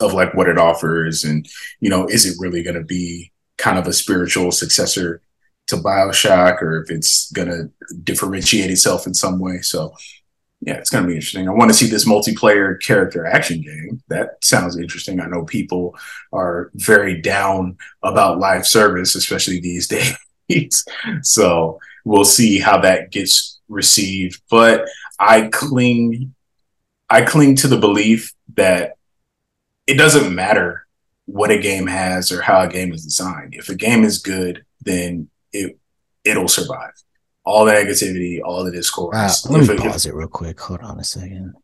[0.00, 1.48] of like what it offers and
[1.80, 5.22] you know is it really going to be kind of a spiritual successor
[5.66, 7.70] to bioshock or if it's going to
[8.02, 9.94] differentiate itself in some way so
[10.66, 11.48] yeah it's going to be interesting.
[11.48, 14.02] I want to see this multiplayer character action game.
[14.08, 15.20] That sounds interesting.
[15.20, 15.96] I know people
[16.32, 19.88] are very down about live service especially these
[20.48, 20.84] days.
[21.22, 24.42] So we'll see how that gets received.
[24.50, 24.86] But
[25.18, 26.34] i cling
[27.10, 28.96] I cling to the belief that
[29.86, 30.86] it doesn't matter
[31.26, 33.54] what a game has or how a game is designed.
[33.54, 35.78] If a game is good, then it
[36.24, 36.92] it'll survive.
[37.44, 39.46] All the negativity, all the discourse.
[39.46, 40.58] Uh, let me pause it real quick.
[40.60, 41.54] Hold on a second.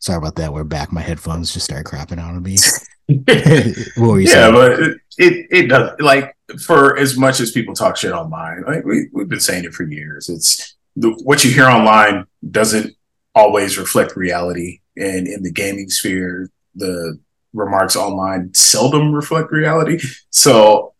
[0.00, 0.52] Sorry about that.
[0.52, 0.92] We're back.
[0.92, 2.52] My headphones just started crapping out on me.
[3.08, 4.54] yeah, saying?
[4.54, 8.84] but it, it, it does like for as much as people talk shit online, like
[8.84, 10.28] we we've been saying it for years.
[10.28, 12.94] It's the, what you hear online doesn't
[13.34, 14.80] always reflect reality.
[14.96, 17.18] And in the gaming sphere, the
[17.52, 20.00] remarks online seldom reflect reality.
[20.30, 20.94] So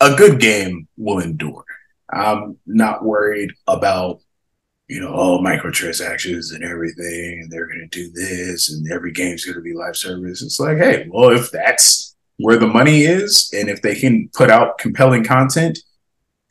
[0.00, 1.64] a good game will endure.
[2.12, 4.20] I'm not worried about,
[4.88, 9.12] you know, all oh, microtransactions and everything, and they're going to do this, and every
[9.12, 10.42] game's going to be live service.
[10.42, 14.50] It's like, hey, well, if that's where the money is, and if they can put
[14.50, 15.78] out compelling content,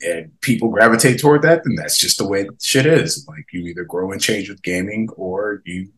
[0.00, 3.24] and people gravitate toward that, then that's just the way shit is.
[3.28, 5.90] Like you either grow and change with gaming or you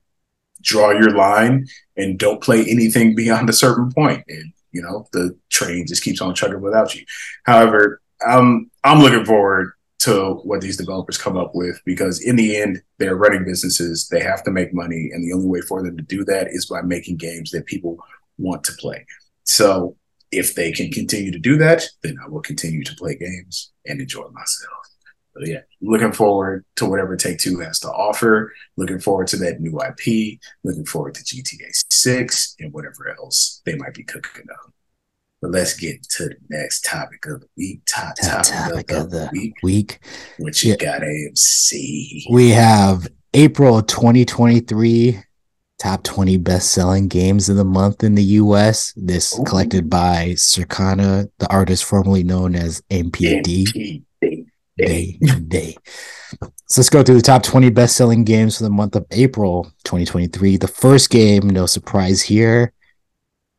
[0.60, 4.22] draw your line and don't play anything beyond a certain point.
[4.28, 7.04] And you know, the train just keeps on chugging without you.
[7.44, 12.56] However, um, I'm looking forward to what these developers come up with because in the
[12.56, 14.08] end, they're running businesses.
[14.08, 15.10] They have to make money.
[15.12, 17.98] And the only way for them to do that is by making games that people
[18.36, 19.06] want to play.
[19.44, 19.96] So
[20.30, 24.00] if they can continue to do that, then I will continue to play games and
[24.00, 24.84] enjoy myself.
[25.34, 28.52] But yeah, looking forward to whatever Take Two has to offer.
[28.76, 30.38] Looking forward to that new IP.
[30.62, 34.72] Looking forward to GTA 6 and whatever else they might be cooking up.
[35.45, 37.82] But let's get to the next topic of the week.
[37.84, 39.53] Top, top topic of, of the, week.
[39.62, 40.01] week.
[40.38, 40.76] You yeah.
[40.76, 42.30] got, AMC?
[42.30, 45.22] We have April 2023
[45.78, 48.95] top 20 best-selling games of the month in the US.
[48.97, 49.45] This Ooh.
[49.45, 54.03] collected by Circana, the artist formerly known as NPD.
[54.78, 55.76] Day, day.
[56.68, 60.57] So let's go through the top 20 best-selling games for the month of April 2023.
[60.57, 62.72] The first game, no surprise here.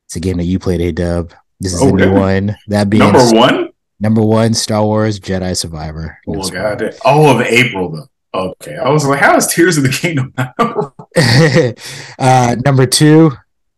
[0.07, 1.31] It's a game that you played, A Dub.
[1.65, 2.19] This is oh, a new really?
[2.19, 2.57] one.
[2.67, 3.69] That being number one.
[3.99, 6.19] Number one, Star Wars Jedi Survivor.
[6.27, 6.93] Oh god!
[7.03, 8.07] Oh, of April though.
[8.39, 10.31] Okay, I was like, how is Tears of the Kingdom?
[12.19, 13.31] uh, number two,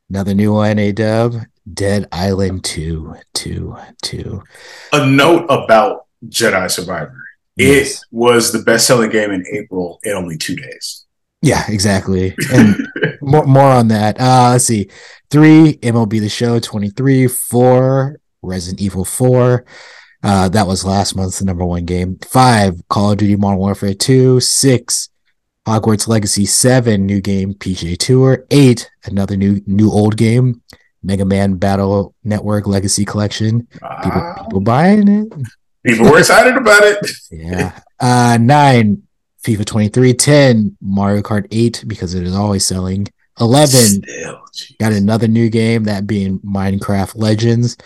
[0.09, 1.35] another new one, a dub,
[1.71, 4.43] Dead Island 2, 2, 2.
[4.91, 7.23] A note about Jedi Survivor.
[7.55, 8.01] Yes.
[8.01, 11.05] It was the best selling game in April in only two days.
[11.41, 12.35] Yeah, exactly.
[12.51, 12.75] And
[13.21, 14.19] more, more on that.
[14.19, 14.89] Uh, let's see.
[15.29, 17.27] Three, MLB The Show 23.
[17.27, 19.65] Four, Resident Evil 4.
[20.23, 22.17] Uh, that was last month's number one game.
[22.27, 24.39] Five, Call of Duty Modern Warfare 2.
[24.39, 25.09] Six,
[25.67, 28.45] Hogwarts Legacy 7, new game, PGA Tour.
[28.51, 30.61] Eight, another new new old game,
[31.03, 33.67] Mega Man Battle Network Legacy Collection.
[33.71, 34.35] People, wow.
[34.43, 35.33] people buying it.
[35.85, 37.11] People were excited about it.
[37.31, 37.79] yeah.
[37.99, 39.03] Uh, nine,
[39.48, 40.14] FIFA 23.
[40.14, 43.08] 10, Mario Kart 8, because it is always selling.
[43.39, 44.41] 11, Still,
[44.80, 47.78] got another new game, that being Minecraft Legends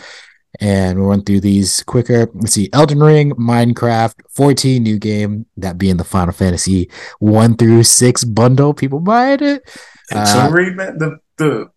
[0.59, 2.29] and we'll run through these quicker.
[2.33, 6.89] Let's see, Elden Ring, Minecraft, 14 new game, that being the Final Fantasy
[7.19, 8.73] one through six bundle.
[8.73, 9.63] People buying it.
[10.11, 11.69] Uh, so read the the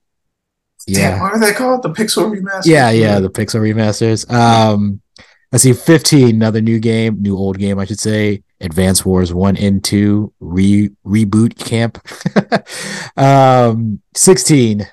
[0.87, 1.13] Yeah.
[1.13, 1.83] Damn, what are they called?
[1.83, 2.67] The Pixel remasters.
[2.67, 4.31] Yeah, yeah, the Pixel remasters.
[4.31, 5.01] Um,
[5.53, 8.43] let's see, 15, another new game, new old game, I should say.
[8.61, 11.99] Advance Wars 1 and 2 re reboot camp.
[13.17, 14.87] um, 16,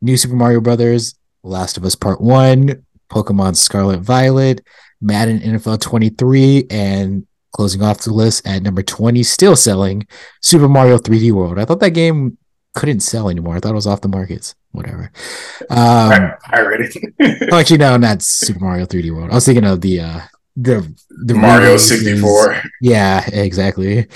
[0.00, 4.66] New Super Mario Brothers, Last of Us Part 1, Pokemon Scarlet Violet,
[5.00, 10.06] Madden NFL 23, and closing off the list at number 20, still selling
[10.42, 11.58] Super Mario 3D World.
[11.58, 12.36] I thought that game
[12.74, 13.56] couldn't sell anymore.
[13.56, 14.54] I thought it was off the markets.
[14.72, 15.10] Whatever.
[15.68, 16.94] Um, Pirated.
[17.50, 19.32] oh, actually, no, not Super Mario 3D World.
[19.32, 20.20] I was thinking of the uh
[20.56, 24.06] the the Mario 64 Yeah, exactly.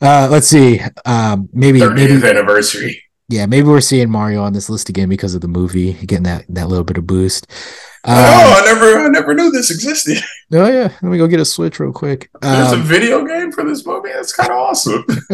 [0.00, 0.80] Uh let's see.
[1.04, 3.02] Um maybe 30th maybe anniversary.
[3.28, 6.44] yeah, maybe we're seeing Mario on this list again because of the movie, getting that
[6.48, 7.46] that little bit of boost.
[8.04, 10.18] Um, oh, I never, I never knew this existed.
[10.52, 12.30] oh yeah, let me go get a Switch real quick.
[12.40, 14.08] There's a Um, video game for this movie.
[14.12, 15.04] That's kind of awesome.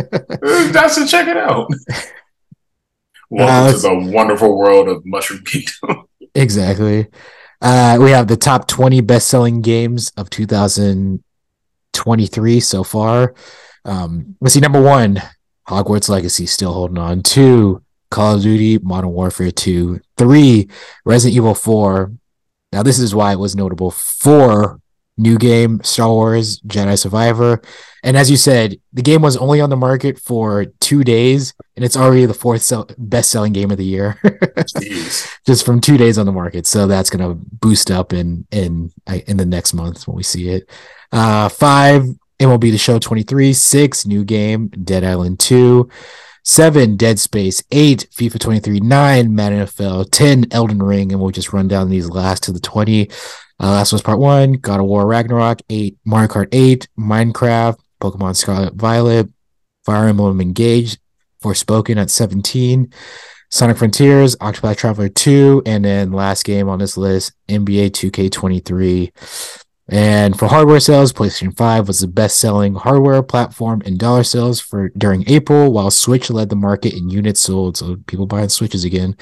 [0.73, 1.67] That's to check it out.
[3.31, 6.05] Welcome to the wonderful world of Mushroom Kingdom.
[6.35, 7.07] Exactly.
[7.61, 13.35] Uh, we have the top 20 best selling games of 2023 so far.
[13.85, 15.21] Um, let's see, number one,
[15.69, 17.23] Hogwarts Legacy still holding on.
[17.23, 20.01] Two, Call of Duty Modern Warfare 2.
[20.17, 20.69] Three,
[21.05, 22.13] Resident Evil 4.
[22.73, 23.91] Now, this is why it was notable.
[23.91, 24.81] Four,
[25.19, 27.61] new game, Star Wars Jedi Survivor.
[28.03, 31.85] And as you said, the game was only on the market for two days, and
[31.85, 34.21] it's already the fourth sell- best selling game of the year.
[35.47, 36.67] Just from two days on the market.
[36.67, 38.93] So that's going to boost up in in
[39.27, 40.71] in the next month when we see it.
[41.11, 42.05] Uh, five
[42.41, 45.89] MLB The Show 23, six new game Dead Island 2,
[46.45, 51.53] seven Dead Space, eight FIFA 23, nine Madden NFL, 10 Elden Ring, and we'll just
[51.53, 53.11] run down these last to the 20.
[53.61, 58.37] Uh, last was part one, God of War Ragnarok, eight Mario Kart 8, Minecraft, Pokemon
[58.37, 59.29] Scarlet Violet,
[59.85, 60.99] Fire Emblem Engage,
[61.43, 62.93] Forspoken at 17.
[63.51, 69.65] Sonic Frontiers, Octopath Traveler 2, and then last game on this list, NBA 2K23.
[69.91, 74.61] And for hardware sales, PlayStation 5 was the best selling hardware platform in dollar sales
[74.61, 77.79] for during April, while Switch led the market in units sold.
[77.79, 79.17] So people buying Switches again.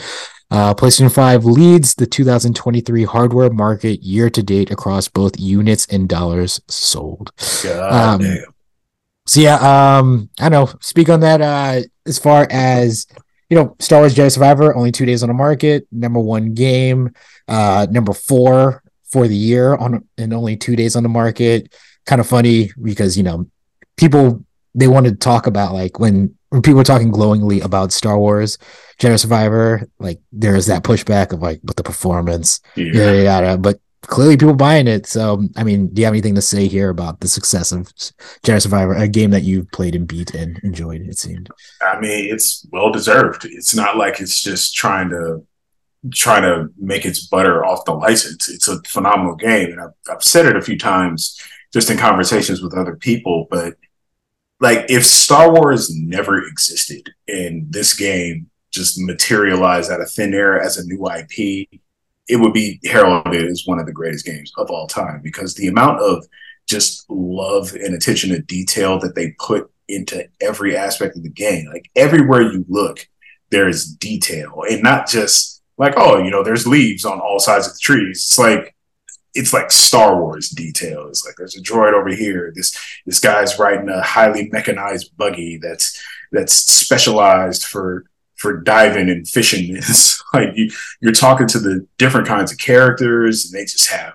[0.51, 6.09] Uh, PlayStation 5 leads the 2023 hardware market year to date across both units and
[6.09, 7.31] dollars sold.
[7.63, 8.45] God Um, damn.
[9.27, 10.79] So yeah, um, I don't know.
[10.81, 11.41] Speak on that.
[11.41, 13.07] Uh, as far as
[13.51, 17.13] you know, Star Wars Jedi Survivor only two days on the market, number one game,
[17.49, 21.75] uh, number four for the year on and only two days on the market.
[22.07, 23.47] Kind of funny because you know
[23.97, 24.45] people
[24.75, 28.59] they wanted to talk about like when when people were talking glowingly about Star Wars
[29.01, 32.93] Jedi Survivor, like there's that pushback of like with the performance, Yeah.
[32.93, 33.59] yada yada.
[33.59, 35.07] But clearly people buying it.
[35.07, 37.89] So I mean, do you have anything to say here about the success of
[38.45, 41.01] Jedi Survivor, a game that you've played and beat and enjoyed?
[41.03, 41.51] It seemed.
[41.83, 43.45] I mean, it's well deserved.
[43.45, 45.45] It's not like it's just trying to
[46.13, 48.49] trying to make its butter off the license.
[48.49, 51.41] It's a phenomenal game, and I've, I've said it a few times
[51.73, 53.47] just in conversations with other people.
[53.51, 53.75] But
[54.61, 60.61] like, if Star Wars never existed and this game just materialized out of thin air
[60.61, 61.69] as a new IP,
[62.29, 65.69] it would be heralded as one of the greatest games of all time because the
[65.69, 66.27] amount of
[66.67, 71.67] just love and attention to detail that they put into every aspect of the game.
[71.73, 73.09] Like everywhere you look,
[73.51, 77.67] there is detail, and not just like oh, you know, there's leaves on all sides
[77.67, 78.19] of the trees.
[78.19, 78.75] It's like
[79.35, 81.07] it's like Star Wars detail.
[81.09, 82.53] It's like there's a droid over here.
[82.55, 86.03] This this guy's riding a highly mechanized buggy that's
[86.33, 88.05] that's specialized for
[88.37, 89.77] for diving and fishing.
[89.77, 90.71] It's like you,
[91.01, 94.15] you're talking to the different kinds of characters, and they just have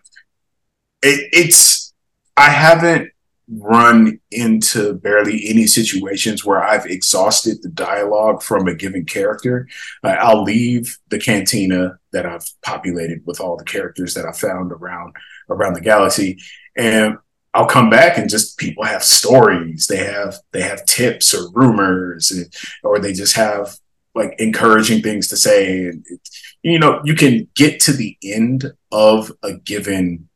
[1.02, 1.94] it, it's.
[2.38, 3.12] I haven't
[3.58, 9.68] run into barely any situations where I've exhausted the dialogue from a given character.
[10.04, 14.72] Uh, I'll leave the cantina that I've populated with all the characters that I found
[14.72, 15.16] around
[15.50, 16.38] around the galaxy,
[16.78, 17.18] and
[17.54, 19.88] I'll come back and just people have stories.
[19.88, 23.76] They have they have tips or rumors, and, or they just have
[24.16, 25.86] like encouraging things to say.
[25.88, 26.30] And it,
[26.64, 30.30] you know, you can get to the end of a given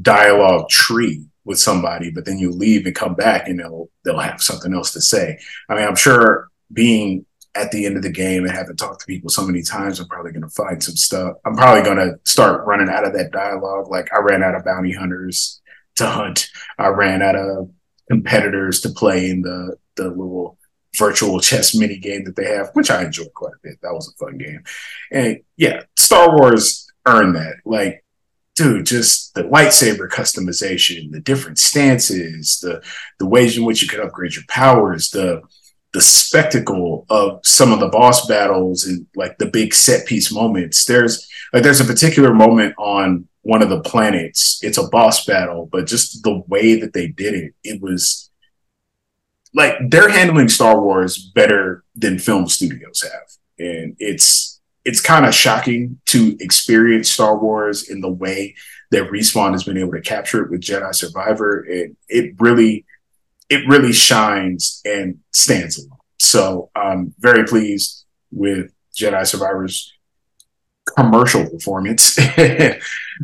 [0.00, 4.42] dialogue tree with somebody, but then you leave and come back and they'll they'll have
[4.42, 5.38] something else to say.
[5.68, 7.24] I mean, I'm sure being
[7.54, 10.06] at the end of the game and having talked to people so many times, I'm
[10.06, 11.36] probably going to find some stuff.
[11.46, 13.88] I'm probably going to start running out of that dialogue.
[13.88, 15.60] Like I ran out of bounty hunters
[15.96, 16.50] to hunt.
[16.78, 17.70] I ran out of
[18.10, 20.58] competitors to play in the the little
[20.98, 23.78] virtual chess mini game that they have, which I enjoyed quite a bit.
[23.80, 24.62] That was a fun game.
[25.10, 27.56] And yeah, Star Wars earned that.
[27.64, 28.04] Like
[28.58, 32.82] dude, just the lightsaber customization, the different stances, the
[33.20, 35.40] the ways in which you can upgrade your powers, the
[35.92, 40.84] the spectacle of some of the boss battles and like the big set piece moments.
[40.84, 44.58] There's like there's a particular moment on one of the planets.
[44.62, 48.28] It's a boss battle, but just the way that they did it, it was
[49.54, 53.28] like they're handling Star Wars better than film studios have.
[53.60, 54.47] And it's
[54.88, 58.54] it's kind of shocking to experience Star Wars in the way
[58.90, 61.60] that Respawn has been able to capture it with Jedi Survivor.
[61.60, 62.86] And it really
[63.50, 65.98] it really shines and stands alone.
[66.18, 69.92] So I'm very pleased with Jedi Survivor's
[70.96, 72.18] commercial performance.
[72.18, 72.78] I,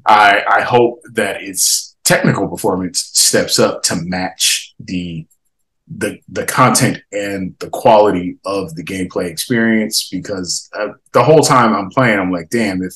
[0.07, 5.27] I hope that its technical performance steps up to match the
[5.87, 11.74] the the content and the quality of the gameplay experience because uh, the whole time
[11.74, 12.95] I'm playing, I'm like, damn, if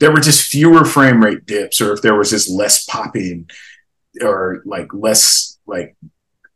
[0.00, 3.48] there were just fewer frame rate dips or if there was just less popping
[4.20, 5.96] or like less like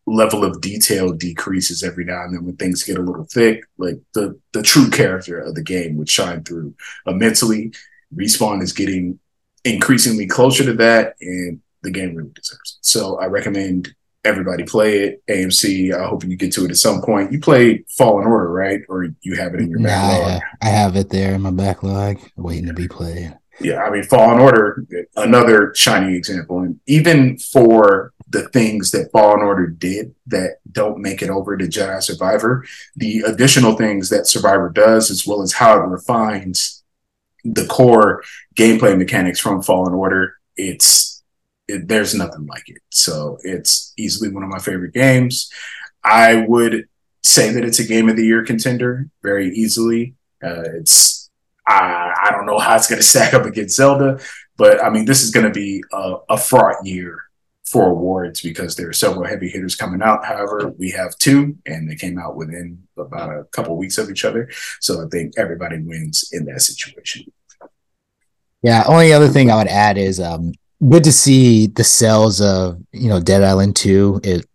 [0.07, 3.65] level of detail decreases every now and then when things get a little thick.
[3.77, 6.75] Like the the true character of the game would shine through
[7.07, 7.73] immensely.
[8.15, 9.19] Respawn is getting
[9.65, 12.87] increasingly closer to that, and the game really deserves it.
[12.87, 13.95] So I recommend
[14.27, 15.23] everybody play it.
[15.29, 17.33] AMC, I hope you get to it at some point.
[17.33, 18.81] You play Fallen Order, right?
[18.89, 20.43] Or you have it in your backlog?
[20.61, 23.37] I have it there in my backlog, waiting to be played.
[23.61, 24.85] Yeah, I mean, Fallen Order,
[25.17, 26.61] another shining example.
[26.61, 31.65] And even for the things that Fallen Order did that don't make it over to
[31.65, 32.67] Jedi Survivor,
[32.97, 36.83] the additional things that Survivor does, as well as how it refines
[37.45, 38.23] the core
[38.57, 41.16] gameplay mechanics from Fallen Order, it's
[41.69, 42.83] it, there's nothing like it.
[42.91, 45.51] So it's easily one of my favorite games.
[46.05, 46.89] I would
[47.23, 50.15] say that it's a game of the year contender very easily.
[50.43, 51.31] Uh, it's
[51.67, 54.21] I, I don't know how it's going to stack up against Zelda,
[54.57, 57.23] but I mean this is going to be a, a fraught year
[57.67, 60.25] for awards because there are several heavy hitters coming out.
[60.25, 64.25] However, we have two, and they came out within about a couple weeks of each
[64.25, 64.49] other.
[64.81, 67.25] So I think everybody wins in that situation.
[68.63, 68.85] Yeah.
[68.87, 73.09] Only other thing I would add is um, good to see the sales of you
[73.09, 74.21] know Dead Island Two.
[74.23, 74.47] It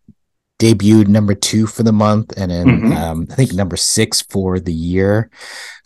[0.61, 2.93] debuted number two for the month, and then mm-hmm.
[2.93, 5.31] um, I think number six for the year.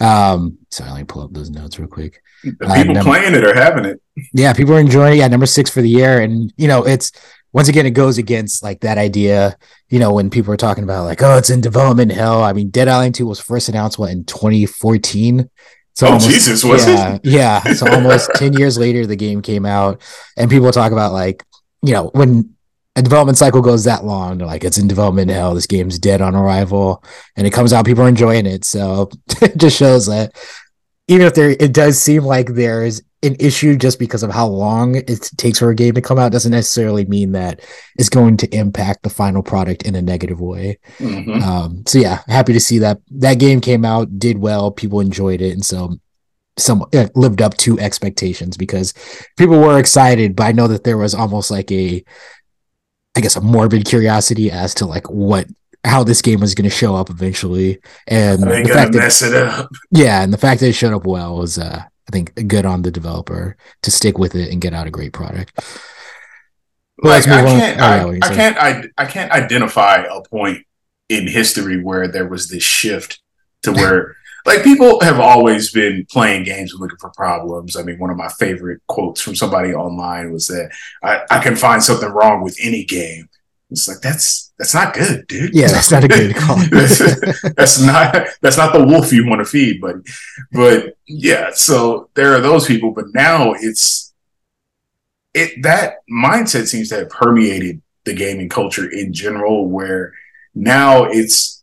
[0.01, 2.21] Um, sorry, let me pull up those notes real quick.
[2.43, 4.01] The uh, people uh, number, playing it or having it.
[4.33, 5.17] Yeah, people are enjoying it.
[5.19, 7.11] Yeah, number six for the year, and you know, it's
[7.53, 9.57] once again it goes against like that idea.
[9.89, 12.43] You know, when people are talking about like, oh, it's in development hell.
[12.43, 15.49] I mean, Dead Island Two was first announced what in 2014.
[15.95, 17.21] So oh almost, Jesus, was yeah, it?
[17.23, 17.63] yeah.
[17.73, 20.01] So almost 10 years later, the game came out,
[20.37, 21.43] and people talk about like,
[21.81, 22.53] you know, when
[22.97, 26.21] a development cycle goes that long, they're like it's in development hell, this game's dead
[26.21, 27.03] on arrival,
[27.35, 28.65] and it comes out, people are enjoying it.
[28.65, 29.09] So
[29.41, 30.33] it just shows that
[31.07, 34.95] even if there it does seem like there's an issue just because of how long
[34.95, 37.61] it takes for a game to come out doesn't necessarily mean that
[37.97, 40.79] it's going to impact the final product in a negative way.
[40.99, 41.43] Mm-hmm.
[41.43, 45.41] Um, so yeah, happy to see that that game came out, did well, people enjoyed
[45.41, 45.99] it, and so
[46.57, 48.93] some lived up to expectations because
[49.37, 50.35] people were excited.
[50.35, 52.03] But I know that there was almost like a,
[53.15, 55.47] I guess, a morbid curiosity as to like what
[55.83, 59.33] how this game was going to show up eventually, and they the fact mess that,
[59.33, 59.69] it up.
[59.91, 62.83] Yeah, and the fact that it showed up well was, uh, I think, good on
[62.83, 65.59] the developer to stick with it and get out a great product.
[66.99, 70.65] Like, I can't, oh, I, I can't, I, I can't identify a point
[71.09, 73.21] in history where there was this shift
[73.63, 74.15] to where.
[74.45, 77.75] like people have always been playing games and looking for problems.
[77.75, 80.71] I mean, one of my favorite quotes from somebody online was that
[81.03, 83.27] I, I can find something wrong with any game.
[83.75, 85.53] It's like that's that's not good, dude.
[85.53, 86.55] Yeah, that's not a good call.
[86.71, 86.99] that's,
[87.57, 89.99] that's not that's not the wolf you want to feed, buddy.
[90.53, 94.13] But yeah, so there are those people, but now it's
[95.33, 100.13] it that mindset seems to have permeated the gaming culture in general, where
[100.53, 101.61] now it's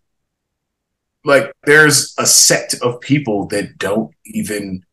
[1.25, 4.85] like there's a sect of people that don't even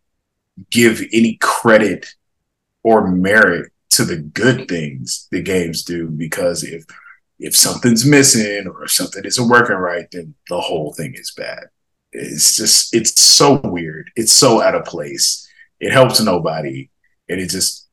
[0.69, 2.15] give any credit
[2.81, 6.85] or merit to the good things the games do because if
[7.39, 11.65] if something's missing or if something isn't working right, then the whole thing is bad.
[12.11, 14.11] It's just it's so weird.
[14.15, 15.47] It's so out of place.
[15.79, 16.89] It helps nobody,
[17.29, 17.87] and it just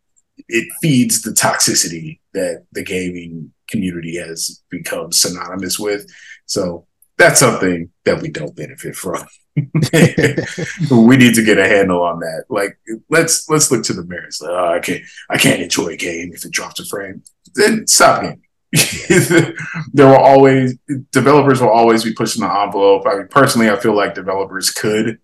[0.49, 6.07] it feeds the toxicity that the gaming community has become synonymous with.
[6.47, 6.87] So
[7.19, 9.27] that's something that we don't benefit from.
[9.57, 12.45] we need to get a handle on that.
[12.49, 12.79] Like,
[13.09, 14.41] let's let's look to the merits.
[14.41, 17.23] Like, oh, I can't I can't enjoy a game if it drops a frame.
[17.55, 18.43] Then stop gaming.
[19.93, 20.77] there will always
[21.13, 23.07] developers will always be pushing the envelope.
[23.07, 25.19] I mean, personally, I feel like developers could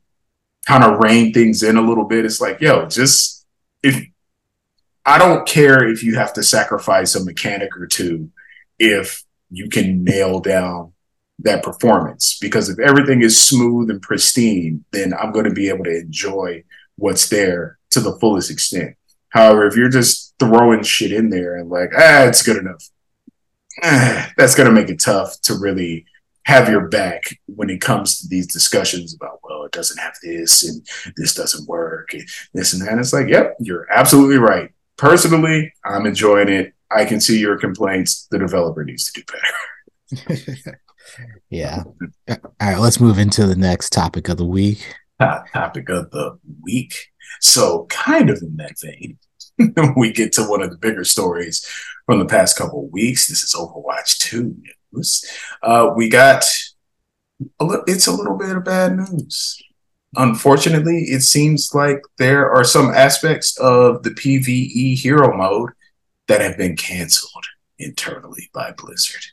[0.67, 2.25] kind of rein things in a little bit.
[2.25, 3.47] It's like, yo, just
[3.83, 4.05] if
[5.05, 8.31] I don't care if you have to sacrifice a mechanic or two,
[8.79, 10.93] if you can nail down
[11.41, 15.85] that performance because if everything is smooth and pristine, then I'm going to be able
[15.85, 16.65] to enjoy
[16.97, 18.97] what's there to the fullest extent.
[19.31, 22.89] However, if you're just throwing shit in there and like, ah, it's good enough,
[23.83, 26.07] eh, that's going to make it tough to really
[26.45, 30.69] have your back when it comes to these discussions about, well, it doesn't have this
[30.69, 30.85] and
[31.17, 32.91] this doesn't work and this and that.
[32.91, 34.71] And it's like, yep, you're absolutely right.
[34.97, 36.75] Personally, I'm enjoying it.
[36.91, 38.27] I can see your complaints.
[38.31, 40.79] The developer needs to do better.
[41.51, 41.85] yeah.
[42.29, 44.95] All right, let's move into the next topic of the week.
[45.53, 46.95] Topic of the week.
[47.41, 49.19] So, kind of in that vein,
[49.97, 51.67] we get to one of the bigger stories
[52.07, 53.29] from the past couple of weeks.
[53.29, 54.55] This is Overwatch 2
[54.93, 55.25] news.
[55.63, 56.45] Uh, we got
[57.61, 59.61] a little, it's a little bit of bad news.
[60.17, 65.71] Unfortunately, it seems like there are some aspects of the PvE hero mode
[66.29, 67.45] that have been canceled
[67.79, 69.25] internally by Blizzard.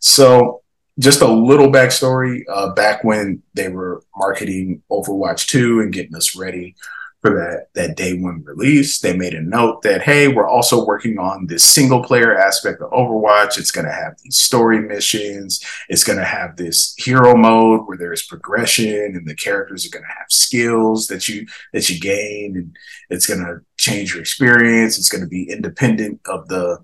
[0.00, 0.62] So,
[0.98, 6.34] just a little backstory uh, back when they were marketing Overwatch 2 and getting us
[6.34, 6.74] ready
[7.20, 9.00] for that that day one release.
[9.00, 12.90] They made a note that hey, we're also working on this single player aspect of
[12.90, 13.58] Overwatch.
[13.58, 15.64] It's going to have these story missions.
[15.88, 20.04] It's going to have this hero mode where there's progression and the characters are going
[20.04, 22.76] to have skills that you that you gain and
[23.10, 24.98] it's going to change your experience.
[24.98, 26.78] It's going to be independent of the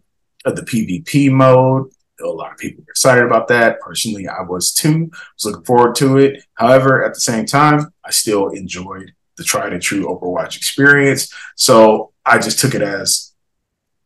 [0.44, 1.90] of the PvP mode.
[2.20, 3.80] A lot of people were excited about that.
[3.80, 5.10] Personally, I was too.
[5.12, 6.44] I was looking forward to it.
[6.54, 11.32] However, at the same time, I still enjoyed the tried and true Overwatch experience.
[11.56, 13.34] So I just took it as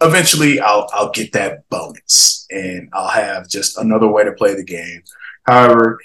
[0.00, 4.64] eventually I'll I'll get that bonus and I'll have just another way to play the
[4.64, 5.02] game.
[5.44, 5.98] However,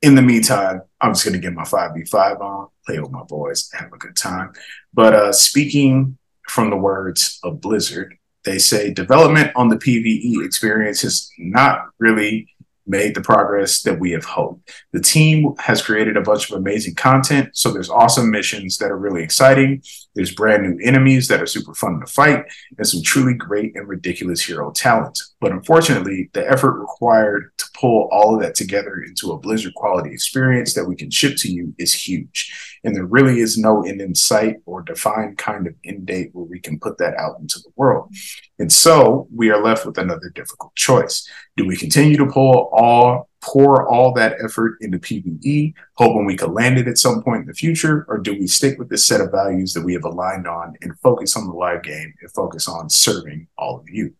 [0.00, 3.92] in the meantime, I'm just gonna get my 5v5 on, play with my boys, have
[3.92, 4.52] a good time.
[4.92, 6.18] But uh speaking
[6.48, 12.48] from the words of Blizzard, they say development on the PvE experience has not really
[12.86, 14.70] made the progress that we have hoped.
[14.92, 17.50] The team has created a bunch of amazing content.
[17.56, 19.82] So there's awesome missions that are really exciting.
[20.14, 22.44] There's brand new enemies that are super fun to fight
[22.76, 25.18] and some truly great and ridiculous hero talent.
[25.40, 30.10] But unfortunately, the effort required to pull all of that together into a Blizzard quality
[30.12, 32.78] experience that we can ship to you is huge.
[32.84, 36.44] And there really is no end in sight or defined kind of end date where
[36.44, 38.12] we can put that out into the world.
[38.58, 41.28] And so we are left with another difficult choice.
[41.56, 46.52] Do we continue to pull all pour all that effort into PvE, hoping we could
[46.52, 49.20] land it at some point in the future, or do we stick with this set
[49.20, 52.68] of values that we have aligned on and focus on the live game and focus
[52.68, 54.14] on serving all of you?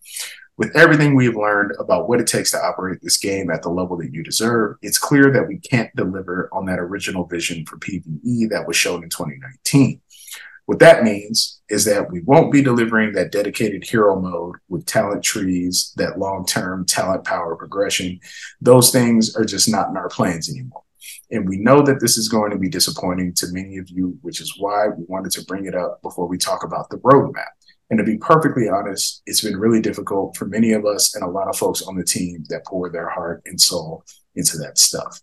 [0.59, 3.70] With everything we have learned about what it takes to operate this game at the
[3.70, 7.78] level that you deserve, it's clear that we can't deliver on that original vision for
[7.78, 10.01] PvE that was shown in 2019.
[10.67, 15.25] What that means is that we won't be delivering that dedicated hero mode with talent
[15.25, 18.21] trees, that long term talent power progression.
[18.61, 20.83] Those things are just not in our plans anymore.
[21.31, 24.41] And we know that this is going to be disappointing to many of you, which
[24.41, 27.49] is why we wanted to bring it up before we talk about the roadmap.
[27.91, 31.29] And to be perfectly honest, it's been really difficult for many of us and a
[31.29, 35.21] lot of folks on the team that pour their heart and soul into that stuff.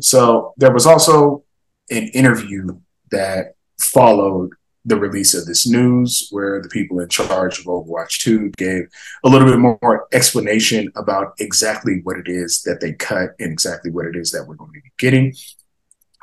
[0.00, 1.44] So there was also
[1.90, 2.78] an interview
[3.10, 4.52] that followed
[4.88, 8.88] the release of this news, where the people in charge of Overwatch 2 gave
[9.22, 13.90] a little bit more explanation about exactly what it is that they cut and exactly
[13.90, 15.34] what it is that we're going to be getting.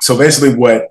[0.00, 0.88] So basically, what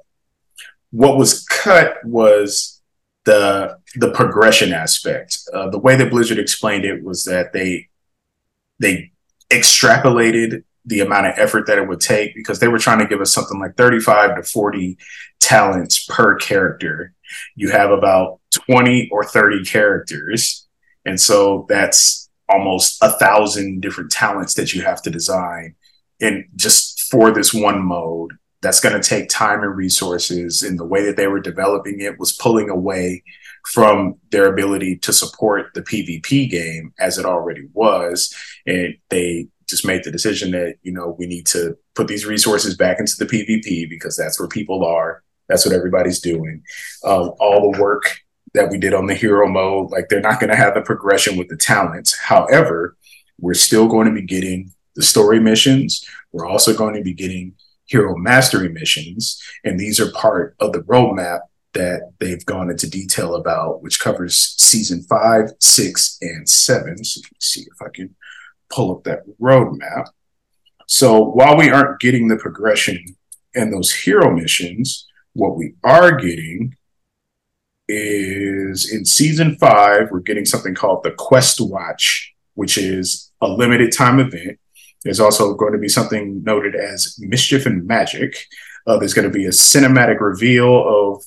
[0.92, 2.82] what was cut was
[3.26, 5.40] the the progression aspect.
[5.54, 7.90] Uh, the way that Blizzard explained it was that they
[8.80, 9.12] they
[9.52, 13.20] extrapolated the amount of effort that it would take because they were trying to give
[13.20, 14.98] us something like 35 to 40
[15.40, 17.14] talents per character
[17.56, 20.68] you have about 20 or 30 characters.
[21.06, 25.76] And so that's almost a thousand different talents that you have to design
[26.22, 28.32] and just for this one mode.
[28.62, 32.18] That's going to take time and resources and the way that they were developing it
[32.18, 33.24] was pulling away
[33.68, 38.34] from their ability to support the pvp game as it already was.
[38.66, 42.76] And they just made the decision that you know we need to put these resources
[42.76, 46.64] back into the pvp because that's where people are that's what everybody's doing.
[47.04, 48.22] Um, all the work
[48.54, 51.38] that we did on the hero mode, like they're not going to have the progression
[51.38, 52.18] with the talents.
[52.18, 52.96] However,
[53.40, 56.06] we're still going to be getting the story missions.
[56.32, 57.54] We're also going to be getting
[57.86, 59.42] hero mastery missions.
[59.64, 61.42] And these are part of the roadmap
[61.74, 67.04] that they've gone into detail about, which covers season five, six, and seven.
[67.04, 68.16] So let me see if I can
[68.70, 70.08] pull up that roadmap.
[70.88, 73.18] So while we aren't getting the progression
[73.54, 76.76] and those hero missions, what we are getting
[77.88, 84.20] is in season five, we're getting something called the Questwatch, which is a limited time
[84.20, 84.58] event.
[85.04, 88.48] There's also going to be something noted as Mischief and Magic.
[88.88, 91.24] Uh, there's going to be a cinematic reveal of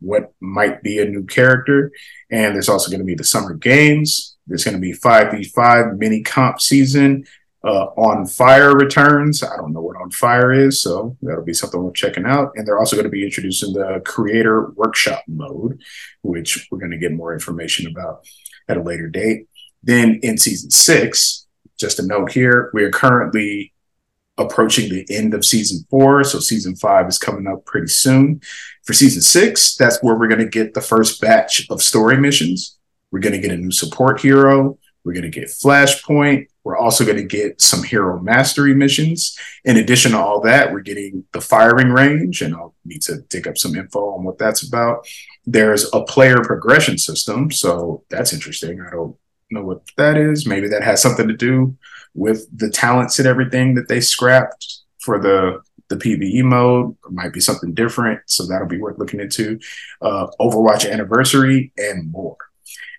[0.00, 1.92] what might be a new character.
[2.30, 4.36] And there's also going to be the Summer Games.
[4.46, 7.24] There's going to be 5v5 mini comp season.
[7.66, 9.42] Uh, on Fire returns.
[9.42, 12.52] I don't know what On Fire is, so that'll be something we're checking out.
[12.54, 15.82] And they're also going to be introducing the Creator Workshop mode,
[16.22, 18.24] which we're going to get more information about
[18.68, 19.48] at a later date.
[19.82, 23.72] Then in season six, just a note here, we are currently
[24.38, 26.22] approaching the end of season four.
[26.22, 28.40] So season five is coming up pretty soon.
[28.84, 32.78] For season six, that's where we're going to get the first batch of story missions.
[33.10, 34.78] We're going to get a new support hero.
[35.04, 36.46] We're going to get Flashpoint.
[36.66, 39.38] We're also going to get some hero mastery missions.
[39.64, 43.46] In addition to all that, we're getting the firing range, and I'll need to dig
[43.46, 45.06] up some info on what that's about.
[45.44, 48.80] There's a player progression system, so that's interesting.
[48.80, 49.14] I don't
[49.52, 50.44] know what that is.
[50.44, 51.76] Maybe that has something to do
[52.14, 56.96] with the talents and everything that they scrapped for the the PVE mode.
[57.06, 59.60] It might be something different, so that'll be worth looking into.
[60.02, 62.36] Uh, Overwatch anniversary and more.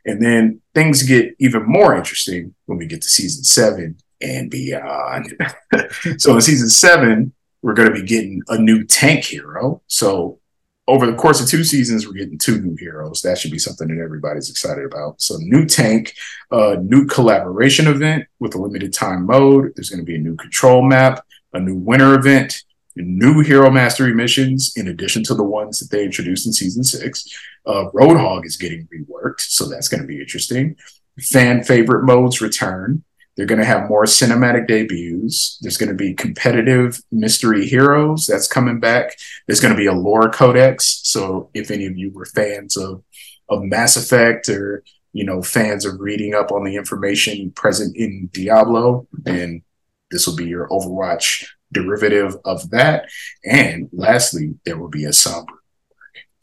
[0.08, 5.38] And then things get even more interesting when we get to season seven and beyond.
[6.18, 9.82] so in season seven, we're going to be getting a new tank hero.
[9.88, 10.40] So
[10.88, 13.22] over the course of two seasons, we're getting two new heroes.
[13.22, 15.22] That should be something that everybody's excited about.
[15.22, 16.16] So, new tank,
[16.50, 19.74] uh, new collaboration event with a limited time mode.
[19.76, 22.64] There's going to be a new control map, a new winter event,
[23.04, 27.26] new hero mastery missions in addition to the ones that they introduced in season six.
[27.66, 30.76] Uh, Roadhog is getting reworked, so that's going to be interesting.
[31.20, 33.04] Fan favorite modes return.
[33.36, 35.60] They're going to have more cinematic debuts.
[35.62, 39.16] There's going to be competitive mystery heroes that's coming back.
[39.46, 41.02] There's going to be a lore codex.
[41.04, 43.04] So if any of you were fans of
[43.50, 44.84] of Mass Effect or
[45.14, 49.62] you know fans of reading up on the information present in Diablo, then
[50.10, 53.10] this will be your Overwatch derivative of that.
[53.44, 55.58] And lastly, there will be a Sombra,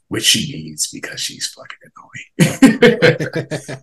[0.09, 1.78] which she needs because she's fucking
[2.38, 3.82] annoying.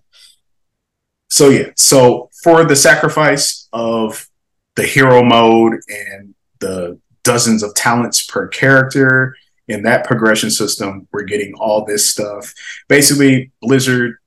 [1.30, 4.27] so yeah, so for the sacrifice of
[4.76, 9.35] the hero mode and the dozens of talents per character
[9.68, 12.53] in that progression system, we're getting all this stuff.
[12.88, 14.18] Basically, Blizzard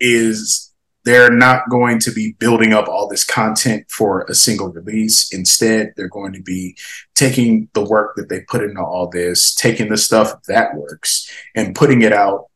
[0.00, 0.67] is
[1.08, 5.32] they're not going to be building up all this content for a single release.
[5.32, 6.76] Instead, they're going to be
[7.14, 11.74] taking the work that they put into all this, taking the stuff that works, and
[11.74, 12.50] putting it out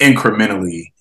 [0.00, 0.92] incrementally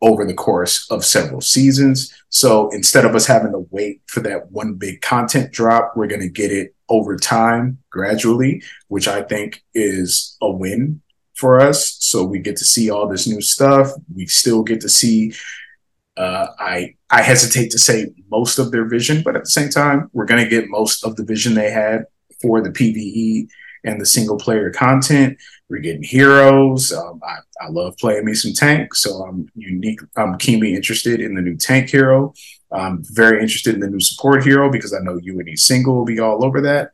[0.00, 2.14] over the course of several seasons.
[2.28, 6.20] So instead of us having to wait for that one big content drop, we're going
[6.20, 11.02] to get it over time gradually, which I think is a win
[11.34, 11.96] for us.
[11.98, 13.90] So we get to see all this new stuff.
[14.14, 15.34] We still get to see
[16.16, 20.10] uh, I I hesitate to say most of their vision, but at the same time,
[20.12, 22.06] we're going to get most of the vision they had
[22.40, 23.48] for the PVE
[23.84, 25.38] and the single player content.
[25.68, 26.92] We're getting heroes.
[26.92, 30.00] Um, I, I love playing me some tank, so I'm unique.
[30.16, 32.32] I'm keenly interested in the new tank hero.
[32.70, 36.20] I'm very interested in the new support hero because I know UNE single will be
[36.20, 36.92] all over that.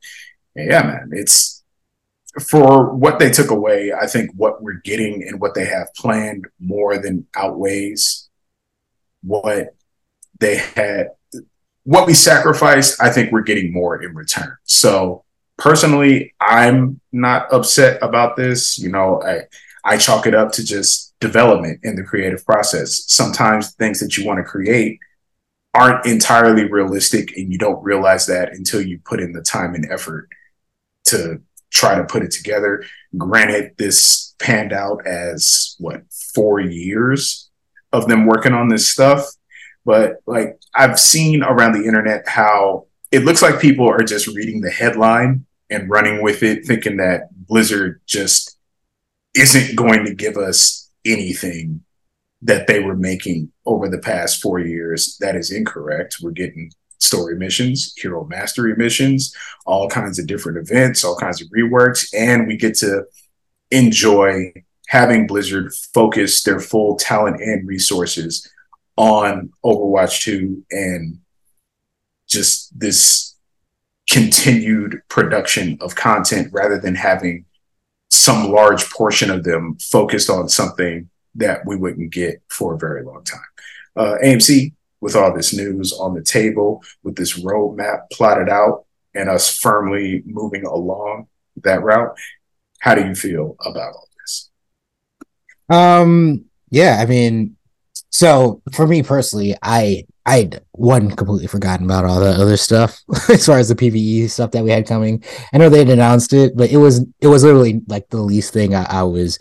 [0.56, 1.62] And yeah, man, it's
[2.48, 3.92] for what they took away.
[3.92, 8.29] I think what we're getting and what they have planned more than outweighs
[9.22, 9.74] what
[10.38, 11.10] they had,
[11.84, 14.56] what we sacrificed, I think we're getting more in return.
[14.64, 15.24] So
[15.58, 18.78] personally, I'm not upset about this.
[18.78, 19.42] You know, I,
[19.84, 23.04] I chalk it up to just development in the creative process.
[23.06, 24.98] Sometimes things that you want to create
[25.74, 29.90] aren't entirely realistic and you don't realize that until you put in the time and
[29.90, 30.28] effort
[31.04, 31.40] to
[31.70, 32.82] try to put it together.
[33.16, 36.02] Granted, this panned out as what,
[36.34, 37.49] four years
[37.92, 39.26] of them working on this stuff.
[39.84, 44.60] But like I've seen around the internet how it looks like people are just reading
[44.60, 48.56] the headline and running with it, thinking that Blizzard just
[49.34, 51.82] isn't going to give us anything
[52.42, 55.16] that they were making over the past four years.
[55.20, 56.16] That is incorrect.
[56.22, 59.34] We're getting story missions, hero mastery missions,
[59.66, 63.04] all kinds of different events, all kinds of reworks, and we get to
[63.70, 64.52] enjoy
[64.90, 68.50] having Blizzard focus their full talent and resources
[68.96, 71.20] on Overwatch 2 and
[72.26, 73.36] just this
[74.10, 77.44] continued production of content rather than having
[78.10, 83.04] some large portion of them focused on something that we wouldn't get for a very
[83.04, 83.40] long time.
[83.94, 89.28] Uh, AMC, with all this news on the table, with this roadmap plotted out, and
[89.28, 91.28] us firmly moving along
[91.62, 92.16] that route,
[92.80, 94.09] how do you feel about all
[95.70, 97.56] um, yeah, I mean,
[98.10, 103.46] so for me personally, I I'd one completely forgotten about all the other stuff as
[103.46, 105.24] far as the PVE stuff that we had coming.
[105.52, 108.52] I know they had announced it, but it was it was literally like the least
[108.52, 109.38] thing I, I was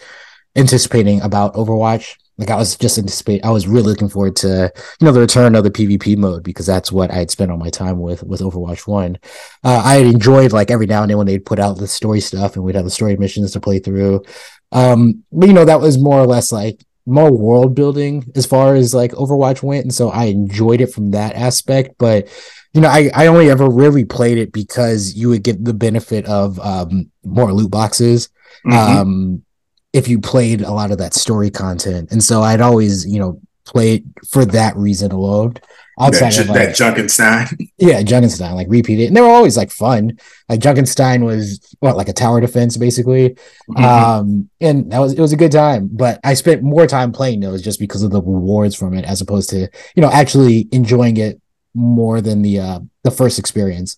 [0.55, 2.15] anticipating about Overwatch.
[2.37, 5.55] Like I was just anticipating, I was really looking forward to you know the return
[5.55, 8.39] of the PvP mode because that's what I had spent all my time with with
[8.39, 9.17] Overwatch One.
[9.63, 12.21] Uh, I had enjoyed like every now and then when they'd put out the story
[12.21, 14.23] stuff and we'd have the story missions to play through.
[14.71, 18.75] Um, but you know that was more or less like more world building as far
[18.75, 21.95] as like Overwatch went, and so I enjoyed it from that aspect.
[21.97, 22.27] But
[22.73, 26.25] you know, I I only ever really played it because you would get the benefit
[26.25, 28.29] of um more loot boxes.
[28.65, 28.97] Mm-hmm.
[28.97, 29.43] Um,
[29.91, 33.41] if you played a lot of that story content, and so I'd always you know
[33.65, 35.55] play it for that reason alone
[35.99, 37.69] outside that, of like, that Junkenstein.
[37.77, 39.07] Yeah, Junkenstein, like repeat it.
[39.07, 40.17] And they were always like fun.
[40.47, 43.31] Like Junkenstein was what, like a tower defense, basically.
[43.69, 43.83] Mm-hmm.
[43.83, 45.89] Um, and that was it was a good time.
[45.91, 49.21] But I spent more time playing those just because of the rewards from it, as
[49.21, 51.41] opposed to, you know, actually enjoying it
[51.73, 53.97] more than the uh the first experience.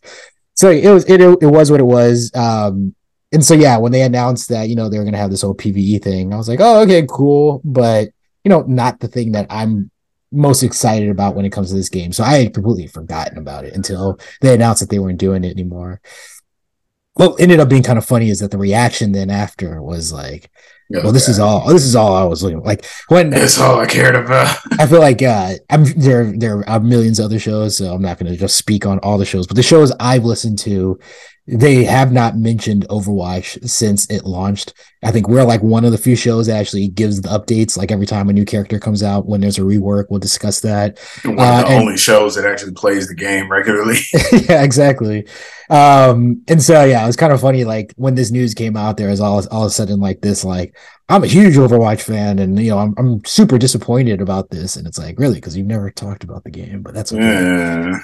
[0.56, 2.32] So it was it it was what it was.
[2.36, 2.96] Um
[3.32, 5.56] and so yeah, when they announced that, you know, they were gonna have this whole
[5.56, 7.62] PvE thing, I was like, oh, okay, cool.
[7.64, 8.10] But
[8.44, 9.91] you know, not the thing that I'm
[10.32, 12.14] most excited about when it comes to this game.
[12.14, 15.52] So I had completely forgotten about it until they announced that they weren't doing it
[15.52, 16.02] anymore.
[17.14, 20.50] What ended up being kind of funny is that the reaction then after was like,
[20.96, 21.32] oh, well, this God.
[21.32, 24.58] is all this is all I was looking like when that's all I cared about.
[24.80, 28.18] I feel like uh I'm there there are millions of other shows, so I'm not
[28.18, 31.00] gonna just speak on all the shows, but the shows I've listened to
[31.48, 34.74] they have not mentioned Overwatch since it launched.
[35.04, 37.76] I think we're like one of the few shows that actually gives the updates.
[37.76, 41.00] Like every time a new character comes out, when there's a rework, we'll discuss that.
[41.24, 43.98] One uh, of the and, only shows that actually plays the game regularly.
[44.32, 45.28] yeah, exactly.
[45.72, 47.64] Um, and so yeah, it was kind of funny.
[47.64, 50.44] Like when this news came out, there was all all of a sudden like this
[50.44, 50.78] like
[51.12, 54.78] I'm a huge Overwatch fan, and you know I'm I'm super disappointed about this.
[54.78, 57.22] And it's like really because you've never talked about the game, but that's okay.
[57.22, 58.00] Yeah.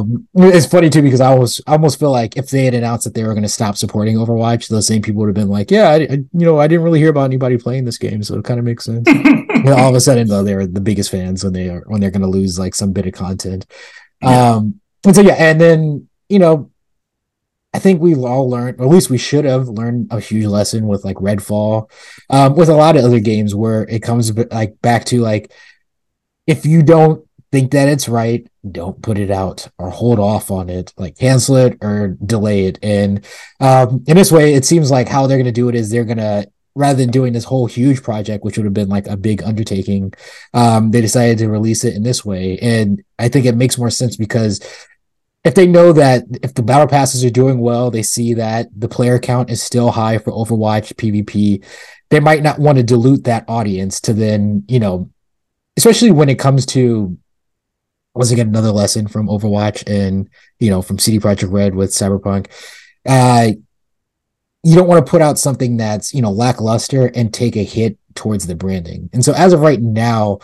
[0.00, 3.04] um, it's funny too because I almost I almost feel like if they had announced
[3.04, 5.70] that they were going to stop supporting Overwatch, those same people would have been like,
[5.70, 8.36] yeah, I, I, you know, I didn't really hear about anybody playing this game, so
[8.36, 9.08] it kind of makes sense.
[9.68, 12.22] all of a sudden, though, they're the biggest fans when they are when they're going
[12.22, 13.66] to lose like some bit of content.
[14.20, 14.54] Yeah.
[14.54, 16.72] Um, and so yeah, and then you know
[17.74, 20.86] I think we've all learned, or at least we should have learned a huge lesson
[20.86, 21.90] with like Redfall,
[22.30, 25.52] um, with a lot of other games where it comes like back to like
[26.46, 30.70] if you don't think that it's right, don't put it out or hold off on
[30.70, 32.78] it, like cancel it or delay it.
[32.82, 33.24] And
[33.60, 36.04] um, in this way, it seems like how they're going to do it is they're
[36.04, 39.16] going to rather than doing this whole huge project, which would have been like a
[39.16, 40.12] big undertaking,
[40.54, 42.56] um, they decided to release it in this way.
[42.62, 44.60] And I think it makes more sense because
[45.48, 48.88] if they know that if the battle passes are doing well, they see that the
[48.88, 51.64] player count is still high for Overwatch PvP,
[52.10, 55.10] they might not want to dilute that audience to then, you know,
[55.78, 57.16] especially when it comes to
[58.14, 60.28] once again another lesson from Overwatch and
[60.60, 62.48] you know from CD Projekt Red with Cyberpunk.
[63.08, 63.52] Uh
[64.62, 67.96] you don't want to put out something that's, you know, lackluster and take a hit
[68.14, 69.08] towards the branding.
[69.14, 70.40] And so as of right now,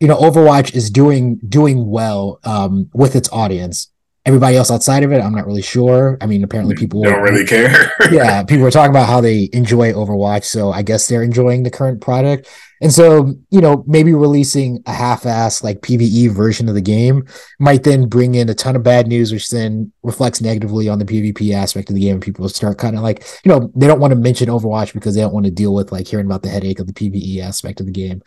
[0.00, 3.91] you know, Overwatch is doing doing well um with its audience
[4.24, 6.16] everybody else outside of it, I'm not really sure.
[6.20, 7.92] I mean, apparently people don't really care.
[8.12, 11.70] yeah, people are talking about how they enjoy Overwatch, so I guess they're enjoying the
[11.70, 12.48] current product.
[12.80, 17.24] And so, you know, maybe releasing a half-ass like PVE version of the game
[17.60, 21.04] might then bring in a ton of bad news, which then reflects negatively on the
[21.04, 22.14] PvP aspect of the game.
[22.14, 25.14] And people start kind of like, you know, they don't want to mention Overwatch because
[25.14, 27.78] they don't want to deal with like hearing about the headache of the PVE aspect
[27.78, 28.20] of the game.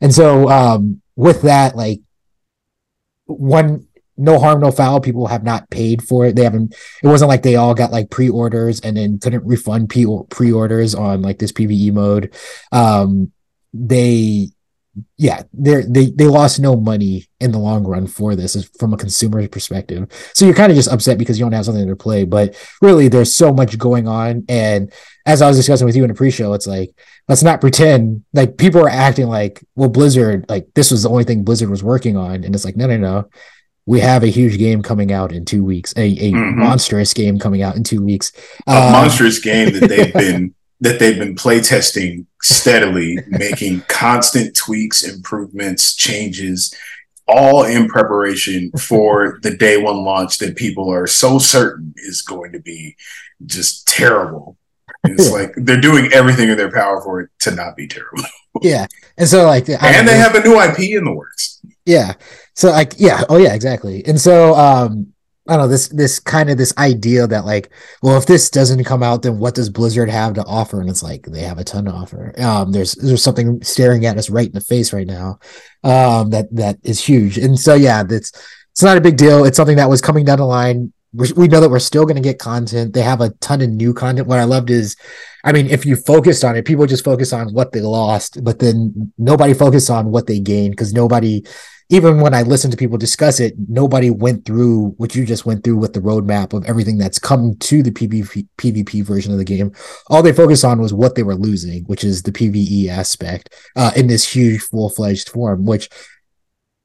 [0.00, 2.00] And so, um, with that, like
[3.26, 3.87] one
[4.18, 5.00] no harm, no foul.
[5.00, 6.36] People have not paid for it.
[6.36, 6.74] They haven't.
[7.02, 11.38] It wasn't like they all got like pre-orders and then couldn't refund pre-orders on like
[11.38, 12.34] this PVE mode.
[12.72, 13.32] Um,
[13.72, 14.48] they,
[15.16, 18.96] yeah, they they they lost no money in the long run for this from a
[18.96, 20.08] consumer perspective.
[20.34, 22.24] So you're kind of just upset because you don't have something to play.
[22.24, 24.44] But really, there's so much going on.
[24.48, 24.92] And
[25.24, 26.90] as I was discussing with you in the pre-show, it's like
[27.28, 31.24] let's not pretend like people are acting like well Blizzard like this was the only
[31.24, 33.28] thing Blizzard was working on, and it's like no no no
[33.88, 36.60] we have a huge game coming out in two weeks, a, a mm-hmm.
[36.60, 38.32] monstrous game coming out in two weeks.
[38.66, 45.02] A um, monstrous game that they've been that they've been playtesting steadily, making constant tweaks,
[45.02, 46.72] improvements, changes,
[47.26, 52.52] all in preparation for the day one launch that people are so certain is going
[52.52, 52.94] to be
[53.46, 54.58] just terrible.
[55.04, 58.24] It's like they're doing everything in their power for it to not be terrible.
[58.60, 58.86] yeah,
[59.16, 61.57] and so like, and they have a new IP in the works.
[61.88, 62.12] Yeah,
[62.54, 64.04] so like, yeah, oh yeah, exactly.
[64.06, 65.14] And so, um,
[65.48, 67.70] I don't know this this kind of this idea that like,
[68.02, 70.82] well, if this doesn't come out, then what does Blizzard have to offer?
[70.82, 72.34] And it's like they have a ton to offer.
[72.38, 75.38] Um, there's there's something staring at us right in the face right now,
[75.82, 77.38] um, that that is huge.
[77.38, 78.32] And so yeah, that's
[78.72, 79.46] it's not a big deal.
[79.46, 80.92] It's something that was coming down the line.
[81.14, 82.92] We, we know that we're still going to get content.
[82.92, 84.28] They have a ton of new content.
[84.28, 84.94] What I loved is,
[85.42, 88.58] I mean, if you focused on it, people just focus on what they lost, but
[88.58, 91.44] then nobody focused on what they gained because nobody
[91.90, 95.64] even when I listen to people discuss it, nobody went through what you just went
[95.64, 99.44] through with the roadmap of everything that's come to the PvP, PvP version of the
[99.44, 99.72] game.
[100.08, 103.92] All they focused on was what they were losing, which is the PvE aspect uh,
[103.96, 105.88] in this huge full fledged form, which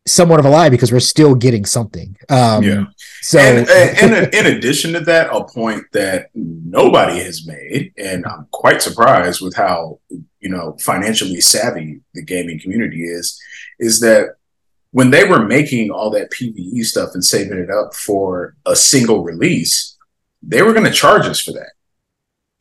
[0.06, 2.16] somewhat of a lie because we're still getting something.
[2.30, 2.86] Um, yeah.
[3.22, 8.48] So, and, and, in addition to that, a point that nobody has made, and I'm
[8.52, 10.00] quite surprised with how
[10.40, 13.38] you know financially savvy the gaming community is,
[13.80, 14.36] is that
[14.94, 19.24] when they were making all that PVE stuff and saving it up for a single
[19.24, 19.98] release,
[20.44, 21.72] they were going to charge us for that.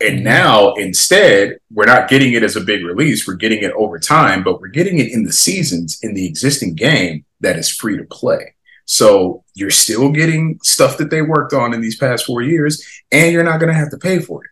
[0.01, 0.25] And mm-hmm.
[0.25, 3.29] now instead, we're not getting it as a big release.
[3.29, 6.75] We're getting it over time, but we're getting it in the seasons in the existing
[6.75, 8.55] game that is free to play.
[8.87, 12.83] So you're still getting stuff that they worked on in these past four years,
[13.13, 14.51] and you're not going to have to pay for it.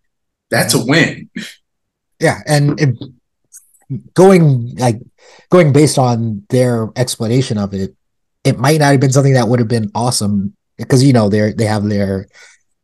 [0.51, 1.31] That's a win.
[2.21, 2.41] Yeah.
[2.47, 2.99] And it,
[4.15, 5.01] going like
[5.51, 7.95] going based on their explanation of it,
[8.45, 11.53] it might not have been something that would have been awesome because you know they're
[11.53, 12.27] they have their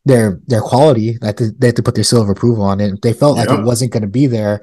[0.05, 2.95] their their quality that they, they have to put their seal of approval on it.
[2.95, 4.63] If they felt like it wasn't going to be there,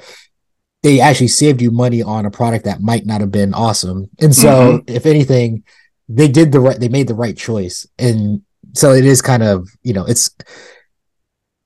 [0.84, 4.10] they actually saved you money on a product that might not have been awesome.
[4.20, 4.96] And so, mm-hmm.
[4.96, 5.64] if anything,
[6.08, 7.86] they did the right, they made the right choice.
[7.98, 8.44] And
[8.74, 10.32] so it is kind of you know it's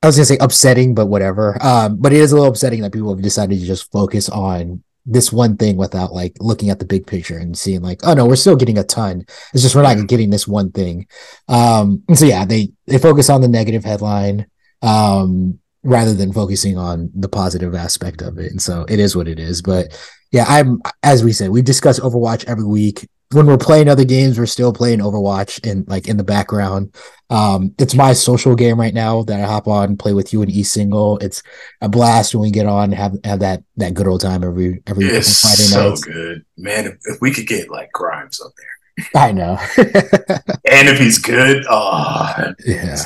[0.02, 1.58] I was gonna say upsetting, but whatever.
[1.60, 4.82] Um, but it is a little upsetting that people have decided to just focus on
[5.04, 8.26] this one thing without like looking at the big picture and seeing like, oh no,
[8.26, 9.24] we're still getting a ton.
[9.52, 11.06] It's just we're not getting this one thing.
[11.48, 14.46] Um, so yeah, they they focus on the negative headline
[14.82, 18.52] um, rather than focusing on the positive aspect of it.
[18.52, 19.62] And so it is what it is.
[19.62, 19.98] But
[20.30, 24.38] yeah, I'm as we said, we discuss Overwatch every week when we're playing other games,
[24.38, 26.94] we're still playing Overwatch and like in the background.
[27.28, 30.40] Um, it's my social game right now that I hop on, and play with you
[30.42, 31.18] in e single.
[31.18, 31.42] It's
[31.82, 35.06] a blast when we get on, have have that that good old time every every
[35.06, 35.98] it's Friday so night.
[35.98, 36.86] So good, man!
[36.86, 39.58] If, if, we could get like Grimes up there, I know.
[39.76, 42.32] and if he's good, oh
[42.64, 43.04] yeah.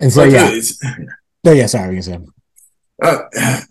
[0.00, 0.58] And so yeah,
[1.44, 1.66] no, yeah.
[1.66, 2.32] Sorry, you
[3.02, 3.18] uh,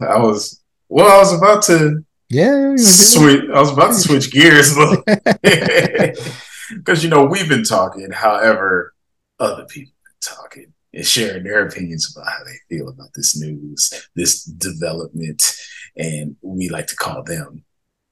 [0.01, 1.11] I was well.
[1.11, 3.43] I was about to yeah, switch.
[3.53, 5.03] I was about to switch gears, but
[6.73, 8.11] because you know we've been talking.
[8.11, 8.93] However,
[9.39, 14.09] other people been talking and sharing their opinions about how they feel about this news,
[14.15, 15.55] this development,
[15.97, 17.63] and we like to call them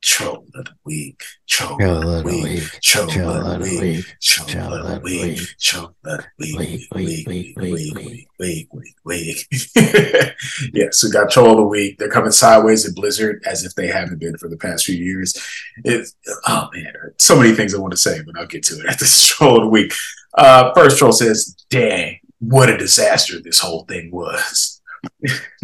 [0.03, 4.99] Troll of the week, troll of the week, troll of the week, troll of the
[5.01, 9.47] week, troll of the week, week, week, week, week, week, week, week.
[10.73, 11.97] Yes, we got troll of the week.
[11.97, 15.41] They're coming sideways at Blizzard as if they haven't been for the past few years.
[15.85, 16.13] It's
[16.47, 18.99] oh man, so many things I want to say, but I'll get to it at
[18.99, 19.93] this troll of the week.
[20.37, 24.81] Uh, first troll says, "Dang, what a disaster this whole thing was."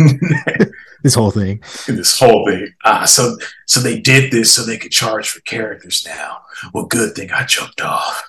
[1.04, 1.62] this whole thing.
[1.88, 2.74] This whole thing.
[2.84, 3.38] Ah, so
[3.68, 6.40] so they did this so they could charge for characters now.
[6.74, 8.24] Well, good thing I jumped off.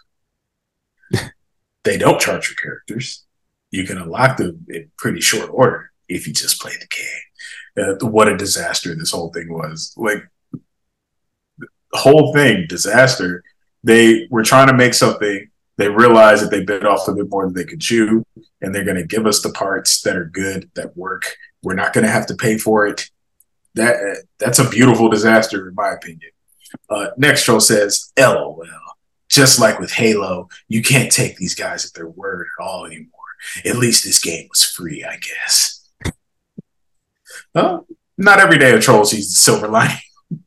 [1.84, 3.24] they don't charge for characters.
[3.70, 7.94] You can unlock them in pretty short order if you just play the game.
[8.02, 9.94] Uh, what a disaster this whole thing was.
[9.96, 10.24] Like
[11.62, 13.42] the whole thing, disaster.
[13.82, 15.49] They were trying to make something
[15.80, 18.24] they realize that they bit off a bit more than they could chew,
[18.60, 21.24] and they're going to give us the parts that are good, that work.
[21.62, 23.08] We're not going to have to pay for it.
[23.74, 26.32] That that's a beautiful disaster, in my opinion.
[26.88, 28.62] Uh, next troll says, "LOL."
[29.28, 33.12] Just like with Halo, you can't take these guys at their word at all anymore.
[33.64, 35.88] At least this game was free, I guess.
[37.54, 37.86] Well,
[38.18, 39.96] not every day a troll sees the silver lining.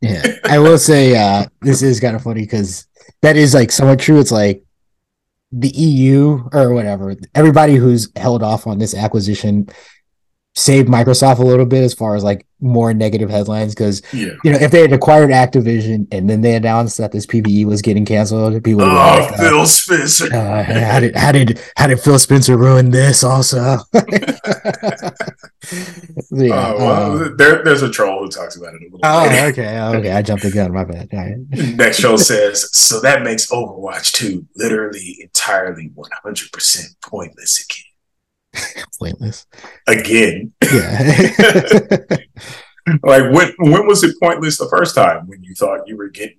[0.01, 2.85] yeah, I will say uh, this is kind of funny because
[3.21, 4.19] that is like somewhat true.
[4.19, 4.62] It's like
[5.53, 9.69] the EU or whatever, everybody who's held off on this acquisition
[10.55, 14.31] saved Microsoft a little bit as far as like more negative headlines because yeah.
[14.43, 17.81] you know if they had acquired Activision and then they announced that this PVE was
[17.81, 18.83] getting canceled, people.
[18.83, 20.33] Oh, like, uh, Phil Spencer!
[20.33, 23.23] Uh, how did how did how did Phil Spencer ruin this?
[23.23, 23.57] Also,
[26.31, 26.51] yeah.
[26.51, 28.99] Oh, well, um, there, there's a troll who talks about it a little.
[29.03, 30.11] Oh, okay, okay.
[30.11, 30.71] I jumped the gun.
[30.71, 31.09] My bad.
[31.77, 37.92] Next show says so that makes Overwatch 2 literally entirely 100 percent pointless again.
[38.99, 39.45] pointless
[39.87, 40.53] again.
[40.63, 41.99] Yeah.
[43.03, 46.37] like when when was it pointless the first time when you thought you were getting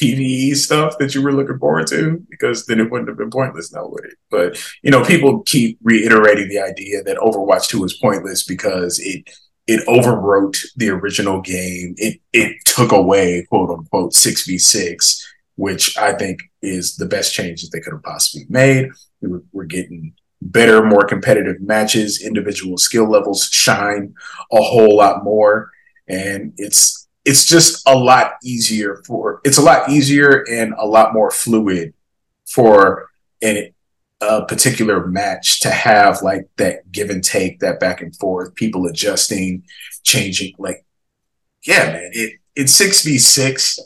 [0.00, 3.72] PVE stuff that you were looking forward to because then it wouldn't have been pointless
[3.72, 4.16] now, would it?
[4.30, 9.28] But you know, people keep reiterating the idea that Overwatch 2 is pointless because it
[9.66, 11.94] it overwrote the original game.
[11.96, 15.22] It it took away quote unquote 6v6,
[15.56, 18.90] which I think is the best change that they could have possibly made.
[19.22, 20.12] We're, we're getting
[20.50, 24.14] better, more competitive matches, individual skill levels shine
[24.52, 25.70] a whole lot more.
[26.08, 31.12] And it's it's just a lot easier for it's a lot easier and a lot
[31.12, 31.92] more fluid
[32.46, 33.10] for
[33.42, 33.72] an,
[34.20, 38.86] a particular match to have like that give and take, that back and forth, people
[38.86, 39.64] adjusting,
[40.04, 40.54] changing.
[40.58, 40.86] Like,
[41.64, 43.78] yeah, man, it it's six v six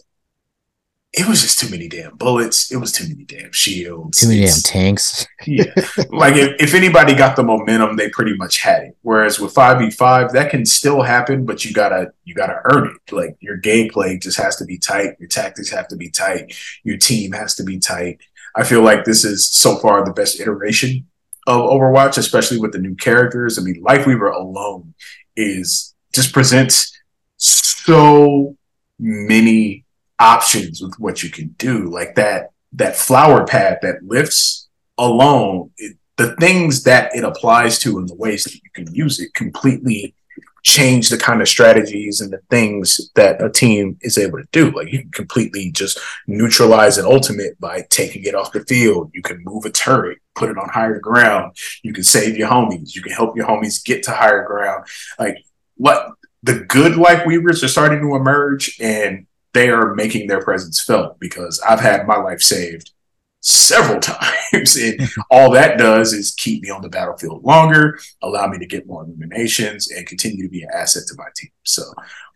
[1.13, 2.71] it was just too many damn bullets.
[2.71, 4.21] It was too many damn shields.
[4.21, 5.27] Too many damn tanks.
[5.47, 5.73] yeah.
[6.11, 8.97] Like if, if anybody got the momentum, they pretty much had it.
[9.03, 13.13] Whereas with 5v5, that can still happen, but you gotta you gotta earn it.
[13.13, 16.55] Like your gameplay just has to be tight, your tactics have to be tight,
[16.85, 18.21] your team has to be tight.
[18.55, 21.09] I feel like this is so far the best iteration
[21.49, 23.59] of Overwatch, especially with the new characters.
[23.59, 24.95] I mean, Lifeweaver alone
[25.37, 26.97] is just presents
[27.37, 28.57] so
[28.99, 29.85] many
[30.21, 31.89] options with what you can do.
[31.89, 37.99] Like that that flower pad that lifts alone, it, the things that it applies to
[37.99, 40.15] and the ways that you can use it completely
[40.63, 44.71] change the kind of strategies and the things that a team is able to do.
[44.71, 49.11] Like you can completely just neutralize an ultimate by taking it off the field.
[49.15, 51.57] You can move a turret, put it on higher ground.
[51.83, 52.95] You can save your homies.
[52.95, 54.87] You can help your homies get to higher ground.
[55.19, 55.39] Like
[55.77, 61.19] what the good Lifeweavers are starting to emerge and they are making their presence felt
[61.19, 62.93] because I've had my life saved
[63.41, 64.77] several times.
[64.77, 65.01] and
[65.31, 69.05] all that does is keep me on the battlefield longer, allow me to get more
[69.05, 71.51] eliminations, and continue to be an asset to my team.
[71.65, 71.83] So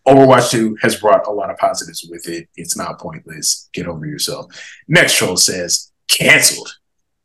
[0.07, 2.49] Overwatch 2 has brought a lot of positives with it.
[2.57, 3.69] It's not pointless.
[3.73, 4.47] Get over yourself.
[4.89, 6.77] Next troll says, canceled.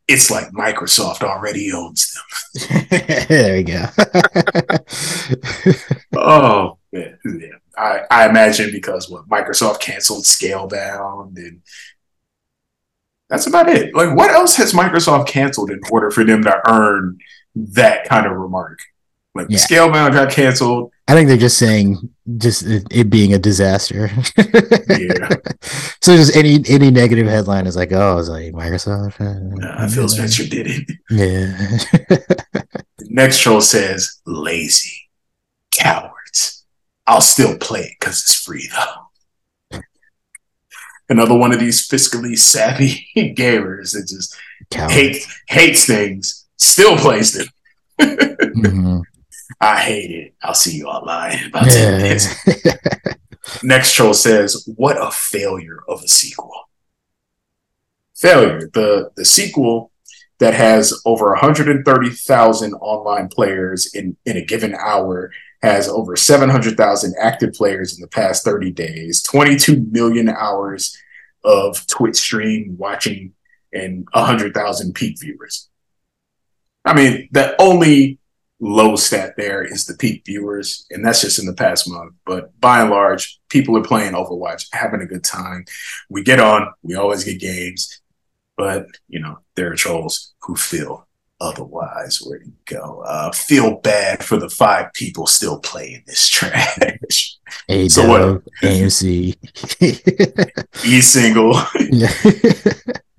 [0.08, 2.88] It's like Microsoft already owns them.
[3.30, 3.86] there we go.
[6.16, 7.59] oh, yeah, yeah.
[7.80, 11.62] I, I imagine because what Microsoft canceled Scalebound and
[13.30, 13.94] that's about it.
[13.94, 17.20] Like, what else has Microsoft canceled in order for them to earn
[17.56, 18.80] that kind of remark?
[19.36, 19.60] Like, yeah.
[19.60, 20.92] Scalebound got canceled.
[21.08, 21.98] I think they're just saying
[22.38, 24.10] just it, it being a disaster.
[24.38, 25.30] yeah.
[26.02, 29.22] so just any any negative headline is like, oh, it's like Microsoft.
[29.22, 30.92] Uh, nah, Phil Spencer did it.
[31.10, 32.68] Yeah.
[33.02, 35.10] Next troll says lazy,
[35.72, 36.19] coward.
[37.10, 39.82] I'll still play it because it's free though.
[41.10, 44.38] Another one of these fiscally savvy gamers that just
[44.92, 47.48] hates hates things, still plays them.
[48.00, 49.00] mm-hmm.
[49.62, 50.36] I hate it.
[50.44, 51.72] I'll see you online about yeah.
[51.72, 52.28] 10 minutes.
[53.64, 56.70] Next troll says, What a failure of a sequel.
[58.16, 58.70] Failure.
[58.72, 59.92] The the sequel
[60.38, 65.32] that has over 130,000 online players in, in a given hour
[65.62, 70.98] has over 700,000 active players in the past 30 days, 22 million hours
[71.44, 73.34] of Twitch stream watching,
[73.74, 75.70] and 100,000 peak viewers.
[76.86, 78.20] I mean, the only
[78.60, 82.14] low stat there is the peak viewers, and that's just in the past month.
[82.26, 85.66] But by and large, people are playing Overwatch, having a good time.
[86.10, 88.02] We get on, we always get games,
[88.58, 91.08] but you know, there are trolls who feel
[91.40, 92.22] otherwise.
[92.22, 93.04] Where you go?
[93.06, 97.38] Uh, feel bad for the five people still playing this trash.
[97.68, 98.44] A so what?
[98.62, 99.36] AMC,
[100.86, 101.60] E single,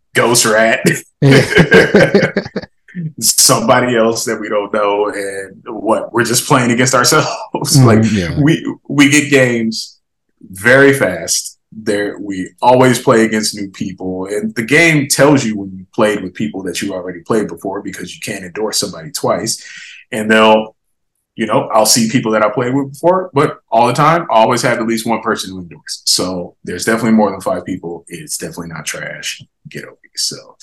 [0.15, 0.81] Ghost Rat,
[3.21, 7.77] somebody else that we don't know, and what we're just playing against ourselves.
[7.77, 8.41] Mm, like yeah.
[8.41, 10.01] we we get games
[10.41, 14.27] very fast there we always play against new people.
[14.27, 17.83] And the game tells you when you played with people that you already played before
[17.83, 19.65] because you can't endorse somebody twice.
[20.11, 20.77] And they'll
[21.37, 24.35] you know i'll see people that i played with before but all the time i
[24.35, 26.03] always have at least one person who endorse.
[26.05, 28.05] So there's definitely more than five people.
[28.09, 29.43] It's definitely not trash.
[29.69, 30.57] Get over yourself.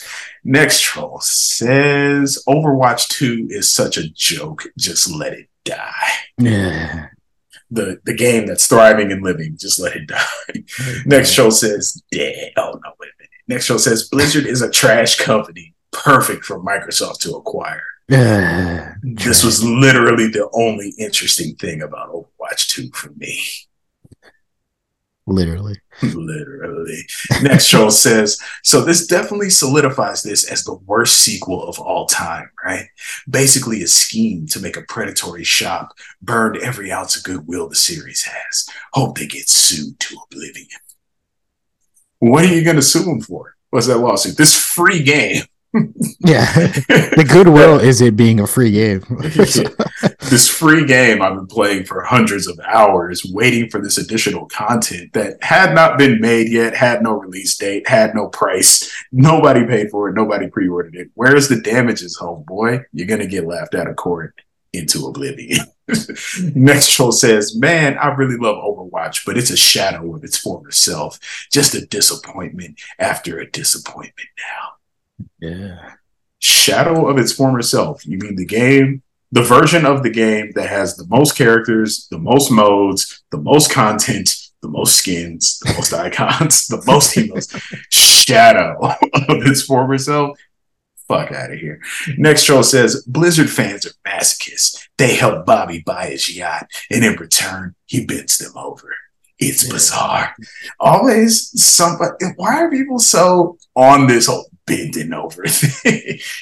[0.43, 4.65] Next troll says overwatch 2 is such a joke.
[4.77, 6.11] Just let it die.
[6.37, 7.07] Yeah
[7.71, 9.57] the the game that's thriving and living.
[9.57, 10.63] Just let it die.
[11.05, 12.53] Next show says dead.
[12.57, 13.31] Oh no, wait a minute.
[13.47, 17.83] Next show says Blizzard is a trash company, perfect for Microsoft to acquire.
[18.07, 23.41] this was literally the only interesting thing about Overwatch 2 for me.
[25.29, 25.75] Literally.
[26.01, 27.05] Literally.
[27.41, 32.49] Next show says, so this definitely solidifies this as the worst sequel of all time,
[32.63, 32.85] right?
[33.29, 38.23] Basically, a scheme to make a predatory shop burn every ounce of goodwill the series
[38.23, 38.69] has.
[38.93, 40.67] Hope they get sued to oblivion.
[42.19, 43.55] What are you to sue them for?
[43.69, 44.37] What's that lawsuit?
[44.37, 45.43] This free game.
[45.73, 46.53] Yeah,
[46.87, 49.03] the goodwill is it being a free game.
[50.29, 55.13] this free game I've been playing for hundreds of hours, waiting for this additional content
[55.13, 58.91] that had not been made yet, had no release date, had no price.
[59.11, 60.15] Nobody paid for it.
[60.15, 61.09] Nobody pre-ordered it.
[61.15, 62.83] Where's the damages, homeboy?
[62.93, 64.33] You're gonna get laughed out of court
[64.73, 65.65] into oblivion.
[66.55, 70.71] Next troll says, Man, I really love Overwatch, but it's a shadow of its former
[70.71, 71.19] self.
[71.51, 74.76] Just a disappointment after a disappointment now.
[75.39, 75.93] Yeah.
[76.39, 78.05] Shadow of its former self.
[78.05, 79.01] You mean the game,
[79.31, 83.71] the version of the game that has the most characters, the most modes, the most
[83.71, 87.47] content, the most skins, the most icons, the most heroes.
[87.89, 90.37] Shadow of its former self
[91.07, 91.79] fuck out of here.
[92.17, 94.87] Next troll says Blizzard fans are masochists.
[94.97, 98.89] They help Bobby buy his yacht, and in return, he bends them over.
[99.39, 100.35] It's bizarre.
[100.79, 102.25] Always somebody.
[102.37, 105.43] Why are people so on this whole bending over?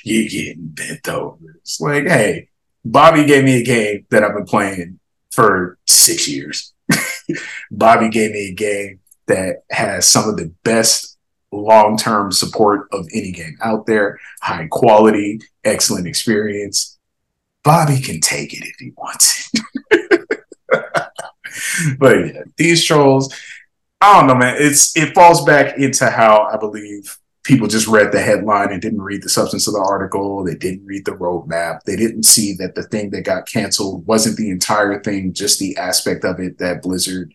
[0.03, 1.56] You're getting bent over.
[1.61, 2.49] It's like, hey,
[2.84, 4.99] Bobby gave me a game that I've been playing
[5.31, 6.73] for six years.
[7.72, 11.18] Bobby gave me a game that has some of the best
[11.52, 16.97] long term support of any game out there, high quality, excellent experience.
[17.64, 20.27] Bobby can take it if he wants it.
[21.99, 23.34] but yeah, these trolls,
[23.99, 24.57] I don't know, man.
[24.60, 29.04] It's it falls back into how I believe people just read the headline and didn't
[29.04, 30.44] read the substance of the article.
[30.44, 31.84] They didn't read the roadmap.
[31.84, 35.78] They didn't see that the thing that got canceled wasn't the entire thing, just the
[35.78, 37.34] aspect of it that Blizzard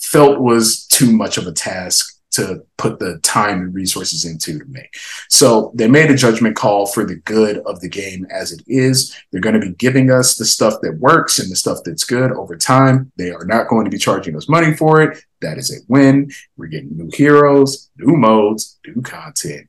[0.00, 4.64] felt was too much of a task to put the time and resources into to
[4.66, 4.94] make.
[5.28, 9.16] So they made a judgment call for the good of the game as it is.
[9.30, 12.32] They're going to be giving us the stuff that works and the stuff that's good
[12.32, 13.10] over time.
[13.16, 15.24] They are not going to be charging us money for it.
[15.40, 16.30] That is a win.
[16.56, 19.66] We're getting new heroes, new modes, new content.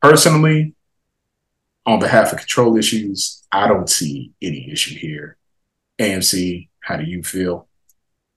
[0.00, 0.74] Personally,
[1.86, 5.36] on behalf of control issues, I don't see any issue here.
[5.98, 7.68] AMC, how do you feel?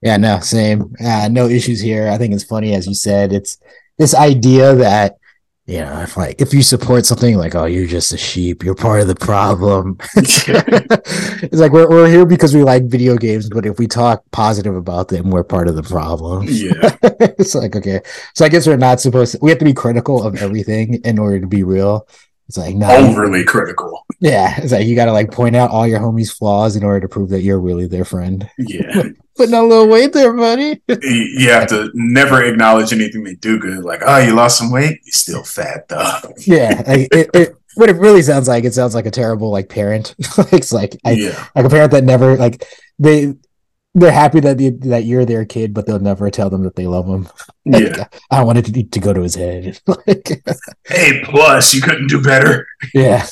[0.00, 0.94] Yeah, no, same.
[1.04, 2.08] Uh, no issues here.
[2.08, 3.32] I think it's funny, as you said.
[3.32, 3.58] It's
[3.98, 5.18] this idea that
[5.68, 8.74] you know, if like if you support something like, oh, you're just a sheep, you're
[8.74, 9.98] part of the problem.
[10.16, 14.74] it's like we're we're here because we like video games, but if we talk positive
[14.74, 16.46] about them, we're part of the problem.
[16.48, 16.96] Yeah,
[17.38, 18.00] it's like okay,
[18.34, 19.38] so I guess we're not supposed to.
[19.42, 22.08] We have to be critical of everything in order to be real.
[22.48, 24.06] It's like no, overly critical.
[24.20, 27.00] Yeah, it's like you got to like point out all your homies' flaws in order
[27.00, 28.48] to prove that you're really their friend.
[28.56, 29.02] Yeah,
[29.36, 30.80] putting a little weight there, buddy.
[30.88, 33.84] you have to never acknowledge anything they do good.
[33.84, 36.20] Like, oh, you lost some weight, you're still fat though.
[36.38, 39.68] yeah, like, it, it, what it really sounds like, it sounds like a terrible like
[39.68, 40.14] parent.
[40.50, 41.48] it's like, I, yeah.
[41.54, 42.64] like a parent that never like
[42.98, 43.34] they
[43.98, 46.86] they're happy that the, that you're their kid, but they'll never tell them that they
[46.86, 47.28] love them.
[47.70, 49.78] Like, yeah, I wanted to, to go to his head.
[49.86, 50.42] like,
[50.86, 52.66] hey, plus you couldn't do better.
[52.94, 53.26] Yeah.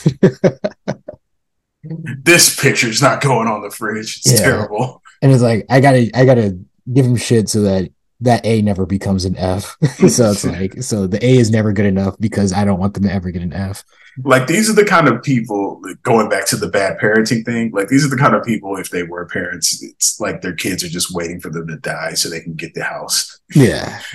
[2.22, 4.18] this picture's not going on the fridge.
[4.18, 4.46] It's yeah.
[4.46, 5.02] terrible.
[5.22, 6.58] And it's like I gotta I gotta
[6.92, 7.90] give him shit so that
[8.20, 9.74] that A never becomes an F.
[9.96, 13.04] so it's like so the A is never good enough because I don't want them
[13.04, 13.84] to ever get an F
[14.24, 17.88] like these are the kind of people going back to the bad parenting thing like
[17.88, 20.88] these are the kind of people if they were parents it's like their kids are
[20.88, 23.40] just waiting for them to die so they can get the house.
[23.54, 24.00] Yeah.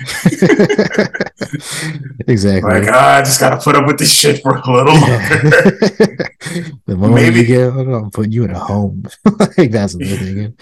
[2.28, 2.70] Exactly.
[2.70, 6.28] Like ah, i just gotta put up with this shit for a little longer.
[6.86, 9.04] The moment maybe get i'm putting you in a home.
[9.58, 10.56] Like that's what they're thinking.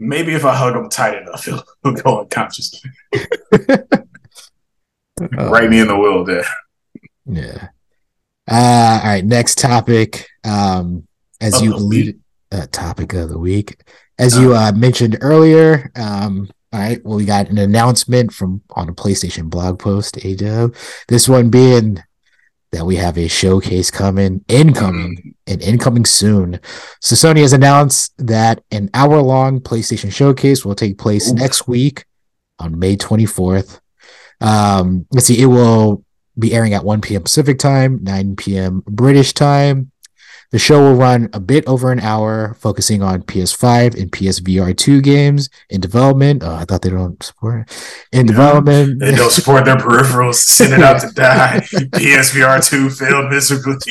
[0.00, 2.82] Maybe if i hug him tight enough he'll, he'll go unconscious
[3.14, 3.86] oh,
[5.50, 6.44] write me in the will there
[7.26, 7.68] yeah
[8.50, 10.28] uh, all right, next topic.
[10.44, 11.06] Um,
[11.40, 12.20] as you alluded,
[12.52, 13.80] uh, topic of the week,
[14.18, 15.90] as you uh, mentioned earlier.
[15.96, 20.18] Um, all right, well, we got an announcement from on a PlayStation blog post.
[20.24, 20.68] AW,
[21.08, 22.02] this one being
[22.74, 25.30] that we have a showcase coming, incoming, mm-hmm.
[25.46, 26.58] and incoming soon.
[27.00, 31.34] So Sony has announced that an hour-long PlayStation showcase will take place Ooh.
[31.34, 32.04] next week
[32.58, 33.80] on May 24th.
[34.40, 36.04] Um, let's see, it will
[36.38, 37.22] be airing at 1 p.m.
[37.22, 38.82] Pacific time, 9 p.m.
[38.86, 39.90] British time.
[40.50, 45.00] The show will run a bit over an hour, focusing on PS5 and PSVR 2
[45.00, 46.44] games in development.
[46.44, 48.06] Oh, I thought they don't support it.
[48.12, 49.00] In no, development.
[49.00, 51.58] They don't support their peripherals, send it out to die.
[51.72, 53.74] PSVR 2 failed miserably.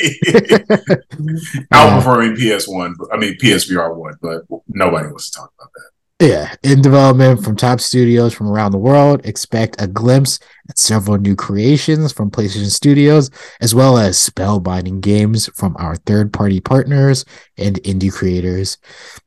[1.70, 5.93] Outperforming PS1, I mean PSVR 1, but nobody wants to talk about that.
[6.24, 9.26] Yeah, in development from top studios from around the world.
[9.26, 10.38] Expect a glimpse
[10.70, 13.30] at several new creations from PlayStation Studios,
[13.60, 17.26] as well as spellbinding games from our third-party partners
[17.58, 18.78] and indie creators.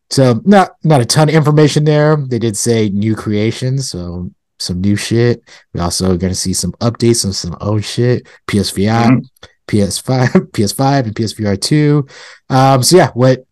[0.10, 2.16] So, not not a ton of information there.
[2.16, 5.44] They did say new creations, so some new shit.
[5.76, 8.26] We also are gonna see some updates on some old shit.
[8.48, 9.26] PSVR, Mhm.
[9.68, 12.08] PS5, PS5, and PSVR two.
[12.50, 13.46] Um, so yeah, what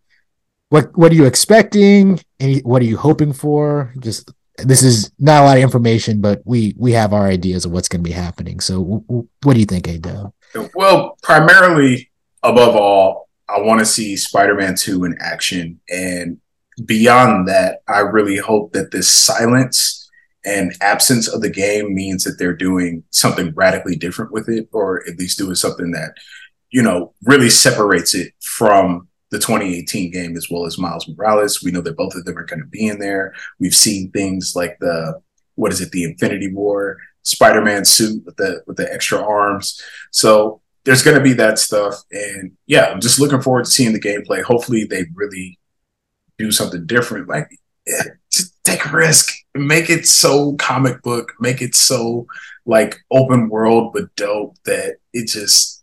[0.75, 2.19] what what are you expecting?
[2.37, 3.93] Any what are you hoping for?
[3.99, 7.71] Just this is not a lot of information, but we we have our ideas of
[7.71, 8.59] what's going to be happening.
[8.59, 10.33] So, w- w- what do you think, Ado?
[10.75, 12.11] Well, primarily,
[12.43, 15.79] above all, I want to see Spider-Man 2 in action.
[15.89, 16.39] And
[16.83, 20.09] beyond that, I really hope that this silence
[20.43, 25.07] and absence of the game means that they're doing something radically different with it, or
[25.07, 26.15] at least doing something that,
[26.69, 31.61] you know, really separates it from the 2018 game as well as Miles Morales.
[31.61, 33.33] We know that both of them are going to be in there.
[33.59, 35.21] We've seen things like the
[35.55, 39.81] what is it, the Infinity War Spider-Man suit with the with the extra arms.
[40.11, 43.91] So there's going to be that stuff, and yeah, I'm just looking forward to seeing
[43.91, 44.41] the gameplay.
[44.41, 45.59] Hopefully, they really
[46.37, 47.27] do something different.
[47.27, 47.49] Like,
[47.85, 52.25] yeah, just take a risk, make it so comic book, make it so
[52.65, 55.74] like open world but dope that it just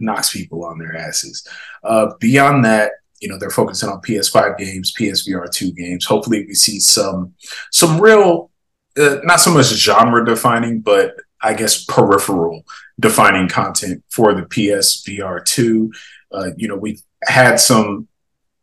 [0.00, 1.46] knocks people on their asses.
[1.84, 6.04] Uh, beyond that, you know, they're focusing on PS5 games, PSVR 2 games.
[6.04, 7.34] Hopefully, we see some
[7.72, 8.50] some real,
[8.98, 12.64] uh, not so much genre defining, but I guess peripheral
[13.00, 15.92] defining content for the PSVR 2.
[16.32, 18.08] Uh, you know, we've had some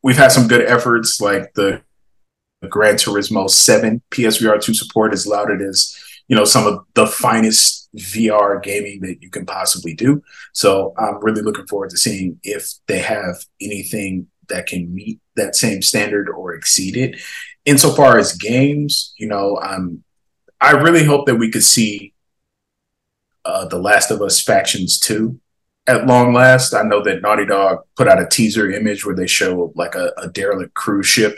[0.03, 1.81] we've had some good efforts like the
[2.69, 5.95] Gran Turismo 7 PSVR 2 support is lauded as,
[6.28, 10.24] you know, some of the finest VR gaming that you can possibly do.
[10.54, 15.56] So I'm really looking forward to seeing if they have anything that can meet that
[15.56, 17.20] same standard or exceed it.
[17.66, 20.04] Insofar as games, you know, I'm
[20.60, 22.14] I really hope that we could see
[23.44, 25.38] uh, The Last of Us Factions 2
[25.88, 26.74] at long last.
[26.74, 30.14] I know that Naughty Dog put out a teaser image where they show like a,
[30.18, 31.38] a derelict cruise ship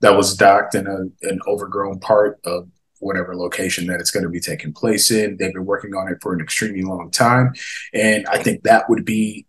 [0.00, 2.68] that was docked in a, an overgrown part of
[3.00, 5.36] whatever location that it's going to be taking place in.
[5.36, 7.52] They've been working on it for an extremely long time,
[7.92, 9.46] and I think that would be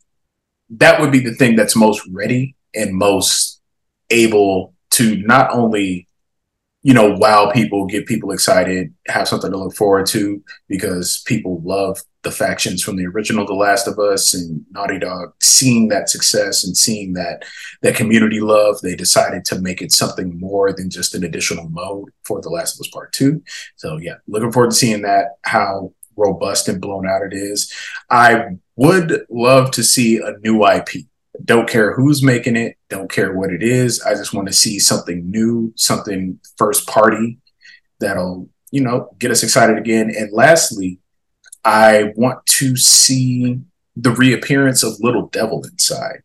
[0.71, 3.61] that would be the thing that's most ready and most
[4.09, 6.09] able to not only
[6.89, 11.61] you know wow people get people excited have something to look forward to because people
[11.63, 16.09] love the factions from the original the last of us and naughty dog seeing that
[16.09, 17.45] success and seeing that
[17.83, 22.09] that community love they decided to make it something more than just an additional mode
[22.23, 23.39] for the last of us part two.
[23.75, 27.71] So yeah looking forward to seeing that how robust and blown out it is.
[28.09, 30.89] I would love to see a new ip
[31.45, 34.01] don't care who's making it, don't care what it is.
[34.01, 37.39] I just want to see something new, something first party
[37.99, 40.11] that'll, you know, get us excited again.
[40.15, 40.99] And lastly,
[41.63, 43.59] I want to see
[43.95, 46.23] the reappearance of Little Devil Inside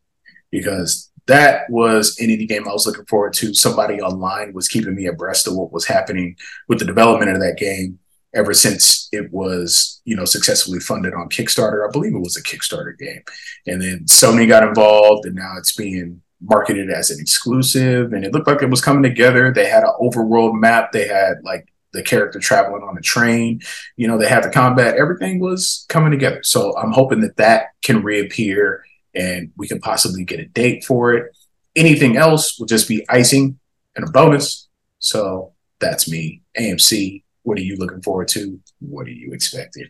[0.50, 3.54] because that was an indie game I was looking forward to.
[3.54, 6.36] Somebody online was keeping me abreast of what was happening
[6.68, 7.98] with the development of that game
[8.34, 11.86] ever since it was, you know, successfully funded on Kickstarter.
[11.86, 13.22] I believe it was a Kickstarter game.
[13.66, 18.32] And then Sony got involved and now it's being marketed as an exclusive and it
[18.32, 19.52] looked like it was coming together.
[19.52, 20.92] They had an overworld map.
[20.92, 23.60] They had like the character traveling on a train.
[23.96, 24.96] You know, they had the combat.
[24.96, 26.42] Everything was coming together.
[26.42, 28.84] So I'm hoping that that can reappear
[29.14, 31.34] and we can possibly get a date for it.
[31.76, 33.58] Anything else will just be icing
[33.96, 34.68] and a bonus.
[34.98, 36.42] So that's me.
[36.58, 38.60] AMC, what are you looking forward to?
[38.80, 39.88] What are you expecting?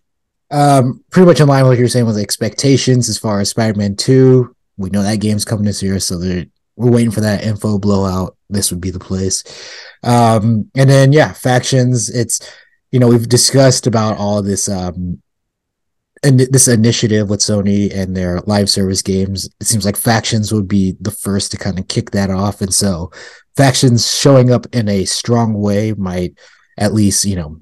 [0.50, 3.96] Um, pretty much in line with what you're saying with expectations as far as Spider-Man
[3.96, 4.54] 2.
[4.76, 8.36] We know that game's coming this year, so we're waiting for that info blowout.
[8.50, 9.42] This would be the place.
[10.02, 12.10] Um, and then yeah, factions.
[12.10, 12.40] It's
[12.90, 15.20] you know we've discussed about all this um
[16.22, 19.48] and this initiative with Sony and their live service games.
[19.60, 22.74] It seems like factions would be the first to kind of kick that off, and
[22.74, 23.12] so
[23.56, 26.36] factions showing up in a strong way might
[26.78, 27.58] at least you know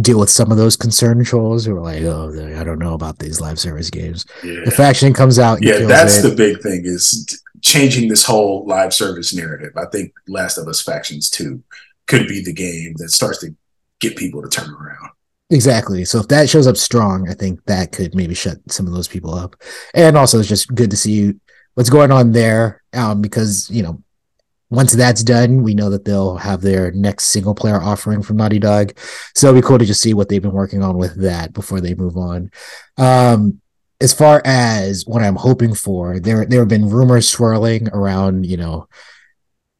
[0.00, 3.18] deal with some of those concern trolls who are like, oh, I don't know about
[3.18, 4.24] these live service games.
[4.44, 5.62] Yeah, The faction comes out.
[5.62, 6.28] yeah that's it.
[6.28, 9.72] the big thing is changing this whole live service narrative.
[9.76, 11.60] I think Last of Us Factions 2
[12.06, 13.54] could be the game that starts to
[14.00, 15.10] get people to turn around.
[15.50, 16.04] Exactly.
[16.04, 19.08] So if that shows up strong, I think that could maybe shut some of those
[19.08, 19.56] people up.
[19.94, 21.32] And also, it's just good to see
[21.74, 24.02] what's going on there um, because, you know,
[24.70, 28.58] once that's done, we know that they'll have their next single player offering from Naughty
[28.58, 28.92] Dog.
[29.34, 31.80] So it'll be cool to just see what they've been working on with that before
[31.80, 32.50] they move on.
[32.98, 33.60] Um,
[34.00, 38.56] as far as what I'm hoping for, there there have been rumors swirling around, you
[38.56, 38.88] know,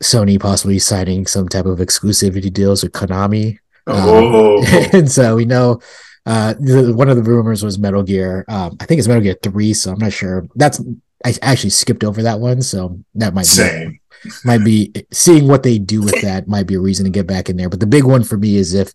[0.03, 3.59] Sony possibly signing some type of exclusivity deals with Konami.
[3.87, 5.81] Oh, and so we know
[6.27, 8.45] uh the, one of the rumors was Metal Gear.
[8.49, 10.49] Um, I think it's Metal Gear Three, so I'm not sure.
[10.57, 10.81] That's
[11.25, 14.01] I actually skipped over that one, so that might be same.
[14.45, 17.49] Might be seeing what they do with that might be a reason to get back
[17.49, 17.69] in there.
[17.69, 18.93] But the big one for me is if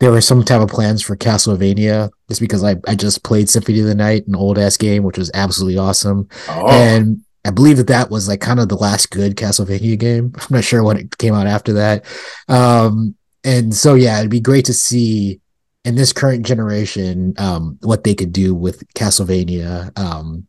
[0.00, 3.80] there were some type of plans for Castlevania just because I, I just played Symphony
[3.80, 6.28] of the Night, an old ass game, which was absolutely awesome.
[6.48, 10.32] Oh, And I believe that that was like kind of the last good Castlevania game.
[10.38, 12.04] I'm not sure what it came out after that.
[12.48, 13.14] Um,
[13.44, 15.40] and so, yeah, it'd be great to see
[15.84, 19.96] in this current generation um, what they could do with Castlevania.
[19.98, 20.46] Um,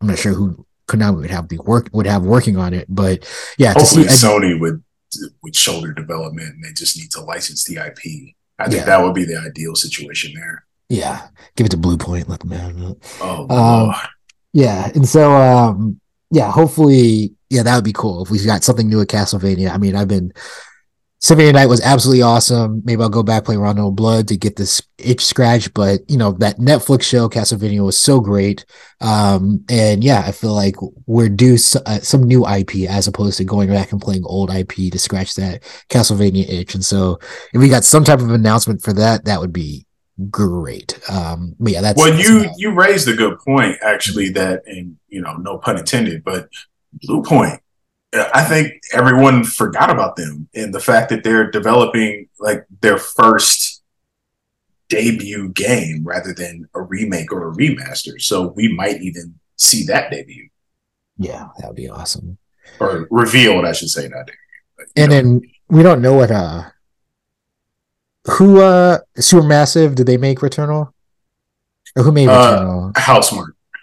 [0.00, 3.26] I'm not sure who Konami would have be work would have working on it, but
[3.58, 4.82] yeah, to hopefully see Sony would
[5.42, 8.34] would shoulder development and they just need to license the IP.
[8.58, 8.84] I think Yeah.
[8.86, 10.64] that would be the ideal situation there.
[10.88, 12.96] yeah, give it to Bluepoint, let them have it.
[13.20, 13.94] Oh, Um,
[14.52, 16.00] Yeah, and so um
[16.30, 19.70] yeah, hopefully yeah, that would be cool if we got something new at Castlevania.
[19.72, 20.32] I mean, I've been
[21.22, 22.80] Symphony Night was absolutely awesome.
[22.86, 26.16] Maybe I'll go back play Rondo of Blood to get this itch scratch, but you
[26.16, 28.64] know, that Netflix show Castlevania was so great.
[29.02, 30.76] Um and yeah, I feel like
[31.06, 34.50] we're due s- uh, some new IP as opposed to going back and playing old
[34.50, 36.74] IP to scratch that Castlevania itch.
[36.74, 37.18] And so
[37.52, 39.86] if we got some type of announcement for that, that would be
[40.30, 40.98] great.
[41.10, 44.30] Um but yeah, that's well, that's you you raised a good point actually.
[44.30, 46.48] That and you know, no pun intended, but
[47.06, 47.58] Bluepoint.
[48.12, 52.98] Uh, I think everyone forgot about them and the fact that they're developing like their
[52.98, 53.82] first
[54.88, 58.20] debut game rather than a remake or a remaster.
[58.20, 60.50] So we might even see that debut
[61.20, 62.38] yeah, that would be awesome.
[62.80, 64.38] or revealed, I should say, not debut.
[64.76, 66.62] But, and know, then we don't know what uh
[68.38, 70.92] who uh supermassive did they make returnal
[71.94, 72.96] or who made Uh, returnal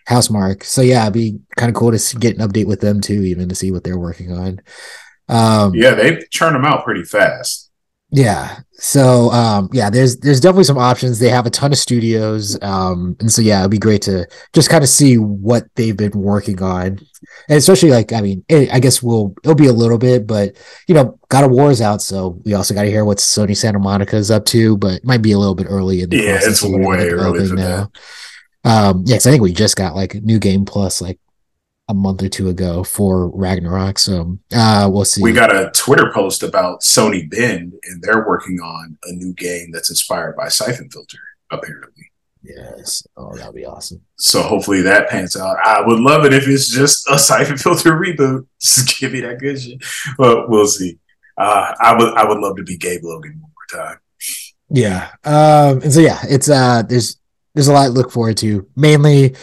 [0.09, 0.59] Housemarque.
[0.59, 3.21] housemarque so yeah it'd be kind of cool to get an update with them too
[3.23, 4.59] even to see what they're working on
[5.29, 7.69] um Yeah, they churn them out pretty fast.
[8.11, 12.57] yeah so um yeah there's there's definitely some options they have a ton of studios
[12.61, 16.11] um and so yeah it'd be great to just kind of see what they've been
[16.13, 16.99] working on
[17.49, 20.55] and especially like i mean it, i guess we'll it'll be a little bit but
[20.87, 23.57] you know god of war is out so we also got to hear what sony
[23.57, 26.17] santa monica is up to but it might be a little bit early in the
[26.17, 27.89] Yeah, it's of what they're way early for that.
[28.67, 31.19] Um yeah 'cause i think we just got like new game plus like
[31.89, 36.11] a month or two ago for ragnarok so uh we'll see We got a Twitter
[36.13, 40.89] post about Sony Bend, and they're working on a new game that's inspired by Syphon
[40.89, 41.19] Filter,
[41.49, 42.11] apparently.
[42.43, 45.55] yes oh that'd be awesome So hopefully that pans out.
[45.63, 48.45] I would love it if it's just a Syphon Filter reboot.
[48.59, 49.79] Just give me that good shit.
[50.17, 50.97] But we'll see.
[51.37, 53.97] Uh, I would I would love to be Gabe Logan one more time.
[54.69, 55.09] Yeah.
[55.23, 57.17] Um, and so yeah, it's uh there's
[57.57, 58.67] there's a lot to look forward to.
[58.75, 59.35] Mainly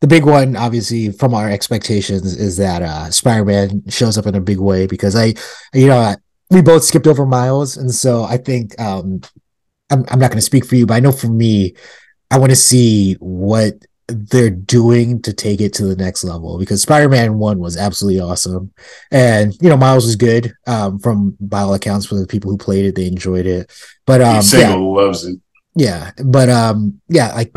[0.00, 4.40] the big one, obviously, from our expectations, is that uh Spider-Man shows up in a
[4.40, 5.34] big way because I
[5.74, 6.16] you know
[6.50, 9.20] we both skipped over Miles, and so I think um
[9.90, 11.74] I'm I'm not gonna speak for you, but I know for me,
[12.30, 13.74] I want to see what
[14.08, 18.72] they're doing to take it to the next level because Spider-Man 1 was absolutely awesome.
[19.12, 20.52] And you know, Miles was good.
[20.66, 23.70] Um, from by all accounts for the people who played it, they enjoyed it.
[24.06, 25.38] But um yeah, single loves it.
[25.80, 27.56] Yeah, but um, yeah, like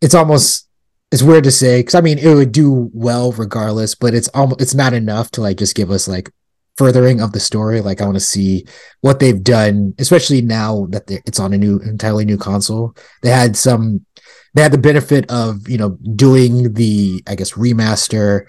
[0.00, 0.66] it's almost
[1.12, 4.62] it's weird to say because I mean it would do well regardless, but it's almost
[4.62, 6.30] it's not enough to like just give us like
[6.78, 7.82] furthering of the story.
[7.82, 8.64] Like I want to see
[9.02, 12.96] what they've done, especially now that it's on a new entirely new console.
[13.20, 14.06] They had some
[14.54, 18.46] they had the benefit of you know doing the I guess remaster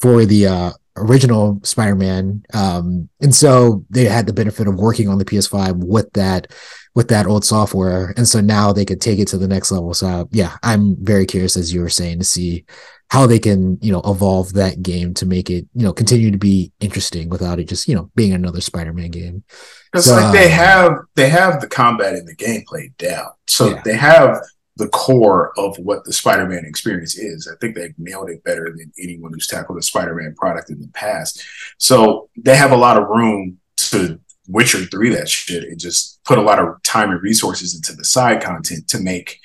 [0.00, 2.44] for the uh original Spider-Man.
[2.54, 6.50] Um and so they had the benefit of working on the PS5 with that
[6.94, 8.12] with that old software.
[8.16, 9.94] And so now they could take it to the next level.
[9.94, 12.64] So yeah, I'm very curious as you were saying to see
[13.10, 16.38] how they can, you know, evolve that game to make it, you know, continue to
[16.38, 19.44] be interesting without it just, you know, being another Spider-Man game.
[19.90, 23.28] Because So, like they um, have they have the combat and the gameplay down.
[23.46, 23.82] So Yeah.
[23.84, 24.38] they have
[24.76, 27.48] the core of what the Spider-Man experience is.
[27.50, 30.88] I think they've nailed it better than anyone who's tackled a Spider-Man product in the
[30.88, 31.42] past.
[31.78, 36.38] So they have a lot of room to Witcher 3 that shit and just put
[36.38, 39.38] a lot of time and resources into the side content to make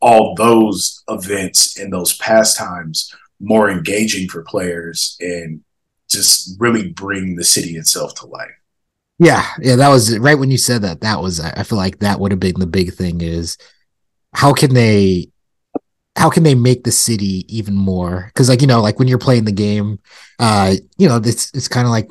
[0.00, 5.60] all those events and those pastimes more engaging for players and
[6.10, 8.50] just really bring the city itself to life.
[9.18, 11.00] Yeah, yeah, that was right when you said that.
[11.00, 13.58] That was I feel like that would have been the big thing is
[14.32, 15.30] how can they
[16.16, 19.18] how can they make the city even more because like you know like when you're
[19.18, 19.98] playing the game
[20.40, 22.08] uh you know it's it's kind of like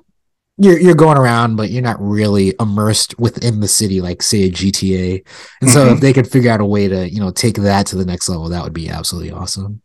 [0.57, 4.49] you're you're going around but you're not really immersed within the city like say a
[4.51, 5.23] GTA
[5.61, 6.01] and so if Mhm.
[6.01, 8.49] they could figure out a way to you know take that to the next level
[8.49, 9.81] that would be absolutely awesome.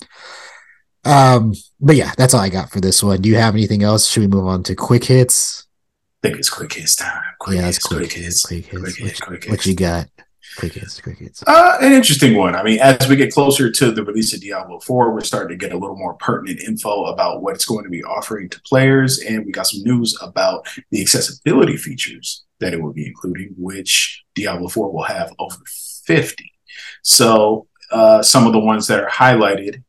[1.04, 3.20] Um but yeah that's all I got for this one.
[3.20, 4.08] Do you have anything else?
[4.08, 5.66] Should we move on to quick hits?
[6.22, 7.20] I think it's quick hits time.
[7.40, 8.70] Quick yeah hits, it's quick quick hits hits, quick hits.
[8.80, 10.06] quick hits, what, quick what you got
[10.56, 11.42] Crickets, crickets.
[11.46, 12.54] Uh, an interesting one.
[12.54, 15.66] I mean, as we get closer to the release of Diablo 4, we're starting to
[15.66, 19.18] get a little more pertinent info about what it's going to be offering to players.
[19.20, 24.24] And we got some news about the accessibility features that it will be including, which
[24.34, 25.58] Diablo 4 will have over
[26.06, 26.52] 50.
[27.02, 29.82] So, uh, some of the ones that are highlighted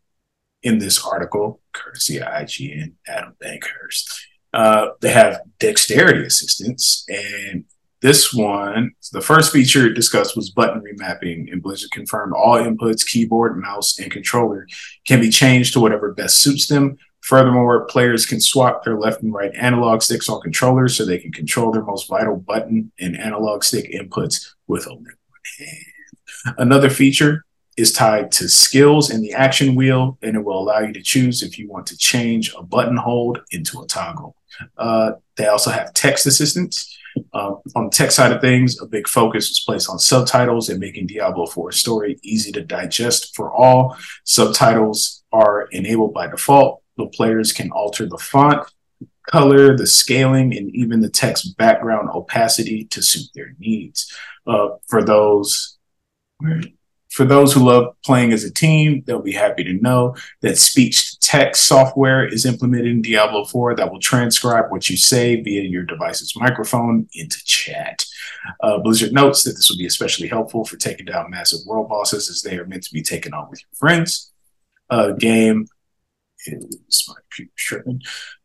[0.61, 4.05] in this article, courtesy of IGN, Adam Bankhurst,
[4.53, 7.65] uh, they have dexterity assistance and
[8.03, 13.57] this one, the first feature discussed was button remapping, and Blizzard confirmed all inputs, keyboard,
[13.57, 14.67] mouse, and controller
[15.07, 16.97] can be changed to whatever best suits them.
[17.21, 21.31] Furthermore, players can swap their left and right analog sticks on controllers so they can
[21.31, 26.57] control their most vital button and analog stick inputs with only one hand.
[26.57, 27.45] Another feature
[27.77, 31.41] is tied to skills in the action wheel, and it will allow you to choose
[31.41, 34.35] if you want to change a button hold into a toggle.
[34.77, 36.92] Uh, they also have text assistance
[37.33, 40.79] uh, on the tech side of things, a big focus was placed on subtitles and
[40.79, 43.97] making Diablo 4 story easy to digest for all.
[44.23, 46.81] Subtitles are enabled by default.
[46.97, 48.65] The players can alter the font,
[49.29, 54.11] color, the scaling, and even the text background opacity to suit their needs.
[54.45, 55.77] Uh, for those
[57.13, 61.11] for those who love playing as a team, they'll be happy to know that speech
[61.11, 65.61] to text software is implemented in Diablo 4 that will transcribe what you say via
[65.61, 68.03] your device's microphone into chat.
[68.61, 72.31] Uh, Blizzard notes that this will be especially helpful for taking down massive world bosses
[72.31, 74.31] as they are meant to be taken on with your friends.
[74.89, 75.67] Uh, game
[76.47, 77.85] is my computer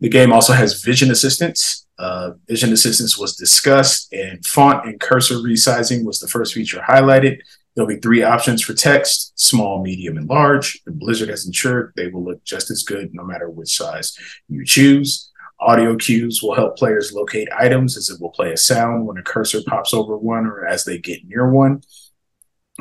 [0.00, 1.86] The game also has vision assistance.
[1.98, 7.38] Uh, vision assistance was discussed, and font and cursor resizing was the first feature highlighted.
[7.78, 10.80] There'll be three options for text small, medium, and large.
[10.84, 14.18] And Blizzard has ensured they will look just as good no matter which size
[14.48, 15.30] you choose.
[15.60, 19.22] Audio cues will help players locate items as it will play a sound when a
[19.22, 21.80] cursor pops over one or as they get near one.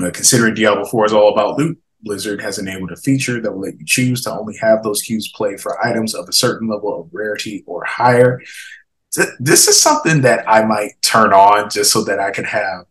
[0.01, 3.61] Uh, considering Diablo 4 is all about loot, Blizzard has enabled a feature that will
[3.61, 6.99] let you choose to only have those cues play for items of a certain level
[6.99, 8.41] of rarity or higher.
[9.39, 12.85] This is something that I might turn on just so that I can have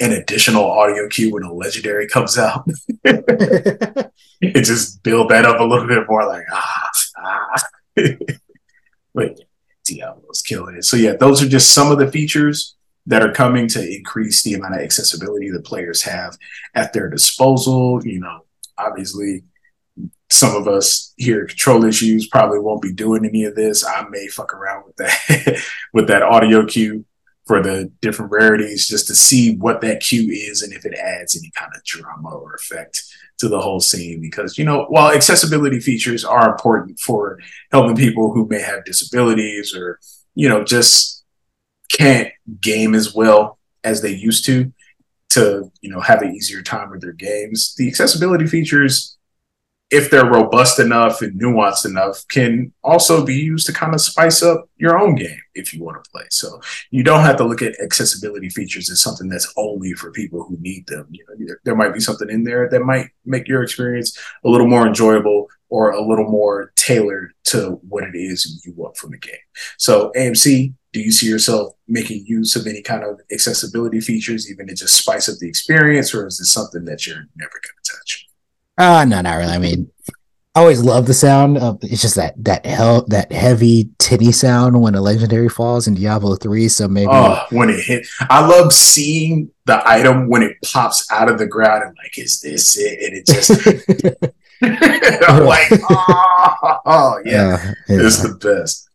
[0.00, 2.66] an additional audio cue when a legendary comes out.
[3.04, 7.62] it just build that up a little bit more like ah, ah.
[9.14, 9.38] but
[9.84, 10.84] Diablo's killing it.
[10.84, 14.54] So yeah, those are just some of the features that are coming to increase the
[14.54, 16.36] amount of accessibility the players have
[16.74, 18.04] at their disposal.
[18.04, 18.44] You know,
[18.78, 19.44] obviously
[20.30, 23.84] some of us here control issues probably won't be doing any of this.
[23.84, 25.62] I may fuck around with that
[25.92, 27.04] with that audio cue
[27.50, 31.36] for the different rarities just to see what that cue is and if it adds
[31.36, 33.02] any kind of drama or effect
[33.38, 34.20] to the whole scene.
[34.20, 37.40] Because you know while accessibility features are important for
[37.72, 39.98] helping people who may have disabilities or
[40.36, 41.24] you know just
[41.90, 42.28] can't
[42.60, 44.72] game as well as they used to
[45.30, 49.18] to you know have an easier time with their games the accessibility features
[49.90, 54.42] if they're robust enough and nuanced enough, can also be used to kind of spice
[54.42, 56.24] up your own game if you want to play.
[56.30, 56.60] So
[56.90, 60.56] you don't have to look at accessibility features as something that's only for people who
[60.60, 61.08] need them.
[61.10, 64.68] You know, there might be something in there that might make your experience a little
[64.68, 69.18] more enjoyable or a little more tailored to what it is you want from the
[69.18, 69.34] game.
[69.76, 74.66] So AMC, do you see yourself making use of any kind of accessibility features, even
[74.68, 77.92] to just spice up the experience, or is this something that you're never going to
[77.92, 78.29] touch?
[78.80, 79.52] Uh no, not really.
[79.52, 79.90] I mean,
[80.54, 84.80] I always love the sound of it's just that that hell that heavy tinny sound
[84.80, 86.66] when a legendary falls in Diablo 3.
[86.68, 88.06] So maybe oh, when it hit.
[88.30, 92.40] I love seeing the item when it pops out of the ground and like, is
[92.40, 92.98] this it?
[93.02, 93.50] And it just
[95.28, 98.88] I'm like, oh, oh yeah, yeah, it's the best.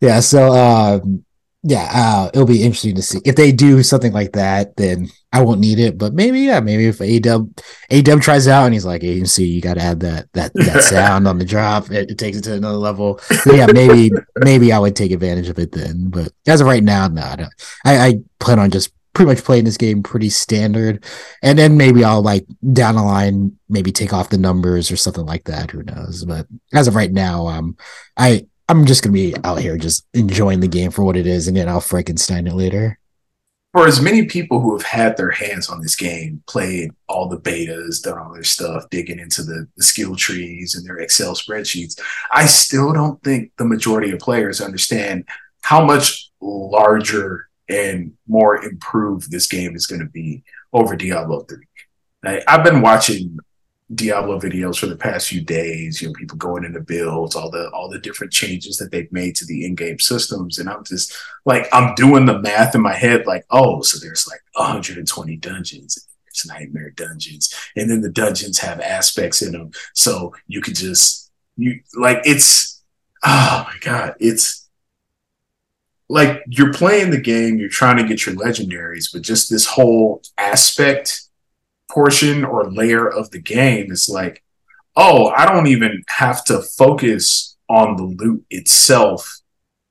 [0.00, 1.23] Yeah, so um
[1.66, 4.76] yeah, uh, it'll be interesting to see if they do something like that.
[4.76, 7.46] Then I won't need it, but maybe yeah, maybe if AW
[7.90, 11.26] AW tries out and he's like, "Agency, you got to add that that that sound
[11.26, 11.90] on the drop.
[11.90, 15.58] It, it, takes it to another level." yeah, maybe maybe I would take advantage of
[15.58, 16.10] it then.
[16.10, 17.22] But as of right now, no,
[17.86, 21.02] I, I plan on just pretty much playing this game pretty standard,
[21.42, 25.24] and then maybe I'll like down the line maybe take off the numbers or something
[25.24, 25.70] like that.
[25.70, 26.26] Who knows?
[26.26, 27.78] But as of right now, um,
[28.18, 31.48] I I'm just gonna be out here just enjoying the game for what it is,
[31.48, 32.98] and then I'll Frankenstein it later.
[33.72, 37.40] For as many people who have had their hands on this game, played all the
[37.40, 42.00] betas, done all their stuff, digging into the, the skill trees and their Excel spreadsheets,
[42.30, 45.24] I still don't think the majority of players understand
[45.62, 52.42] how much larger and more improved this game is going to be over Diablo 3.
[52.46, 53.38] I've been watching
[53.94, 57.70] Diablo videos for the past few days, you know, people going into builds, all the
[57.70, 60.58] all the different changes that they've made to the in-game systems.
[60.58, 61.14] And I'm just
[61.44, 66.08] like, I'm doing the math in my head, like, oh, so there's like 120 dungeons,
[66.24, 71.30] there's nightmare dungeons, and then the dungeons have aspects in them, so you could just
[71.56, 72.82] you like it's
[73.24, 74.68] oh my god, it's
[76.08, 80.22] like you're playing the game, you're trying to get your legendaries, but just this whole
[80.38, 81.22] aspect
[81.94, 84.42] portion or layer of the game is like,
[84.96, 89.40] oh, I don't even have to focus on the loot itself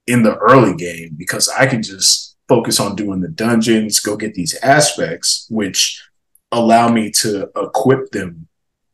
[0.05, 4.33] in the early game because I can just focus on doing the dungeons, go get
[4.33, 6.03] these aspects, which
[6.51, 8.47] allow me to equip them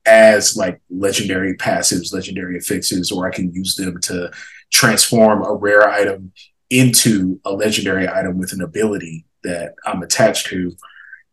[0.05, 4.31] as like legendary passives, legendary affixes, or I can use them to
[4.71, 6.31] transform a rare item
[6.69, 10.75] into a legendary item with an ability that I'm attached to.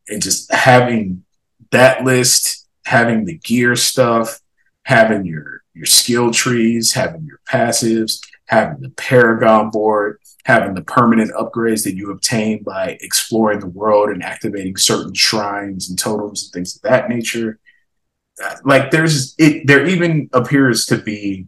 [0.09, 1.25] And just having
[1.71, 4.41] that list, having the gear stuff,
[4.85, 11.33] having your your skill trees, having your passives, having the Paragon board, having the permanent
[11.33, 16.53] upgrades that you obtain by exploring the world and activating certain shrines and totems and
[16.53, 17.59] things of that nature.
[18.65, 21.47] Like there's it there even appears to be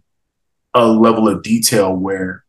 [0.74, 2.44] a level of detail where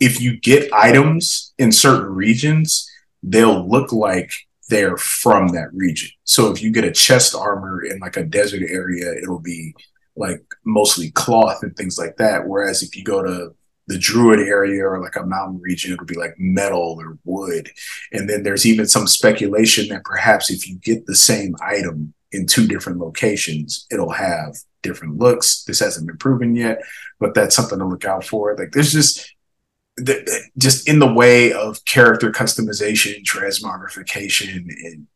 [0.00, 2.90] if you get items in certain regions,
[3.22, 4.32] they'll look like
[4.70, 6.10] they're from that region.
[6.24, 9.74] So if you get a chest armor in like a desert area, it'll be
[10.16, 12.46] like mostly cloth and things like that.
[12.46, 13.54] Whereas if you go to
[13.88, 17.70] the druid area or like a mountain region, it'll be like metal or wood.
[18.12, 22.46] And then there's even some speculation that perhaps if you get the same item in
[22.46, 25.64] two different locations, it'll have different looks.
[25.64, 26.80] This hasn't been proven yet,
[27.18, 28.56] but that's something to look out for.
[28.56, 29.34] Like there's just
[30.58, 35.06] just in the way of character customization, transmogrification, and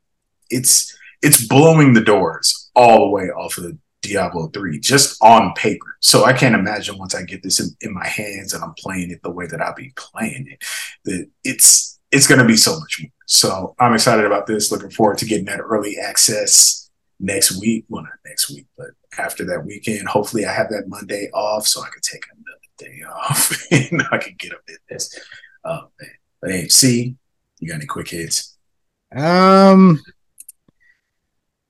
[0.51, 5.97] it's it's blowing the doors all the way off of Diablo 3 just on paper.
[6.01, 9.11] So I can't imagine once I get this in, in my hands and I'm playing
[9.11, 10.63] it the way that I'll be playing it,
[11.05, 13.11] that it's it's gonna be so much more.
[13.27, 17.87] So I'm excited about this, looking forward to getting that early access next week.
[17.89, 20.07] Well not next week, but after that weekend.
[20.09, 24.19] Hopefully I have that Monday off so I can take another day off and I
[24.19, 25.19] can get up at this.
[25.65, 26.11] Oh man.
[26.41, 27.17] But hey, see,
[27.61, 28.57] you got any quick hits?
[29.15, 30.01] Um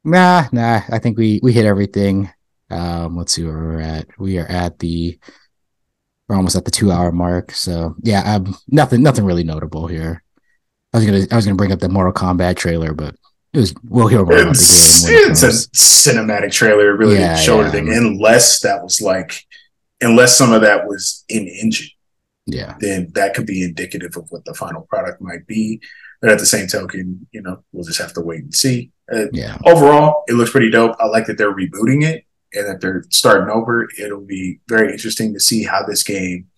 [0.05, 0.83] Nah, nah.
[0.91, 2.31] I think we we hit everything.
[2.71, 4.07] Um, let's see where we're at.
[4.19, 5.19] We are at the
[6.29, 7.53] we're almost at the two hour mark.
[7.53, 10.23] So yeah, um, nothing nothing really notable here.
[10.93, 13.17] I was gonna I was gonna bring up the Mortal Kombat trailer, but
[13.53, 15.31] it was we'll hear more about the game.
[15.31, 16.91] It's a cinematic trailer.
[16.91, 19.47] It really yeah, didn't show yeah, anything unless that was like
[20.05, 21.89] unless some of that was in engine.
[22.47, 22.77] Yeah.
[22.81, 25.81] Then that could be indicative of what the final product might be.
[26.21, 28.93] But at the same token, you know, we'll just have to wait and see.
[29.13, 29.59] Uh, yeah.
[29.65, 30.97] Overall, it looks pretty dope.
[30.99, 33.89] I like that they're rebooting it and that they're starting over.
[33.99, 36.49] It'll be very interesting to see how this game.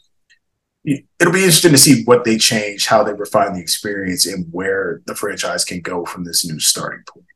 [0.84, 5.02] It'll be interesting to see what they change, how they refine the experience, and where
[5.06, 7.26] the franchise can go from this new starting point.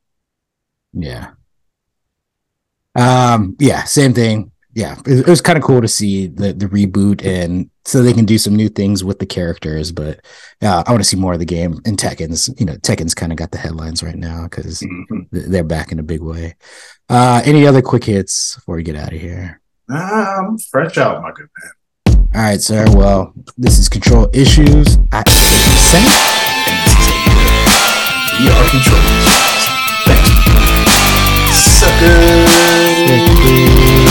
[0.93, 1.31] Yeah.
[2.95, 3.57] Um.
[3.59, 3.85] Yeah.
[3.85, 7.71] Same thing yeah, it, it was kind of cool to see the the reboot and
[7.85, 9.91] so they can do some new things with the characters.
[9.91, 10.25] But
[10.61, 11.81] yeah, I want to see more of the game.
[11.85, 15.23] And Tekken's, you know, Tekken's kind of got the headlines right now because mm-hmm.
[15.33, 16.55] they're back in a big way.
[17.09, 19.61] Uh, any other quick hits before we get out of here?
[19.89, 21.73] I'm fresh out, my good man.
[22.33, 22.85] All right, sir.
[22.91, 26.07] Well, this is Control Issues at percent.
[28.39, 29.67] We are Control Issues.
[30.07, 30.55] Thank you.
[33.11, 34.10] Suckers.